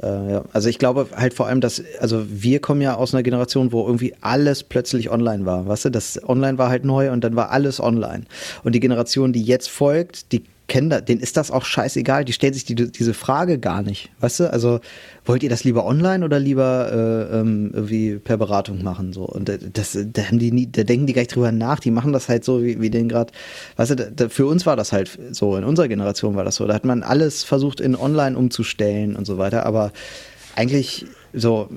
äh, 0.01 0.31
ja. 0.31 0.45
also 0.53 0.69
ich 0.69 0.79
glaube 0.79 1.07
halt 1.15 1.33
vor 1.33 1.47
allem, 1.47 1.61
dass, 1.61 1.81
also 1.99 2.25
wir 2.27 2.59
kommen 2.59 2.81
ja 2.81 2.95
aus 2.95 3.13
einer 3.13 3.23
Generation, 3.23 3.71
wo 3.71 3.85
irgendwie 3.85 4.13
alles 4.21 4.63
plötzlich 4.63 5.11
online 5.11 5.45
war. 5.45 5.67
Weißt 5.67 5.85
du, 5.85 5.89
das 5.89 6.19
Online 6.27 6.57
war 6.57 6.69
halt 6.69 6.85
neu 6.85 7.11
und 7.11 7.23
dann 7.23 7.35
war 7.35 7.51
alles 7.51 7.79
online. 7.79 8.23
Und 8.63 8.73
die 8.73 8.79
Generation, 8.79 9.33
die 9.33 9.43
jetzt 9.43 9.69
folgt, 9.69 10.31
die 10.31 10.43
kennen 10.73 10.89
da, 10.89 11.01
denen 11.01 11.21
ist 11.21 11.37
das 11.37 11.51
auch 11.51 11.65
scheißegal, 11.65 12.25
die 12.25 12.33
stellen 12.33 12.55
sich 12.55 12.65
die, 12.65 12.73
diese 12.73 13.13
Frage 13.13 13.59
gar 13.59 13.83
nicht. 13.83 14.09
Weißt 14.21 14.39
du? 14.39 14.51
Also 14.51 14.79
wollt 15.23 15.43
ihr 15.43 15.49
das 15.49 15.63
lieber 15.63 15.85
online 15.85 16.25
oder 16.25 16.39
lieber 16.39 16.89
äh, 17.31 17.37
ähm, 17.37 17.69
irgendwie 17.75 18.17
per 18.17 18.37
Beratung 18.37 18.81
machen? 18.81 19.13
So? 19.13 19.23
Und 19.23 19.51
das, 19.73 19.95
da 19.95 20.23
haben 20.23 20.39
die 20.39 20.51
nie, 20.51 20.65
da 20.65 20.81
denken 20.81 21.05
die 21.05 21.13
gar 21.13 21.21
nicht 21.21 21.35
drüber 21.35 21.51
nach, 21.51 21.79
die 21.79 21.91
machen 21.91 22.11
das 22.11 22.27
halt 22.27 22.43
so, 22.43 22.63
wie, 22.63 22.81
wie 22.81 22.89
den 22.89 23.07
gerade, 23.07 23.31
weißt 23.75 23.91
du, 23.91 24.11
da, 24.15 24.29
für 24.29 24.47
uns 24.47 24.65
war 24.65 24.75
das 24.75 24.91
halt 24.91 25.15
so, 25.29 25.55
in 25.57 25.63
unserer 25.63 25.87
Generation 25.87 26.35
war 26.35 26.43
das 26.43 26.55
so. 26.55 26.65
Da 26.65 26.73
hat 26.73 26.85
man 26.85 27.03
alles 27.03 27.43
versucht 27.43 27.79
in 27.79 27.95
online 27.95 28.35
umzustellen 28.35 29.15
und 29.15 29.25
so 29.25 29.37
weiter, 29.37 29.67
aber 29.67 29.91
eigentlich 30.55 31.05
so 31.33 31.69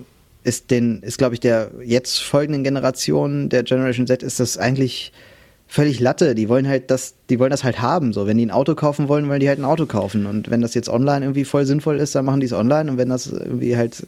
ist 0.42 0.72
ist 0.72 1.18
glaube 1.18 1.34
ich 1.34 1.40
der 1.40 1.70
jetzt 1.84 2.22
folgenden 2.22 2.64
Generation 2.64 3.50
der 3.50 3.62
Generation 3.62 4.06
Z 4.06 4.22
ist 4.22 4.40
das 4.40 4.56
eigentlich 4.56 5.12
völlig 5.66 6.00
Latte. 6.00 6.34
Die 6.34 6.48
wollen 6.48 6.68
halt 6.68 6.90
das, 6.90 7.14
die 7.28 7.38
wollen 7.38 7.50
das 7.50 7.64
halt 7.64 7.80
haben. 7.80 8.12
So, 8.12 8.26
wenn 8.26 8.38
die 8.38 8.46
ein 8.46 8.50
Auto 8.50 8.74
kaufen 8.74 9.08
wollen, 9.08 9.28
wollen 9.28 9.40
die 9.40 9.48
halt 9.48 9.58
ein 9.58 9.64
Auto 9.64 9.86
kaufen. 9.86 10.26
Und 10.26 10.50
wenn 10.50 10.60
das 10.60 10.74
jetzt 10.74 10.88
online 10.88 11.24
irgendwie 11.24 11.44
voll 11.44 11.66
sinnvoll 11.66 11.98
ist, 11.98 12.14
dann 12.14 12.24
machen 12.24 12.40
die 12.40 12.46
es 12.46 12.52
online. 12.52 12.90
Und 12.90 12.98
wenn 12.98 13.08
das 13.08 13.26
irgendwie 13.26 13.76
halt 13.76 14.06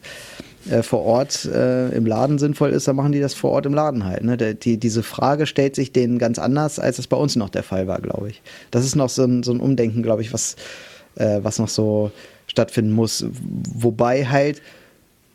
äh, 0.70 0.82
vor 0.82 1.02
Ort 1.02 1.44
äh, 1.46 1.88
im 1.90 2.06
Laden 2.06 2.38
sinnvoll 2.38 2.70
ist, 2.70 2.88
dann 2.88 2.96
machen 2.96 3.12
die 3.12 3.20
das 3.20 3.34
vor 3.34 3.50
Ort 3.50 3.66
im 3.66 3.74
Laden 3.74 4.04
halt. 4.04 4.24
Ne? 4.24 4.36
Der, 4.36 4.54
die, 4.54 4.78
diese 4.78 5.02
Frage 5.02 5.46
stellt 5.46 5.74
sich 5.74 5.92
denen 5.92 6.18
ganz 6.18 6.38
anders, 6.38 6.78
als 6.78 6.98
es 6.98 7.06
bei 7.06 7.16
uns 7.16 7.36
noch 7.36 7.48
der 7.48 7.62
Fall 7.62 7.86
war, 7.86 8.00
glaube 8.00 8.30
ich. 8.30 8.42
Das 8.70 8.84
ist 8.84 8.94
noch 8.94 9.08
so 9.08 9.24
ein, 9.24 9.42
so 9.42 9.52
ein 9.52 9.60
Umdenken, 9.60 10.02
glaube 10.02 10.22
ich, 10.22 10.32
was, 10.32 10.56
äh, 11.16 11.40
was 11.42 11.58
noch 11.58 11.68
so 11.68 12.12
stattfinden 12.46 12.92
muss. 12.92 13.26
Wobei 13.74 14.26
halt 14.26 14.62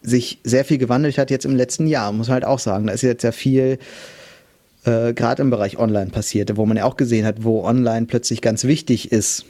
sich 0.02 0.40
sehr 0.44 0.66
viel 0.66 0.78
gewandelt 0.78 1.18
hat 1.18 1.32
jetzt 1.32 1.46
im 1.46 1.56
letzten 1.56 1.88
Jahr, 1.88 2.12
muss 2.12 2.28
man 2.28 2.36
halt 2.36 2.46
auch 2.46 2.60
sagen. 2.60 2.88
Da 2.88 2.94
ist 2.94 3.02
jetzt 3.02 3.24
ja 3.24 3.32
viel 3.32 3.80
äh, 4.86 5.14
gerade 5.14 5.42
im 5.42 5.50
Bereich 5.50 5.78
Online 5.78 6.12
passierte, 6.12 6.58
wo 6.58 6.66
man 6.66 6.78
ja 6.78 6.86
auch 6.86 6.98
gesehen 6.98 7.26
hat, 7.26 7.44
wo 7.44 7.64
Online 7.64 8.06
plötzlich 8.06 8.42
ganz 8.42 8.64
wichtig 8.64 9.12
ist 9.12 9.46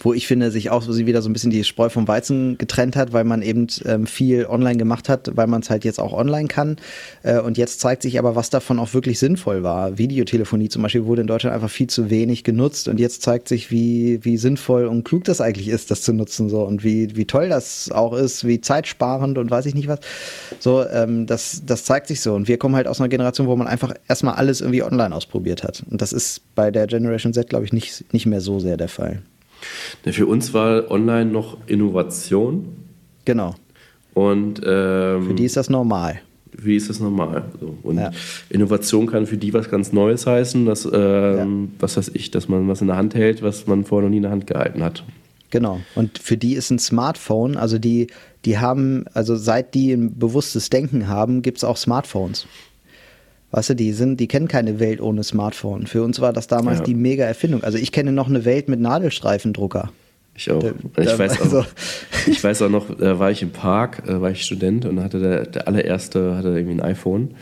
wo 0.00 0.12
ich 0.12 0.26
finde, 0.26 0.50
sich 0.50 0.70
auch 0.70 0.82
so 0.82 0.96
wieder 0.96 1.22
so 1.22 1.28
ein 1.28 1.32
bisschen 1.32 1.50
die 1.50 1.62
Spreu 1.62 1.88
vom 1.88 2.08
Weizen 2.08 2.58
getrennt 2.58 2.96
hat, 2.96 3.12
weil 3.12 3.24
man 3.24 3.40
eben 3.40 3.68
ähm, 3.84 4.06
viel 4.06 4.46
online 4.46 4.78
gemacht 4.78 5.08
hat, 5.08 5.30
weil 5.36 5.46
man 5.46 5.62
es 5.62 5.70
halt 5.70 5.84
jetzt 5.84 6.00
auch 6.00 6.12
online 6.12 6.48
kann. 6.48 6.76
Äh, 7.22 7.38
und 7.38 7.56
jetzt 7.56 7.80
zeigt 7.80 8.02
sich 8.02 8.18
aber, 8.18 8.34
was 8.34 8.50
davon 8.50 8.80
auch 8.80 8.94
wirklich 8.94 9.18
sinnvoll 9.18 9.62
war. 9.62 9.96
Videotelefonie 9.96 10.68
zum 10.68 10.82
Beispiel 10.82 11.04
wurde 11.04 11.20
in 11.22 11.28
Deutschland 11.28 11.54
einfach 11.54 11.70
viel 11.70 11.86
zu 11.86 12.10
wenig 12.10 12.42
genutzt 12.42 12.88
und 12.88 12.98
jetzt 12.98 13.22
zeigt 13.22 13.48
sich, 13.48 13.70
wie, 13.70 14.24
wie 14.24 14.36
sinnvoll 14.36 14.86
und 14.86 15.04
klug 15.04 15.24
das 15.24 15.40
eigentlich 15.40 15.68
ist, 15.68 15.90
das 15.90 16.02
zu 16.02 16.12
nutzen 16.12 16.48
so 16.48 16.62
und 16.62 16.82
wie, 16.82 17.16
wie 17.16 17.24
toll 17.24 17.48
das 17.48 17.90
auch 17.92 18.12
ist, 18.12 18.44
wie 18.44 18.60
zeitsparend 18.60 19.38
und 19.38 19.50
weiß 19.50 19.66
ich 19.66 19.74
nicht 19.74 19.88
was. 19.88 20.00
So, 20.58 20.84
ähm, 20.84 21.26
das, 21.26 21.62
das 21.64 21.84
zeigt 21.84 22.08
sich 22.08 22.20
so. 22.20 22.34
Und 22.34 22.48
wir 22.48 22.58
kommen 22.58 22.74
halt 22.74 22.88
aus 22.88 23.00
einer 23.00 23.08
Generation, 23.08 23.46
wo 23.46 23.54
man 23.54 23.68
einfach 23.68 23.94
erstmal 24.08 24.34
alles 24.34 24.60
irgendwie 24.60 24.82
online 24.82 25.14
ausprobiert 25.14 25.62
hat. 25.62 25.84
Und 25.88 26.02
das 26.02 26.12
ist 26.12 26.42
bei 26.56 26.72
der 26.72 26.88
Generation 26.88 27.32
Z, 27.32 27.48
glaube 27.48 27.64
ich, 27.64 27.72
nicht, 27.72 28.12
nicht 28.12 28.26
mehr 28.26 28.40
so 28.40 28.58
sehr 28.58 28.76
der 28.76 28.88
Fall. 28.88 29.22
Für 30.04 30.26
uns 30.26 30.54
war 30.54 30.90
online 30.90 31.30
noch 31.30 31.58
Innovation. 31.66 32.66
Genau. 33.24 33.54
Und 34.14 34.60
ähm, 34.64 35.26
für 35.26 35.34
die 35.34 35.44
ist 35.44 35.56
das 35.56 35.68
normal. 35.68 36.20
Wie 36.52 36.76
ist 36.76 36.88
das 36.88 37.00
normal? 37.00 37.44
So. 37.60 37.76
Und 37.82 37.98
ja. 37.98 38.10
Innovation 38.48 39.06
kann 39.06 39.26
für 39.26 39.36
die 39.36 39.52
was 39.52 39.68
ganz 39.68 39.92
Neues 39.92 40.26
heißen, 40.26 40.64
dass, 40.64 40.86
ähm, 40.86 40.92
ja. 40.92 41.46
was 41.80 41.96
weiß 41.96 42.12
ich, 42.14 42.30
dass 42.30 42.48
man 42.48 42.66
was 42.68 42.80
in 42.80 42.86
der 42.86 42.96
Hand 42.96 43.14
hält, 43.14 43.42
was 43.42 43.66
man 43.66 43.84
vorher 43.84 44.04
noch 44.08 44.10
nie 44.10 44.18
in 44.18 44.22
der 44.22 44.32
Hand 44.32 44.46
gehalten 44.46 44.82
hat. 44.82 45.04
Genau. 45.50 45.80
Und 45.94 46.18
für 46.18 46.36
die 46.36 46.54
ist 46.54 46.70
ein 46.70 46.78
Smartphone, 46.78 47.56
also 47.56 47.78
die, 47.78 48.08
die 48.44 48.58
haben, 48.58 49.04
also 49.12 49.36
seit 49.36 49.74
die 49.74 49.92
ein 49.92 50.18
bewusstes 50.18 50.70
Denken 50.70 51.08
haben, 51.08 51.42
gibt 51.42 51.58
es 51.58 51.64
auch 51.64 51.76
Smartphones. 51.76 52.46
Weißt 53.56 53.70
du, 53.70 53.74
die 53.74 53.94
sind, 53.94 54.20
die 54.20 54.28
kennen 54.28 54.48
keine 54.48 54.80
Welt 54.80 55.00
ohne 55.00 55.24
Smartphone. 55.24 55.86
Für 55.86 56.02
uns 56.02 56.20
war 56.20 56.34
das 56.34 56.46
damals 56.46 56.80
ja. 56.80 56.84
die 56.84 56.94
mega 56.94 57.24
Erfindung. 57.24 57.64
Also 57.64 57.78
ich 57.78 57.90
kenne 57.90 58.12
noch 58.12 58.28
eine 58.28 58.44
Welt 58.44 58.68
mit 58.68 58.80
Nadelstreifendrucker. 58.80 59.92
Ich 60.34 60.50
auch. 60.50 60.62
Da, 60.62 61.02
ich, 61.02 61.18
weiß 61.18 61.40
also 61.40 61.60
auch 61.60 61.66
ich 62.26 62.44
weiß 62.44 62.60
auch 62.60 62.68
noch, 62.68 62.94
da 62.94 63.18
war 63.18 63.30
ich 63.30 63.40
im 63.40 63.52
Park, 63.52 64.02
da 64.06 64.20
war 64.20 64.30
ich 64.30 64.44
Student 64.44 64.84
und 64.84 65.02
hatte 65.02 65.20
der, 65.20 65.46
der 65.46 65.68
allererste 65.68 66.36
hatte 66.36 66.48
irgendwie 66.48 66.74
ein 66.74 66.82
iPhone 66.82 67.34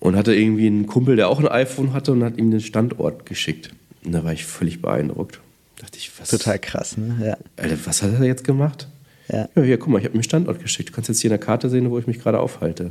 und 0.00 0.16
hatte 0.16 0.34
irgendwie 0.34 0.66
einen 0.66 0.86
Kumpel, 0.86 1.16
der 1.16 1.30
auch 1.30 1.40
ein 1.40 1.48
iPhone 1.48 1.94
hatte 1.94 2.12
und 2.12 2.22
hat 2.22 2.36
ihm 2.36 2.50
den 2.50 2.60
Standort 2.60 3.24
geschickt. 3.24 3.70
Und 4.04 4.12
da 4.12 4.22
war 4.22 4.34
ich 4.34 4.44
völlig 4.44 4.82
beeindruckt. 4.82 5.40
Da 5.76 5.84
dachte 5.84 5.96
ich, 5.96 6.10
was? 6.20 6.28
Total 6.28 6.58
krass, 6.58 6.98
ne? 6.98 7.16
Ja. 7.24 7.38
Alter, 7.56 7.78
was 7.86 8.02
hat 8.02 8.12
er 8.12 8.22
jetzt 8.26 8.44
gemacht? 8.44 8.86
Ja. 9.28 9.48
ja, 9.56 9.62
hier, 9.62 9.78
guck 9.78 9.88
mal, 9.88 9.98
ich 10.00 10.04
habe 10.04 10.12
mir 10.12 10.18
einen 10.18 10.24
Standort 10.24 10.60
geschickt. 10.60 10.90
Du 10.90 10.92
kannst 10.92 11.08
jetzt 11.08 11.22
hier 11.22 11.30
in 11.30 11.38
der 11.38 11.46
Karte 11.46 11.70
sehen, 11.70 11.90
wo 11.90 11.98
ich 11.98 12.06
mich 12.06 12.18
gerade 12.18 12.38
aufhalte. 12.38 12.90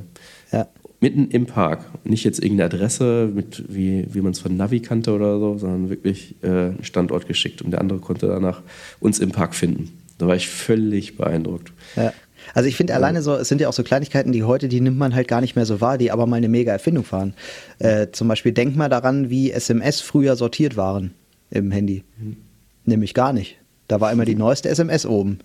Ja 0.52 0.68
mitten 1.04 1.28
im 1.28 1.46
Park. 1.46 1.86
Nicht 2.06 2.24
jetzt 2.24 2.40
irgendeine 2.40 2.74
Adresse, 2.74 3.30
mit, 3.34 3.66
wie, 3.68 4.08
wie 4.10 4.22
man 4.22 4.32
es 4.32 4.40
von 4.40 4.56
Navi 4.56 4.80
kannte 4.80 5.12
oder 5.12 5.38
so, 5.38 5.58
sondern 5.58 5.90
wirklich 5.90 6.36
äh, 6.42 6.48
einen 6.48 6.84
Standort 6.84 7.28
geschickt. 7.28 7.62
Und 7.62 7.72
der 7.72 7.82
andere 7.82 8.00
konnte 8.00 8.28
danach 8.28 8.62
uns 9.02 9.20
im 9.20 9.32
Park 9.32 9.54
finden. 9.54 9.92
Da 10.18 10.28
war 10.28 10.36
ich 10.38 10.48
völlig 10.48 11.18
beeindruckt. 11.18 11.74
Ja. 11.98 12.14
Also 12.54 12.70
ich 12.70 12.78
finde 12.78 12.94
alleine 12.94 13.22
so, 13.22 13.36
es 13.36 13.50
sind 13.50 13.60
ja 13.60 13.68
auch 13.68 13.74
so 13.74 13.84
Kleinigkeiten, 13.84 14.32
die 14.32 14.44
heute, 14.44 14.70
die 14.70 14.80
nimmt 14.80 14.98
man 14.98 15.14
halt 15.14 15.28
gar 15.28 15.42
nicht 15.42 15.58
mehr 15.58 15.66
so 15.66 15.82
wahr, 15.82 15.98
die 15.98 16.10
aber 16.10 16.26
mal 16.26 16.38
eine 16.38 16.48
mega 16.48 16.72
Erfindung 16.72 17.06
waren. 17.12 17.34
Äh, 17.80 18.08
zum 18.14 18.30
Beispiel 18.30 18.54
denk 18.54 18.76
mal 18.78 18.90
daran, 18.90 19.30
wie 19.30 19.52
SMS 19.52 20.00
früher 20.00 20.38
sortiert 20.38 20.78
waren 20.78 21.14
im 21.52 21.72
Handy. 21.72 22.04
Mhm. 22.18 22.38
Nämlich 22.86 23.14
gar 23.14 23.34
nicht. 23.34 23.58
Da 23.90 24.00
war 24.00 24.12
immer 24.12 24.26
die 24.26 24.36
neueste 24.36 24.70
SMS 24.70 25.06
oben. 25.06 25.40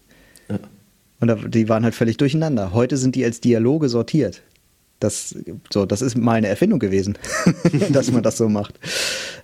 Ja. 0.49 0.59
Und 1.21 1.53
die 1.53 1.69
waren 1.69 1.83
halt 1.83 1.97
völlig 1.97 2.17
durcheinander. 2.17 2.73
Heute 2.73 2.97
sind 2.97 3.17
die 3.17 3.25
als 3.25 3.41
Dialoge 3.41 3.89
sortiert. 3.89 4.43
Das, 5.01 5.35
so, 5.73 5.87
das 5.87 6.03
ist 6.03 6.17
mal 6.17 6.33
eine 6.35 6.49
Erfindung 6.49 6.79
gewesen, 6.81 7.17
dass 7.91 8.11
man 8.11 8.23
das 8.23 8.37
so 8.37 8.49
macht. 8.49 8.75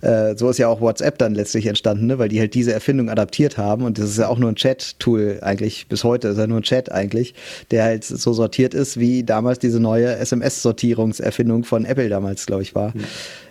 Äh, 0.01 0.35
so 0.35 0.49
ist 0.49 0.57
ja 0.57 0.67
auch 0.67 0.81
WhatsApp 0.81 1.17
dann 1.17 1.33
letztlich 1.33 1.65
entstanden, 1.67 2.07
ne? 2.07 2.19
weil 2.19 2.29
die 2.29 2.39
halt 2.39 2.53
diese 2.53 2.73
Erfindung 2.73 3.09
adaptiert 3.09 3.57
haben 3.57 3.83
und 3.83 3.97
das 3.97 4.09
ist 4.09 4.17
ja 4.17 4.27
auch 4.27 4.37
nur 4.37 4.49
ein 4.49 4.55
Chat-Tool 4.55 5.39
eigentlich, 5.41 5.87
bis 5.87 6.03
heute 6.03 6.29
ist 6.29 6.37
ja 6.37 6.47
nur 6.47 6.59
ein 6.59 6.63
Chat 6.63 6.91
eigentlich, 6.91 7.33
der 7.71 7.83
halt 7.83 8.03
so 8.03 8.33
sortiert 8.33 8.73
ist, 8.73 8.99
wie 8.99 9.23
damals 9.23 9.59
diese 9.59 9.79
neue 9.79 10.15
SMS-Sortierungserfindung 10.17 11.63
von 11.63 11.85
Apple 11.85 12.09
damals, 12.09 12.45
glaube 12.45 12.63
ich, 12.63 12.75
war. 12.75 12.89
Mhm. 12.89 13.05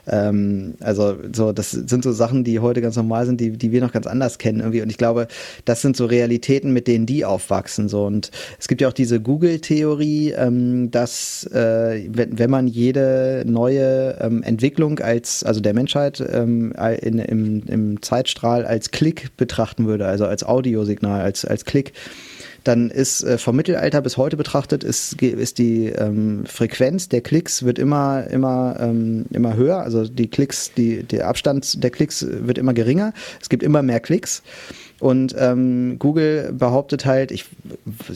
Ähm, 0.07 0.75
also 0.81 1.17
so, 1.33 1.53
das 1.53 1.71
sind 1.71 2.05
so 2.05 2.13
Sachen, 2.13 2.45
die 2.45 2.61
heute 2.61 2.81
ganz 2.81 2.97
normal 2.97 3.27
sind, 3.27 3.41
die, 3.41 3.51
die 3.53 3.73
wir 3.73 3.81
noch 3.81 3.93
ganz 3.93 4.07
anders 4.07 4.39
kennen 4.39 4.61
irgendwie. 4.61 4.83
Und 4.83 4.91
ich 4.91 4.99
glaube, 4.99 5.29
das 5.65 5.83
sind 5.83 5.97
so 5.97 6.07
Realitäten, 6.07 6.73
mit 6.73 6.87
denen 6.87 7.07
die 7.07 7.25
aufwachsen. 7.25 7.89
So. 7.89 8.05
Und 8.05 8.31
es 8.59 8.69
gibt 8.69 8.81
ja 8.81 8.89
auch 8.89 8.93
diese 8.93 9.21
Google-Theorie, 9.21 10.33
ähm, 10.33 10.91
dass 10.91 11.45
äh, 11.53 12.09
wenn, 12.11 12.39
wenn 12.39 12.51
man 12.51 12.67
jede 12.67 13.45
neue 13.47 14.19
ähm, 14.21 14.43
Entwicklung 14.43 14.99
als, 14.99 15.45
also 15.45 15.61
der 15.61 15.75
Menschheit 15.75 16.23
ähm, 16.33 16.73
in, 17.01 17.19
im, 17.19 17.63
im 17.67 18.03
Zeitstrahl 18.03 18.65
als 18.65 18.91
Klick 18.91 19.37
betrachten 19.37 19.87
würde, 19.87 20.07
also 20.07 20.27
als 20.27 20.45
Audiosignal, 20.45 21.21
als, 21.21 21.45
als 21.45 21.65
Klick, 21.65 21.93
dann 22.65 22.91
ist 22.91 23.23
äh, 23.23 23.39
vom 23.39 23.57
Mittelalter 23.57 24.01
bis 24.01 24.17
heute 24.17 24.37
betrachtet, 24.37 24.83
ist, 24.83 25.21
ist 25.23 25.59
die 25.59 25.87
ähm, 25.89 26.45
Frequenz 26.47 27.09
der 27.09 27.21
Klicks 27.21 27.63
wird 27.63 27.79
immer, 27.79 28.27
immer, 28.29 28.77
ähm, 28.81 29.27
immer 29.31 29.55
höher. 29.55 29.79
Also 29.81 30.09
die 30.09 30.29
Klicks, 30.29 30.73
die, 30.75 31.03
der 31.03 31.29
Abstand 31.29 31.83
der 31.85 31.91
Klicks 31.91 32.27
wird 32.29 32.59
immer 32.59 32.73
geringer. 32.73 33.13
Es 33.41 33.49
gibt 33.49 33.63
immer 33.63 33.83
mehr 33.83 34.01
Klicks. 34.01 34.43
Und 35.01 35.35
ähm, 35.39 35.99
Google 35.99 36.53
behauptet 36.53 37.05
halt, 37.05 37.31
ich, 37.31 37.45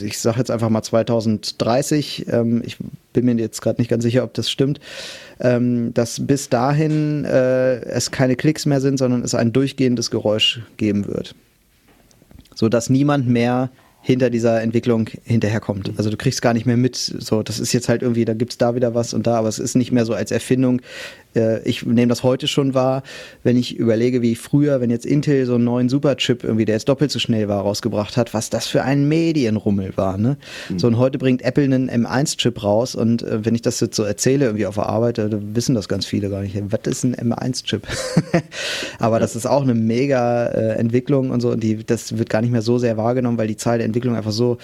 ich 0.00 0.18
sage 0.18 0.38
jetzt 0.38 0.50
einfach 0.50 0.70
mal 0.70 0.82
2030, 0.82 2.26
ähm, 2.30 2.62
ich 2.64 2.78
bin 3.12 3.26
mir 3.26 3.34
jetzt 3.34 3.60
gerade 3.60 3.80
nicht 3.80 3.90
ganz 3.90 4.04
sicher, 4.04 4.24
ob 4.24 4.32
das 4.32 4.50
stimmt, 4.50 4.80
ähm, 5.40 5.92
dass 5.92 6.24
bis 6.26 6.48
dahin 6.48 7.24
äh, 7.26 7.80
es 7.80 8.10
keine 8.10 8.36
Klicks 8.36 8.64
mehr 8.64 8.80
sind, 8.80 8.96
sondern 8.98 9.22
es 9.22 9.34
ein 9.34 9.52
durchgehendes 9.52 10.10
Geräusch 10.10 10.62
geben 10.78 11.06
wird. 11.06 11.34
Sodass 12.54 12.88
niemand 12.88 13.28
mehr 13.28 13.70
hinter 14.08 14.30
dieser 14.30 14.62
Entwicklung 14.62 15.10
hinterherkommt. 15.24 15.92
Also 15.98 16.08
du 16.08 16.16
kriegst 16.16 16.40
gar 16.40 16.54
nicht 16.54 16.64
mehr 16.64 16.78
mit, 16.78 16.96
so, 16.96 17.42
das 17.42 17.60
ist 17.60 17.74
jetzt 17.74 17.90
halt 17.90 18.00
irgendwie, 18.00 18.24
da 18.24 18.32
gibt 18.32 18.52
es 18.52 18.56
da 18.56 18.74
wieder 18.74 18.94
was 18.94 19.12
und 19.12 19.26
da, 19.26 19.34
aber 19.34 19.48
es 19.48 19.58
ist 19.58 19.74
nicht 19.74 19.92
mehr 19.92 20.06
so 20.06 20.14
als 20.14 20.30
Erfindung. 20.30 20.80
Äh, 21.38 21.62
ich 21.62 21.86
nehme 21.86 22.08
das 22.08 22.22
heute 22.22 22.48
schon 22.48 22.74
wahr, 22.74 23.02
wenn 23.42 23.56
ich 23.56 23.76
überlege, 23.76 24.22
wie 24.22 24.34
früher, 24.34 24.80
wenn 24.80 24.90
jetzt 24.90 25.06
Intel 25.06 25.46
so 25.46 25.54
einen 25.54 25.64
neuen 25.64 25.88
Superchip 25.88 26.44
irgendwie, 26.44 26.64
der 26.64 26.74
jetzt 26.76 26.88
doppelt 26.88 27.10
so 27.10 27.18
schnell 27.18 27.48
war, 27.48 27.62
rausgebracht 27.62 28.16
hat, 28.16 28.34
was 28.34 28.50
das 28.50 28.66
für 28.66 28.82
ein 28.82 29.08
Medienrummel 29.08 29.96
war. 29.96 30.18
Ne? 30.18 30.36
Mhm. 30.68 30.78
So 30.78 30.86
und 30.86 30.98
heute 30.98 31.18
bringt 31.18 31.42
Apple 31.42 31.64
einen 31.64 31.90
M1-Chip 31.90 32.62
raus 32.62 32.94
und 32.94 33.22
äh, 33.22 33.44
wenn 33.44 33.54
ich 33.54 33.62
das 33.62 33.80
jetzt 33.80 33.96
so 33.96 34.02
erzähle 34.02 34.46
irgendwie 34.46 34.66
auf 34.66 34.74
der 34.74 34.86
Arbeit, 34.86 35.18
äh, 35.18 35.28
wissen 35.54 35.74
das 35.74 35.88
ganz 35.88 36.06
viele 36.06 36.30
gar 36.30 36.42
nicht. 36.42 36.56
Was 36.70 36.80
ist 36.86 37.04
ein 37.04 37.14
M1-Chip? 37.14 37.86
aber 38.98 39.20
das 39.20 39.36
ist 39.36 39.46
auch 39.46 39.62
eine 39.62 39.74
mega 39.74 40.46
äh, 40.46 40.74
Entwicklung 40.74 41.30
und 41.30 41.40
so 41.40 41.50
und 41.50 41.62
die, 41.62 41.84
das 41.84 42.18
wird 42.18 42.28
gar 42.28 42.42
nicht 42.42 42.50
mehr 42.50 42.62
so 42.62 42.78
sehr 42.78 42.96
wahrgenommen, 42.96 43.38
weil 43.38 43.48
die 43.48 43.56
Zahl 43.56 43.78
der 43.78 43.86
Entwicklung 43.86 44.16
einfach 44.16 44.32
so 44.32 44.58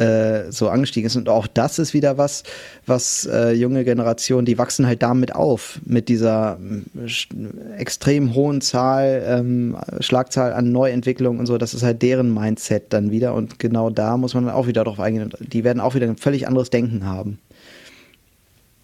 äh, 0.00 0.50
so 0.50 0.68
angestiegen 0.70 1.06
ist. 1.06 1.16
Und 1.16 1.28
auch 1.28 1.46
das 1.46 1.78
ist 1.78 1.92
wieder 1.92 2.16
was, 2.16 2.42
was 2.86 3.26
äh, 3.26 3.52
junge 3.52 3.84
Generationen, 3.84 4.46
die 4.46 4.56
wachsen 4.56 4.86
halt 4.86 5.02
damit 5.02 5.34
auf, 5.34 5.78
mit 5.84 6.08
dieser 6.08 6.58
äh, 6.96 7.76
extrem 7.76 8.34
hohen 8.34 8.62
Zahl, 8.62 9.22
ähm, 9.26 9.76
Schlagzahl 10.00 10.54
an 10.54 10.72
Neuentwicklungen 10.72 11.38
und 11.38 11.46
so. 11.46 11.58
Das 11.58 11.74
ist 11.74 11.82
halt 11.82 12.00
deren 12.00 12.32
Mindset 12.32 12.92
dann 12.92 13.10
wieder. 13.10 13.34
Und 13.34 13.58
genau 13.58 13.90
da 13.90 14.16
muss 14.16 14.32
man 14.34 14.46
dann 14.46 14.54
auch 14.54 14.66
wieder 14.66 14.84
drauf 14.84 14.98
eingehen. 14.98 15.30
Die 15.38 15.64
werden 15.64 15.80
auch 15.80 15.94
wieder 15.94 16.06
ein 16.06 16.16
völlig 16.16 16.48
anderes 16.48 16.70
Denken 16.70 17.04
haben. 17.04 17.38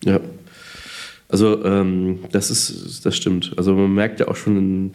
Ja. 0.05 0.21
Also 1.29 1.65
ähm, 1.65 2.21
das 2.31 2.51
ist, 2.51 3.05
das 3.05 3.17
stimmt. 3.17 3.55
Also 3.57 3.75
man 3.75 3.93
merkt 3.93 4.21
ja 4.21 4.29
auch 4.29 4.37
schon 4.37 4.57
in 4.57 4.93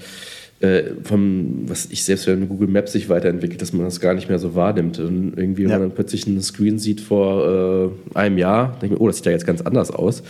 äh, 0.61 0.91
vom, 1.03 1.63
was 1.67 1.87
ich 1.89 2.03
selbst, 2.03 2.27
wenn 2.27 2.47
Google 2.47 2.67
Maps 2.67 2.91
sich 2.91 3.09
weiterentwickelt, 3.09 3.61
dass 3.61 3.73
man 3.73 3.85
das 3.85 3.99
gar 3.99 4.13
nicht 4.13 4.29
mehr 4.29 4.39
so 4.39 4.53
wahrnimmt. 4.55 4.99
Und 4.99 5.33
irgendwie, 5.35 5.63
wenn 5.63 5.71
ja. 5.71 5.79
man 5.79 5.89
dann 5.89 5.95
plötzlich 5.95 6.27
einen 6.27 6.41
Screen 6.41 6.77
sieht 6.77 7.01
vor 7.01 7.91
äh, 8.13 8.17
einem 8.17 8.37
Jahr, 8.37 8.77
denke 8.79 8.85
ich 8.85 8.91
mir, 8.91 9.01
oh, 9.01 9.07
das 9.07 9.17
sieht 9.17 9.25
ja 9.25 9.31
jetzt 9.31 9.47
ganz 9.47 9.61
anders 9.61 9.91
aus. 9.91 10.21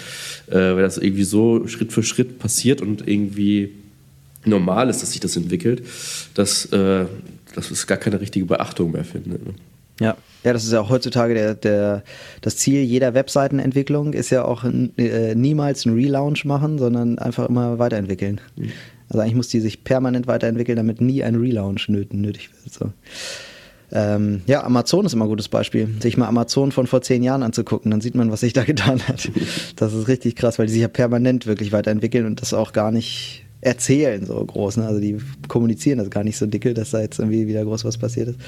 Äh, 0.49 0.55
weil 0.55 0.82
das 0.82 0.97
irgendwie 0.97 1.23
so 1.23 1.67
Schritt 1.67 1.91
für 1.91 2.03
Schritt 2.03 2.39
passiert 2.39 2.82
und 2.82 3.07
irgendwie 3.07 3.73
normal 4.45 4.89
ist, 4.89 5.01
dass 5.01 5.11
sich 5.11 5.19
das 5.19 5.36
entwickelt, 5.36 5.84
dass, 6.34 6.65
äh, 6.67 7.05
dass 7.53 7.69
es 7.69 7.86
gar 7.86 7.97
keine 7.97 8.21
richtige 8.21 8.45
Beachtung 8.45 8.91
mehr 8.91 9.03
findet. 9.03 9.45
Ne? 9.45 9.53
Ja. 9.99 10.17
Ja, 10.43 10.53
das 10.53 10.63
ist 10.63 10.73
ja 10.73 10.82
auch 10.82 10.89
heutzutage 10.89 11.36
der, 11.36 11.53
der, 11.53 12.03
das 12.41 12.57
Ziel 12.57 12.82
jeder 12.82 13.13
Webseitenentwicklung 13.13 14.13
ist 14.13 14.32
ja 14.32 14.43
auch 14.43 14.63
äh, 14.63 15.36
niemals 15.36 15.86
einen 15.86 15.95
Relaunch 15.95 16.45
machen, 16.45 16.79
sondern 16.79 17.19
einfach 17.19 17.47
immer 17.47 17.77
weiterentwickeln. 17.77 18.41
Mhm. 18.55 18.71
Also 19.12 19.20
eigentlich 19.20 19.36
muss 19.36 19.49
die 19.49 19.59
sich 19.59 19.84
permanent 19.84 20.26
weiterentwickeln, 20.26 20.78
damit 20.78 21.01
nie 21.01 21.22
ein 21.22 21.36
Relaunch 21.36 21.89
nötig 21.89 22.49
wird. 22.64 22.74
So. 22.74 22.93
Ähm, 23.91 24.41
ja, 24.47 24.64
Amazon 24.64 25.05
ist 25.05 25.12
immer 25.12 25.26
ein 25.26 25.30
gutes 25.30 25.49
Beispiel. 25.49 25.89
Sich 25.99 26.16
mal 26.16 26.28
Amazon 26.28 26.72
von 26.72 26.88
vor 26.88 27.01
zehn 27.01 27.22
Jahren 27.22 27.43
anzugucken, 27.43 27.91
dann 27.91 27.99
sieht 27.99 28.16
man, 28.16 28.32
was 28.32 28.39
sich 28.39 28.53
da 28.53 28.64
getan 28.64 29.01
hat. 29.05 29.30
Das 29.76 29.93
ist 29.93 30.07
richtig 30.07 30.38
krass, 30.38 30.59
weil 30.59 30.68
die 30.68 30.74
sich 30.74 30.82
ja 30.82 30.88
permanent 30.88 31.45
wirklich 31.45 31.74
weiterentwickeln 31.74 32.26
und 32.26 32.41
das 32.41 32.53
auch 32.53 32.72
gar 32.72 32.91
nicht 32.91 33.43
erzählen 33.59 34.26
so 34.26 34.43
groß. 34.43 34.78
Ne? 34.78 34.88
Also 34.88 35.01
die 35.01 35.18
kommunizieren 35.49 35.97
das 35.99 36.09
gar 36.09 36.24
nicht 36.24 36.38
so 36.38 36.45
dicke, 36.45 36.74
dass 36.74 36.91
da 36.91 37.01
jetzt 37.01 37.20
irgendwie 37.20 37.47
wieder 37.47 37.66
groß 37.66 37.84
was 37.84 37.97
passiert 37.97 38.30
ist. 38.30 38.39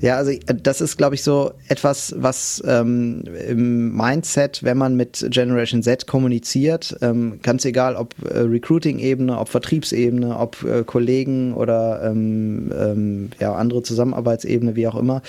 Ja, 0.00 0.16
also 0.16 0.30
äh, 0.30 0.54
das 0.62 0.80
ist, 0.80 0.96
glaube 0.96 1.14
ich, 1.14 1.22
so 1.22 1.52
etwas, 1.68 2.14
was 2.16 2.62
ähm, 2.66 3.24
im 3.48 3.96
Mindset, 3.96 4.62
wenn 4.62 4.78
man 4.78 4.94
mit 4.94 5.26
Generation 5.30 5.82
Z 5.82 6.06
kommuniziert, 6.06 6.96
ähm, 7.00 7.40
ganz 7.42 7.64
egal, 7.64 7.96
ob 7.96 8.14
äh, 8.24 8.38
Recruiting-Ebene, 8.38 9.38
ob 9.38 9.48
Vertriebsebene, 9.48 10.38
ob 10.38 10.62
äh, 10.62 10.84
Kollegen 10.84 11.54
oder 11.54 12.02
ähm, 12.04 12.72
ähm, 12.76 13.30
ja, 13.40 13.54
andere 13.54 13.82
Zusammenarbeitsebene, 13.82 14.76
wie 14.76 14.86
auch 14.86 14.96
immer, 14.96 15.22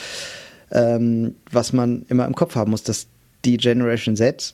ähm, 0.72 1.36
was 1.52 1.74
man 1.74 2.06
immer 2.10 2.26
im 2.26 2.36
Kopf 2.36 2.56
haben 2.56 2.72
muss, 2.72 2.84
dass 2.84 3.08
die 3.46 3.58
Generation 3.58 4.16
Z 4.16 4.54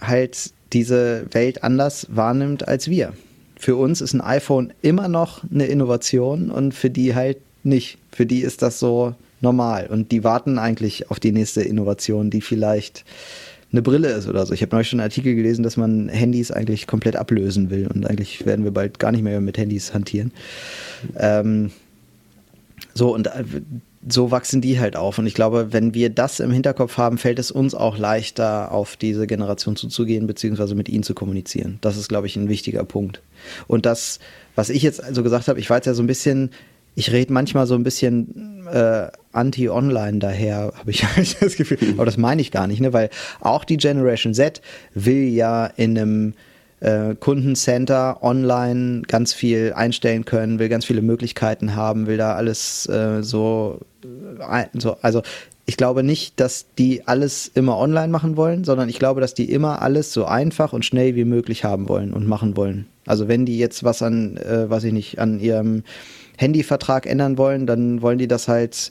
halt 0.00 0.50
diese 0.72 1.26
Welt 1.32 1.62
anders 1.62 2.06
wahrnimmt 2.10 2.68
als 2.68 2.88
wir. 2.88 3.12
Für 3.56 3.76
uns 3.76 4.00
ist 4.00 4.12
ein 4.12 4.20
iPhone 4.20 4.72
immer 4.82 5.08
noch 5.08 5.42
eine 5.50 5.66
Innovation 5.66 6.50
und 6.50 6.74
für 6.74 6.90
die 6.90 7.14
halt 7.14 7.38
nicht. 7.62 7.98
Für 8.10 8.26
die 8.26 8.40
ist 8.40 8.60
das 8.60 8.78
so 8.78 9.14
normal. 9.44 9.86
Und 9.86 10.10
die 10.10 10.24
warten 10.24 10.58
eigentlich 10.58 11.10
auf 11.10 11.20
die 11.20 11.30
nächste 11.30 11.62
Innovation, 11.62 12.30
die 12.30 12.40
vielleicht 12.40 13.04
eine 13.70 13.82
Brille 13.82 14.08
ist 14.08 14.28
oder 14.28 14.44
so. 14.46 14.54
Ich 14.54 14.62
habe 14.62 14.74
neulich 14.74 14.88
schon 14.88 15.00
einen 15.00 15.08
Artikel 15.08 15.34
gelesen, 15.34 15.62
dass 15.62 15.76
man 15.76 16.08
Handys 16.08 16.50
eigentlich 16.50 16.86
komplett 16.86 17.16
ablösen 17.16 17.70
will 17.70 17.88
und 17.92 18.08
eigentlich 18.08 18.46
werden 18.46 18.64
wir 18.64 18.70
bald 18.72 18.98
gar 18.98 19.12
nicht 19.12 19.22
mehr 19.22 19.40
mit 19.40 19.58
Handys 19.58 19.92
hantieren. 19.94 20.32
Ähm, 21.16 21.70
so 22.94 23.12
und 23.12 23.26
äh, 23.26 23.44
so 24.08 24.30
wachsen 24.30 24.60
die 24.60 24.78
halt 24.78 24.96
auf. 24.96 25.18
Und 25.18 25.26
ich 25.26 25.34
glaube, 25.34 25.72
wenn 25.72 25.94
wir 25.94 26.10
das 26.10 26.40
im 26.40 26.50
Hinterkopf 26.50 26.98
haben, 26.98 27.18
fällt 27.18 27.38
es 27.38 27.50
uns 27.50 27.74
auch 27.74 27.96
leichter, 27.96 28.70
auf 28.70 28.96
diese 28.96 29.26
Generation 29.26 29.76
zuzugehen, 29.76 30.26
beziehungsweise 30.26 30.74
mit 30.74 30.88
ihnen 30.88 31.02
zu 31.02 31.14
kommunizieren. 31.14 31.78
Das 31.80 31.96
ist, 31.96 32.08
glaube 32.08 32.26
ich, 32.26 32.36
ein 32.36 32.48
wichtiger 32.48 32.84
Punkt. 32.84 33.22
Und 33.66 33.86
das, 33.86 34.20
was 34.54 34.68
ich 34.68 34.82
jetzt 34.82 35.02
also 35.02 35.22
gesagt 35.22 35.48
habe, 35.48 35.58
ich 35.58 35.70
war 35.70 35.78
jetzt 35.78 35.86
ja 35.86 35.94
so 35.94 36.02
ein 36.02 36.06
bisschen 36.06 36.50
ich 36.94 37.12
rede 37.12 37.32
manchmal 37.32 37.66
so 37.66 37.74
ein 37.74 37.82
bisschen 37.82 38.66
äh, 38.66 39.08
anti-online 39.32 40.18
daher, 40.18 40.72
habe 40.76 40.90
ich 40.90 41.04
das 41.40 41.56
Gefühl. 41.56 41.78
Aber 41.96 42.04
das 42.04 42.16
meine 42.16 42.40
ich 42.40 42.50
gar 42.50 42.66
nicht, 42.66 42.80
ne? 42.80 42.92
weil 42.92 43.10
auch 43.40 43.64
die 43.64 43.76
Generation 43.76 44.34
Z 44.34 44.60
will 44.94 45.28
ja 45.28 45.66
in 45.66 45.98
einem 45.98 46.34
äh, 46.80 47.14
Kundencenter 47.14 48.22
online 48.22 49.02
ganz 49.02 49.32
viel 49.32 49.72
einstellen 49.74 50.24
können, 50.24 50.58
will 50.58 50.68
ganz 50.68 50.84
viele 50.84 51.02
Möglichkeiten 51.02 51.74
haben, 51.74 52.06
will 52.06 52.16
da 52.16 52.34
alles 52.34 52.86
äh, 52.88 53.22
so, 53.22 53.80
äh, 54.38 54.66
so, 54.74 54.96
also 55.00 55.22
ich 55.66 55.78
glaube 55.78 56.02
nicht, 56.02 56.40
dass 56.40 56.66
die 56.78 57.06
alles 57.06 57.50
immer 57.54 57.78
online 57.78 58.08
machen 58.08 58.36
wollen, 58.36 58.64
sondern 58.64 58.90
ich 58.90 58.98
glaube, 58.98 59.22
dass 59.22 59.32
die 59.32 59.50
immer 59.50 59.80
alles 59.80 60.12
so 60.12 60.26
einfach 60.26 60.74
und 60.74 60.84
schnell 60.84 61.14
wie 61.16 61.24
möglich 61.24 61.64
haben 61.64 61.88
wollen 61.88 62.12
und 62.12 62.26
machen 62.26 62.56
wollen. 62.56 62.86
Also 63.06 63.28
wenn 63.28 63.46
die 63.46 63.58
jetzt 63.58 63.82
was 63.82 64.02
an, 64.02 64.36
äh, 64.36 64.68
weiß 64.68 64.84
ich 64.84 64.92
nicht, 64.92 65.18
an 65.18 65.40
ihrem 65.40 65.82
Handyvertrag 66.36 67.06
ändern 67.06 67.38
wollen, 67.38 67.66
dann 67.66 68.02
wollen 68.02 68.18
die 68.18 68.28
das 68.28 68.48
halt 68.48 68.90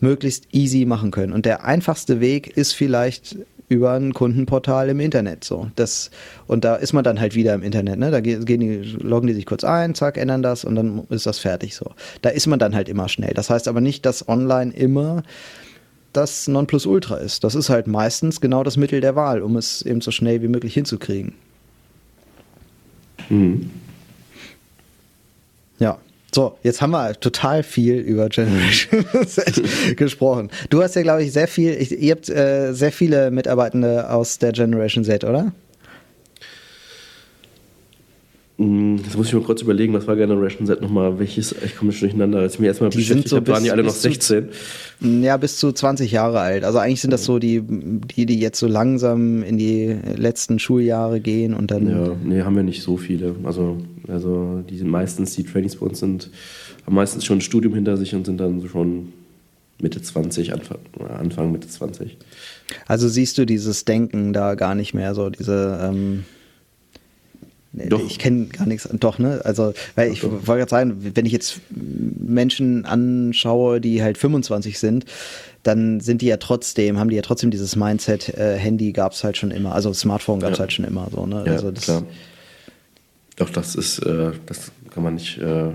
möglichst 0.00 0.48
easy 0.52 0.84
machen 0.84 1.10
können. 1.10 1.32
Und 1.32 1.46
der 1.46 1.64
einfachste 1.64 2.20
Weg 2.20 2.56
ist 2.56 2.72
vielleicht 2.72 3.36
über 3.68 3.92
ein 3.92 4.12
Kundenportal 4.12 4.88
im 4.90 5.00
Internet 5.00 5.44
so. 5.44 5.70
Das, 5.76 6.10
und 6.46 6.64
da 6.64 6.76
ist 6.76 6.92
man 6.92 7.02
dann 7.02 7.18
halt 7.18 7.34
wieder 7.34 7.54
im 7.54 7.62
Internet, 7.62 7.98
ne? 7.98 8.10
Da 8.10 8.20
gehen 8.20 8.44
die, 8.44 8.96
loggen 9.00 9.26
die 9.26 9.32
sich 9.32 9.46
kurz 9.46 9.64
ein, 9.64 9.94
zack, 9.94 10.18
ändern 10.18 10.42
das 10.42 10.64
und 10.64 10.74
dann 10.74 11.04
ist 11.08 11.26
das 11.26 11.38
fertig 11.38 11.74
so. 11.74 11.92
Da 12.22 12.30
ist 12.30 12.46
man 12.46 12.58
dann 12.58 12.74
halt 12.74 12.88
immer 12.88 13.08
schnell. 13.08 13.32
Das 13.34 13.50
heißt 13.50 13.68
aber 13.68 13.80
nicht, 13.80 14.04
dass 14.04 14.28
online 14.28 14.72
immer 14.72 15.22
das 16.12 16.46
Nonplusultra 16.46 17.16
ist. 17.16 17.42
Das 17.42 17.54
ist 17.54 17.70
halt 17.70 17.86
meistens 17.86 18.40
genau 18.40 18.62
das 18.62 18.76
Mittel 18.76 19.00
der 19.00 19.16
Wahl, 19.16 19.42
um 19.42 19.56
es 19.56 19.82
eben 19.82 20.00
so 20.00 20.10
schnell 20.10 20.42
wie 20.42 20.48
möglich 20.48 20.74
hinzukriegen. 20.74 21.34
Mhm. 23.28 23.70
Ja. 25.78 25.98
So, 26.34 26.58
jetzt 26.64 26.82
haben 26.82 26.90
wir 26.90 27.12
total 27.20 27.62
viel 27.62 27.94
über 27.94 28.28
Generation 28.28 29.04
Z 29.26 29.96
gesprochen. 29.96 30.50
Du 30.68 30.82
hast 30.82 30.96
ja, 30.96 31.02
glaube 31.02 31.22
ich, 31.22 31.32
sehr 31.32 31.46
viel, 31.46 31.70
ich, 31.74 31.96
ihr 31.96 32.10
habt 32.10 32.28
äh, 32.28 32.72
sehr 32.72 32.90
viele 32.90 33.30
Mitarbeitende 33.30 34.10
aus 34.10 34.38
der 34.38 34.50
Generation 34.50 35.04
Z, 35.04 35.22
oder? 35.22 35.52
Hm, 38.56 38.98
jetzt 38.98 39.16
muss 39.16 39.26
ich 39.26 39.34
mal 39.34 39.42
kurz 39.42 39.62
überlegen, 39.62 39.92
was 39.94 40.06
war 40.06 40.14
Generation 40.14 40.66
Z 40.66 40.80
nochmal? 40.80 41.18
Welches? 41.18 41.52
Ich 41.64 41.76
komme 41.76 41.90
schon 41.90 42.08
durcheinander. 42.08 42.38
Als 42.38 42.54
ich 42.54 42.60
mir 42.60 42.68
erstmal 42.68 42.90
die 42.90 42.98
beschäftigt 42.98 43.28
so 43.28 43.36
habe, 43.36 43.48
waren 43.48 43.64
die 43.64 43.72
alle 43.72 43.82
noch 43.82 43.92
16. 43.92 44.48
Zu, 45.00 45.06
ja, 45.06 45.36
bis 45.36 45.58
zu 45.58 45.72
20 45.72 46.12
Jahre 46.12 46.38
alt. 46.38 46.62
Also 46.62 46.78
eigentlich 46.78 47.00
sind 47.00 47.10
das 47.10 47.24
so 47.24 47.40
die, 47.40 47.62
die, 47.64 48.26
die 48.26 48.38
jetzt 48.38 48.60
so 48.60 48.68
langsam 48.68 49.42
in 49.42 49.58
die 49.58 49.96
letzten 50.16 50.60
Schuljahre 50.60 51.18
gehen 51.18 51.52
und 51.52 51.72
dann. 51.72 51.90
Ja, 51.90 52.16
nee, 52.22 52.42
haben 52.42 52.54
wir 52.54 52.62
nicht 52.62 52.84
so 52.84 52.96
viele. 52.96 53.34
Also, 53.42 53.78
also 54.06 54.62
die 54.70 54.78
sind 54.78 54.88
meistens, 54.88 55.34
die 55.34 55.42
Trainings 55.42 55.74
bei 55.74 55.86
uns 55.86 55.98
sind, 55.98 56.30
haben 56.86 56.94
meistens 56.94 57.24
schon 57.24 57.38
ein 57.38 57.40
Studium 57.40 57.74
hinter 57.74 57.96
sich 57.96 58.14
und 58.14 58.24
sind 58.24 58.38
dann 58.38 58.64
schon 58.68 59.12
Mitte 59.80 60.00
20, 60.00 60.52
Anfang, 60.52 60.78
Anfang 61.18 61.50
Mitte 61.50 61.66
20. 61.66 62.18
Also 62.86 63.08
siehst 63.08 63.36
du 63.36 63.46
dieses 63.46 63.84
Denken 63.84 64.32
da 64.32 64.54
gar 64.54 64.76
nicht 64.76 64.94
mehr, 64.94 65.12
so 65.16 65.28
diese. 65.28 65.80
Ähm 65.82 66.24
Doch. 67.88 68.00
Ich 68.06 68.18
kenne 68.18 68.46
gar 68.46 68.66
nichts. 68.66 68.88
Doch, 68.92 69.18
ne? 69.18 69.40
Also, 69.44 69.74
weil 69.96 70.12
ich 70.12 70.22
wollte 70.22 70.44
gerade 70.44 70.70
sagen, 70.70 71.12
wenn 71.14 71.26
ich 71.26 71.32
jetzt 71.32 71.60
Menschen 71.70 72.84
anschaue, 72.84 73.80
die 73.80 74.02
halt 74.02 74.16
25 74.16 74.78
sind, 74.78 75.04
dann 75.64 76.00
sind 76.00 76.22
die 76.22 76.26
ja 76.26 76.36
trotzdem, 76.36 76.98
haben 76.98 77.10
die 77.10 77.16
ja 77.16 77.22
trotzdem 77.22 77.50
dieses 77.50 77.74
Mindset, 77.74 78.28
äh, 78.28 78.56
Handy 78.56 78.92
gab 78.92 79.12
es 79.12 79.24
halt 79.24 79.36
schon 79.36 79.50
immer, 79.50 79.74
also 79.74 79.92
Smartphone 79.92 80.40
gab 80.40 80.52
es 80.52 80.58
ja. 80.58 80.60
halt 80.60 80.72
schon 80.72 80.84
immer 80.84 81.08
so, 81.10 81.26
ne? 81.26 81.42
Ja, 81.46 81.52
also 81.52 81.70
das, 81.70 81.84
klar. 81.84 82.04
Doch, 83.36 83.50
das 83.50 83.74
ist, 83.74 83.98
äh, 84.00 84.32
das 84.46 84.70
kann 84.90 85.02
man 85.02 85.14
nicht, 85.14 85.38
äh, 85.38 85.72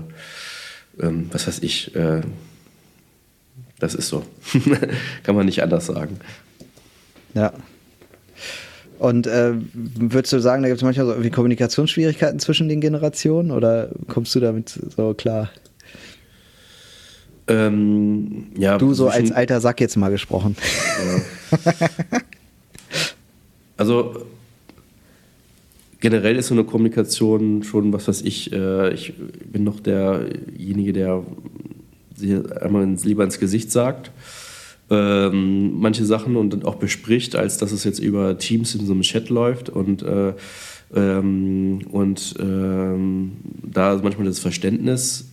ähm, 1.00 1.28
was 1.32 1.46
weiß 1.46 1.58
ich, 1.62 1.94
äh, 1.94 2.22
das 3.78 3.94
ist 3.94 4.08
so. 4.08 4.24
kann 5.22 5.34
man 5.34 5.46
nicht 5.46 5.62
anders 5.62 5.86
sagen. 5.86 6.18
Ja. 7.34 7.52
Und 9.00 9.26
äh, 9.26 9.54
würdest 9.72 10.30
du 10.34 10.40
sagen, 10.40 10.62
da 10.62 10.68
gibt 10.68 10.76
es 10.76 10.84
manchmal 10.84 11.06
so 11.06 11.12
irgendwie 11.12 11.30
Kommunikationsschwierigkeiten 11.30 12.38
zwischen 12.38 12.68
den 12.68 12.82
Generationen 12.82 13.50
oder 13.50 13.88
kommst 14.08 14.34
du 14.34 14.40
damit 14.40 14.78
so 14.94 15.14
klar? 15.14 15.48
Ähm, 17.48 18.48
ja, 18.58 18.76
du 18.76 18.92
so 18.92 19.08
als 19.08 19.32
alter 19.32 19.62
Sack 19.62 19.80
jetzt 19.80 19.96
mal 19.96 20.10
gesprochen. 20.10 20.54
Ja. 21.50 22.20
also 23.78 24.26
generell 26.00 26.36
ist 26.36 26.48
so 26.48 26.54
eine 26.54 26.64
Kommunikation 26.64 27.62
schon, 27.62 27.94
was 27.94 28.06
weiß 28.06 28.20
ich, 28.20 28.52
äh, 28.52 28.92
ich 28.92 29.14
bin 29.50 29.64
noch 29.64 29.80
derjenige, 29.80 30.92
der 30.92 31.24
einmal 32.60 32.86
lieber 33.02 33.24
ins 33.24 33.40
Gesicht 33.40 33.72
sagt 33.72 34.10
ähm, 34.90 35.78
manche 35.80 36.04
Sachen 36.04 36.36
und 36.36 36.64
auch 36.64 36.74
bespricht, 36.74 37.36
als 37.36 37.58
dass 37.58 37.72
es 37.72 37.84
jetzt 37.84 38.00
über 38.00 38.38
Teams 38.38 38.74
in 38.74 38.84
so 38.84 38.92
einem 38.92 39.02
Chat 39.02 39.30
läuft 39.30 39.68
und 39.70 40.02
äh, 40.02 40.34
ähm, 40.94 41.80
und 41.90 42.34
ähm, 42.40 43.32
da 43.62 43.98
manchmal 44.02 44.26
das 44.26 44.40
Verständnis 44.40 45.28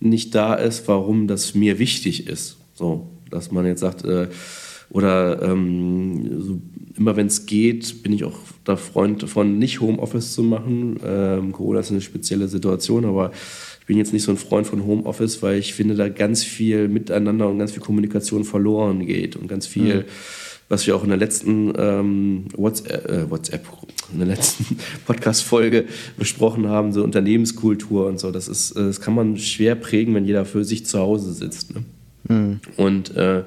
nicht 0.00 0.34
da 0.34 0.54
ist, 0.54 0.88
warum 0.88 1.26
das 1.26 1.54
mir 1.54 1.78
wichtig 1.78 2.26
ist. 2.26 2.56
So, 2.74 3.08
dass 3.30 3.50
man 3.50 3.66
jetzt 3.66 3.80
sagt, 3.80 4.04
äh, 4.04 4.28
oder 4.90 5.42
ähm, 5.42 6.40
so, 6.40 6.60
immer 6.96 7.16
wenn 7.16 7.26
es 7.26 7.46
geht, 7.46 8.02
bin 8.02 8.12
ich 8.12 8.24
auch 8.24 8.38
der 8.66 8.76
Freund 8.76 9.22
davon, 9.22 9.58
nicht 9.58 9.80
Homeoffice 9.80 10.32
zu 10.32 10.42
machen. 10.42 10.98
Ähm, 11.04 11.52
Corona 11.52 11.80
ist 11.80 11.90
eine 11.90 12.00
spezielle 12.00 12.48
Situation, 12.48 13.04
aber 13.04 13.32
bin 13.88 13.96
jetzt 13.96 14.12
nicht 14.12 14.22
so 14.22 14.30
ein 14.30 14.36
Freund 14.36 14.66
von 14.66 14.84
Homeoffice, 14.84 15.42
weil 15.42 15.58
ich 15.58 15.72
finde, 15.72 15.94
da 15.94 16.10
ganz 16.10 16.44
viel 16.44 16.88
Miteinander 16.88 17.48
und 17.48 17.58
ganz 17.58 17.72
viel 17.72 17.80
Kommunikation 17.80 18.44
verloren 18.44 19.06
geht 19.06 19.34
und 19.34 19.48
ganz 19.48 19.66
viel, 19.66 20.00
mhm. 20.00 20.04
was 20.68 20.86
wir 20.86 20.94
auch 20.94 21.02
in 21.02 21.08
der 21.08 21.16
letzten 21.16 21.72
ähm, 21.76 22.44
WhatsApp, 22.54 23.08
äh, 23.08 23.30
WhatsApp, 23.30 23.66
in 24.12 24.18
der 24.18 24.28
letzten 24.28 24.76
Podcast-Folge 25.06 25.86
besprochen 26.18 26.68
haben, 26.68 26.92
so 26.92 27.02
Unternehmenskultur 27.02 28.06
und 28.06 28.20
so. 28.20 28.30
Das 28.30 28.46
ist, 28.46 28.72
äh, 28.72 28.84
das 28.84 29.00
kann 29.00 29.14
man 29.14 29.38
schwer 29.38 29.74
prägen, 29.74 30.14
wenn 30.14 30.26
jeder 30.26 30.44
für 30.44 30.64
sich 30.64 30.84
zu 30.84 30.98
Hause 30.98 31.32
sitzt. 31.32 31.74
Ne? 31.74 31.84
Mhm. 32.28 32.60
Und 32.76 33.16
äh, 33.16 33.44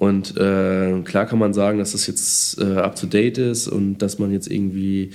und 0.00 0.34
äh, 0.38 1.02
klar 1.04 1.26
kann 1.26 1.38
man 1.38 1.52
sagen, 1.52 1.78
dass 1.78 1.92
das 1.92 2.06
jetzt 2.06 2.58
äh, 2.58 2.78
up 2.78 2.96
to 2.96 3.06
date 3.06 3.36
ist 3.36 3.68
und 3.68 3.98
dass 3.98 4.18
man 4.18 4.32
jetzt 4.32 4.50
irgendwie 4.50 5.10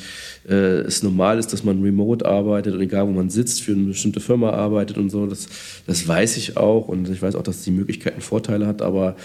äh, 0.47 0.81
es 0.81 1.01
normal 1.01 1.39
ist, 1.39 1.51
dass 1.53 1.63
man 1.63 1.81
remote 1.81 2.23
arbeitet 2.23 2.75
und 2.75 2.81
egal 2.81 3.07
wo 3.07 3.11
man 3.11 3.31
sitzt, 3.31 3.63
für 3.63 3.71
eine 3.71 3.85
bestimmte 3.85 4.19
Firma 4.19 4.51
arbeitet 4.51 4.99
und 4.99 5.09
so. 5.09 5.25
Das, 5.25 5.47
das 5.87 6.07
weiß 6.07 6.37
ich 6.37 6.55
auch 6.57 6.87
und 6.87 7.09
ich 7.09 7.19
weiß 7.19 7.33
auch, 7.33 7.41
dass 7.41 7.63
die 7.63 7.71
Möglichkeiten 7.71 8.21
Vorteile 8.21 8.67
hat, 8.67 8.83
aber 8.83 9.15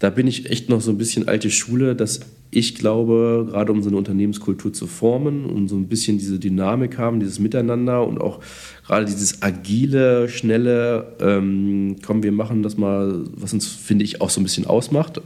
da 0.00 0.08
bin 0.08 0.26
ich 0.26 0.50
echt 0.50 0.68
noch 0.68 0.80
so 0.80 0.90
ein 0.90 0.98
bisschen 0.98 1.28
alte 1.28 1.50
Schule, 1.50 1.94
dass 1.94 2.20
ich 2.50 2.74
glaube, 2.74 3.46
gerade 3.48 3.70
um 3.70 3.82
so 3.82 3.90
eine 3.90 3.98
Unternehmenskultur 3.98 4.72
zu 4.72 4.86
formen 4.86 5.44
und 5.44 5.68
so 5.68 5.76
ein 5.76 5.86
bisschen 5.86 6.18
diese 6.18 6.38
Dynamik 6.38 6.98
haben, 6.98 7.20
dieses 7.20 7.38
Miteinander 7.38 8.04
und 8.04 8.20
auch 8.20 8.40
gerade 8.84 9.04
dieses 9.04 9.42
agile, 9.42 10.28
schnelle, 10.28 11.16
ähm, 11.20 11.96
komm, 12.04 12.22
wir 12.22 12.32
machen 12.32 12.62
das 12.62 12.76
mal, 12.76 13.24
was 13.36 13.52
uns, 13.52 13.68
finde 13.68 14.04
ich, 14.04 14.20
auch 14.20 14.30
so 14.30 14.40
ein 14.40 14.44
bisschen 14.44 14.66
ausmacht. 14.66 15.20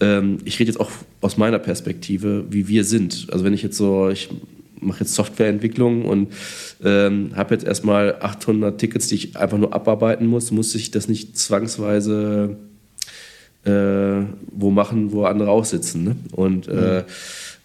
Ähm, 0.00 0.38
ich 0.44 0.58
rede 0.58 0.70
jetzt 0.70 0.80
auch 0.80 0.90
aus 1.20 1.36
meiner 1.36 1.58
Perspektive, 1.58 2.46
wie 2.50 2.66
wir 2.66 2.84
sind. 2.84 3.26
Also 3.30 3.44
wenn 3.44 3.54
ich 3.54 3.62
jetzt 3.62 3.76
so, 3.76 4.08
ich 4.08 4.30
mache 4.80 5.00
jetzt 5.00 5.14
Softwareentwicklung 5.14 6.06
und 6.06 6.32
ähm, 6.82 7.32
habe 7.34 7.54
jetzt 7.54 7.66
erstmal 7.66 8.16
800 8.20 8.78
Tickets, 8.80 9.08
die 9.08 9.16
ich 9.16 9.36
einfach 9.36 9.58
nur 9.58 9.74
abarbeiten 9.74 10.26
muss, 10.26 10.50
muss 10.50 10.74
ich 10.74 10.90
das 10.90 11.08
nicht 11.08 11.36
zwangsweise 11.36 12.56
äh, 13.68 14.24
wo 14.50 14.70
machen, 14.70 15.12
wo 15.12 15.24
andere 15.24 15.50
auch 15.50 15.64
sitzen. 15.64 16.04
Ne? 16.04 16.16
Und, 16.32 16.68
äh, 16.68 17.04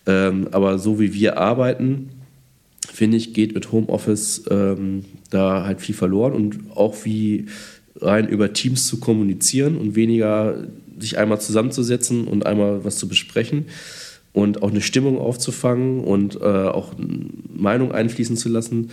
ähm, 0.06 0.50
aber 0.52 0.78
so 0.78 1.00
wie 1.00 1.14
wir 1.14 1.38
arbeiten, 1.38 2.10
finde 2.92 3.18
ich, 3.18 3.34
geht 3.34 3.56
mit 3.56 3.72
Homeoffice 3.72 4.44
ähm, 4.50 5.06
da 5.30 5.66
halt 5.66 5.82
viel 5.82 5.96
verloren 5.96 6.34
und 6.34 6.60
auch 6.76 7.06
wie 7.06 7.46
rein 8.00 8.28
über 8.28 8.54
Teams 8.54 8.88
zu 8.88 9.00
kommunizieren 9.00 9.78
und 9.78 9.96
weniger 9.96 10.68
sich 11.00 11.18
einmal 11.18 11.40
zusammenzusetzen 11.40 12.28
und 12.28 12.46
einmal 12.46 12.84
was 12.84 12.98
zu 12.98 13.08
besprechen 13.08 13.66
und 14.34 14.62
auch 14.62 14.72
eine 14.72 14.82
Stimmung 14.82 15.18
aufzufangen 15.18 16.02
und 16.02 16.36
äh, 16.36 16.44
auch 16.44 16.94
Meinung 17.56 17.92
einfließen 17.92 18.36
zu 18.36 18.50
lassen, 18.50 18.90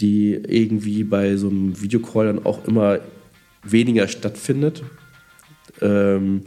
die 0.00 0.32
irgendwie 0.32 1.04
bei 1.04 1.36
so 1.36 1.48
einem 1.48 1.80
Videocall 1.80 2.26
dann 2.26 2.46
auch 2.46 2.66
immer 2.66 3.00
weniger 3.62 4.08
stattfindet 4.08 4.82
ähm, 5.80 6.42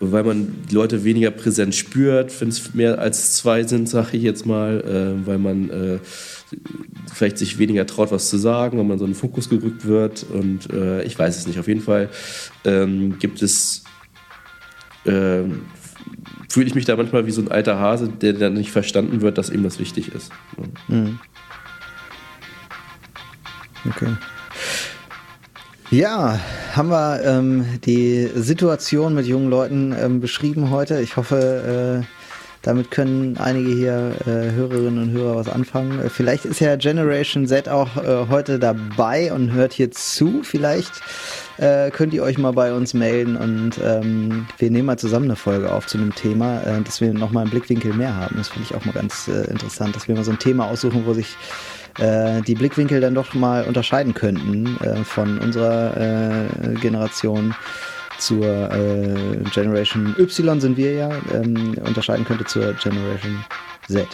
weil 0.00 0.24
man 0.24 0.54
die 0.68 0.74
Leute 0.74 1.04
weniger 1.04 1.30
präsent 1.30 1.74
spürt, 1.74 2.40
wenn 2.40 2.48
es 2.48 2.74
mehr 2.74 2.98
als 2.98 3.36
zwei 3.36 3.62
sind, 3.62 3.88
sage 3.88 4.16
ich 4.16 4.22
jetzt 4.22 4.44
mal, 4.44 4.80
äh, 4.80 5.26
weil 5.26 5.38
man 5.38 5.70
äh, 5.70 5.98
vielleicht 7.12 7.38
sich 7.38 7.58
weniger 7.58 7.86
traut, 7.86 8.10
was 8.10 8.28
zu 8.28 8.36
sagen, 8.36 8.78
weil 8.78 8.84
man 8.84 8.98
so 8.98 9.04
in 9.04 9.12
den 9.12 9.16
Fokus 9.16 9.48
gerückt 9.48 9.86
wird 9.86 10.26
und 10.32 10.72
äh, 10.72 11.02
ich 11.04 11.18
weiß 11.18 11.36
es 11.36 11.46
nicht. 11.46 11.58
Auf 11.58 11.68
jeden 11.68 11.80
Fall 11.80 12.08
ähm, 12.64 13.18
gibt 13.18 13.42
es, 13.42 13.84
ähm, 15.06 15.62
fühle 16.48 16.66
ich 16.66 16.74
mich 16.74 16.84
da 16.84 16.96
manchmal 16.96 17.26
wie 17.26 17.32
so 17.32 17.40
ein 17.40 17.50
alter 17.50 17.78
Hase, 17.78 18.08
der 18.08 18.32
dann 18.34 18.54
nicht 18.54 18.70
verstanden 18.70 19.20
wird, 19.20 19.38
dass 19.38 19.50
ihm 19.50 19.62
das 19.62 19.78
wichtig 19.78 20.12
ist. 20.14 20.30
Mhm. 20.88 21.18
Okay. 23.86 24.08
Ja, 25.94 26.40
haben 26.74 26.88
wir 26.88 27.22
ähm, 27.24 27.78
die 27.84 28.28
Situation 28.34 29.14
mit 29.14 29.26
jungen 29.26 29.48
Leuten 29.48 29.94
ähm, 29.96 30.18
beschrieben 30.18 30.70
heute. 30.70 31.00
Ich 31.00 31.16
hoffe, 31.16 32.02
äh, 32.02 32.06
damit 32.62 32.90
können 32.90 33.36
einige 33.36 33.72
hier 33.72 34.16
äh, 34.26 34.50
Hörerinnen 34.50 34.98
und 34.98 35.12
Hörer 35.12 35.36
was 35.36 35.48
anfangen. 35.48 36.00
Äh, 36.00 36.08
vielleicht 36.10 36.46
ist 36.46 36.58
ja 36.58 36.74
Generation 36.74 37.46
Z 37.46 37.68
auch 37.68 37.96
äh, 37.96 38.26
heute 38.28 38.58
dabei 38.58 39.32
und 39.32 39.52
hört 39.52 39.72
hier 39.72 39.92
zu. 39.92 40.42
Vielleicht 40.42 41.00
äh, 41.58 41.92
könnt 41.92 42.12
ihr 42.12 42.24
euch 42.24 42.38
mal 42.38 42.52
bei 42.52 42.74
uns 42.74 42.92
melden 42.92 43.36
und 43.36 43.74
ähm, 43.80 44.48
wir 44.58 44.72
nehmen 44.72 44.86
mal 44.86 44.98
zusammen 44.98 45.26
eine 45.26 45.36
Folge 45.36 45.72
auf 45.72 45.86
zu 45.86 45.96
einem 45.96 46.12
Thema, 46.12 46.60
äh, 46.64 46.82
dass 46.82 47.00
wir 47.00 47.14
nochmal 47.14 47.42
einen 47.42 47.52
Blickwinkel 47.52 47.94
mehr 47.94 48.16
haben. 48.16 48.34
Das 48.36 48.48
finde 48.48 48.66
ich 48.68 48.74
auch 48.74 48.84
mal 48.84 48.90
ganz 48.90 49.28
interessant, 49.28 49.94
dass 49.94 50.08
wir 50.08 50.16
mal 50.16 50.24
so 50.24 50.32
ein 50.32 50.40
Thema 50.40 50.66
aussuchen, 50.66 51.06
wo 51.06 51.14
sich 51.14 51.36
äh, 51.98 52.42
die 52.42 52.54
Blickwinkel 52.54 53.00
dann 53.00 53.14
doch 53.14 53.34
mal 53.34 53.64
unterscheiden 53.64 54.14
könnten 54.14 54.76
äh, 54.80 55.04
von 55.04 55.38
unserer 55.38 55.96
äh, 55.96 56.74
Generation 56.80 57.54
zur 58.18 58.44
äh, 58.72 59.36
Generation 59.52 60.14
Y 60.18 60.60
sind 60.60 60.76
wir 60.76 60.92
ja, 60.92 61.10
ähm, 61.32 61.74
unterscheiden 61.84 62.24
könnte 62.24 62.44
zur 62.44 62.74
Generation 62.74 63.44
Z. 63.88 64.06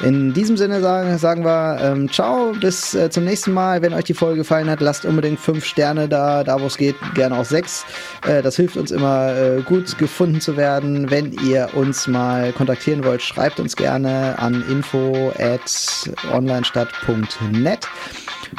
In 0.00 0.34
diesem 0.34 0.58
Sinne 0.58 0.80
sagen, 0.80 1.16
sagen 1.16 1.44
wir 1.44 1.78
ähm, 1.80 2.10
ciao, 2.10 2.52
bis 2.60 2.94
äh, 2.94 3.08
zum 3.08 3.24
nächsten 3.24 3.52
Mal. 3.52 3.80
Wenn 3.80 3.94
euch 3.94 4.04
die 4.04 4.14
Folge 4.14 4.38
gefallen 4.38 4.68
hat, 4.68 4.80
lasst 4.80 5.06
unbedingt 5.06 5.40
fünf 5.40 5.64
Sterne 5.64 6.06
da, 6.06 6.44
da 6.44 6.60
wo 6.60 6.66
es 6.66 6.76
geht, 6.76 6.96
gerne 7.14 7.36
auch 7.38 7.46
sechs. 7.46 7.86
Äh, 8.26 8.42
das 8.42 8.56
hilft 8.56 8.76
uns 8.76 8.90
immer 8.90 9.34
äh, 9.34 9.62
gut 9.62 9.96
gefunden 9.96 10.40
zu 10.40 10.56
werden. 10.56 11.10
Wenn 11.10 11.32
ihr 11.32 11.70
uns 11.72 12.06
mal 12.06 12.52
kontaktieren 12.52 13.04
wollt, 13.04 13.22
schreibt 13.22 13.58
uns 13.58 13.74
gerne 13.74 14.38
an 14.38 14.62
info 14.68 15.32
at 15.38 16.10
onlinestadt.net 16.32 17.88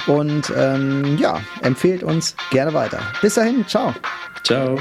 und 0.08 0.52
ähm, 0.58 1.18
ja, 1.20 1.40
empfehlt 1.62 2.04
uns 2.04 2.36
gerne 2.50 2.74
weiter. 2.74 3.00
Bis 3.22 3.36
dahin, 3.36 3.66
ciao. 3.68 3.94
Ciao. 4.44 4.78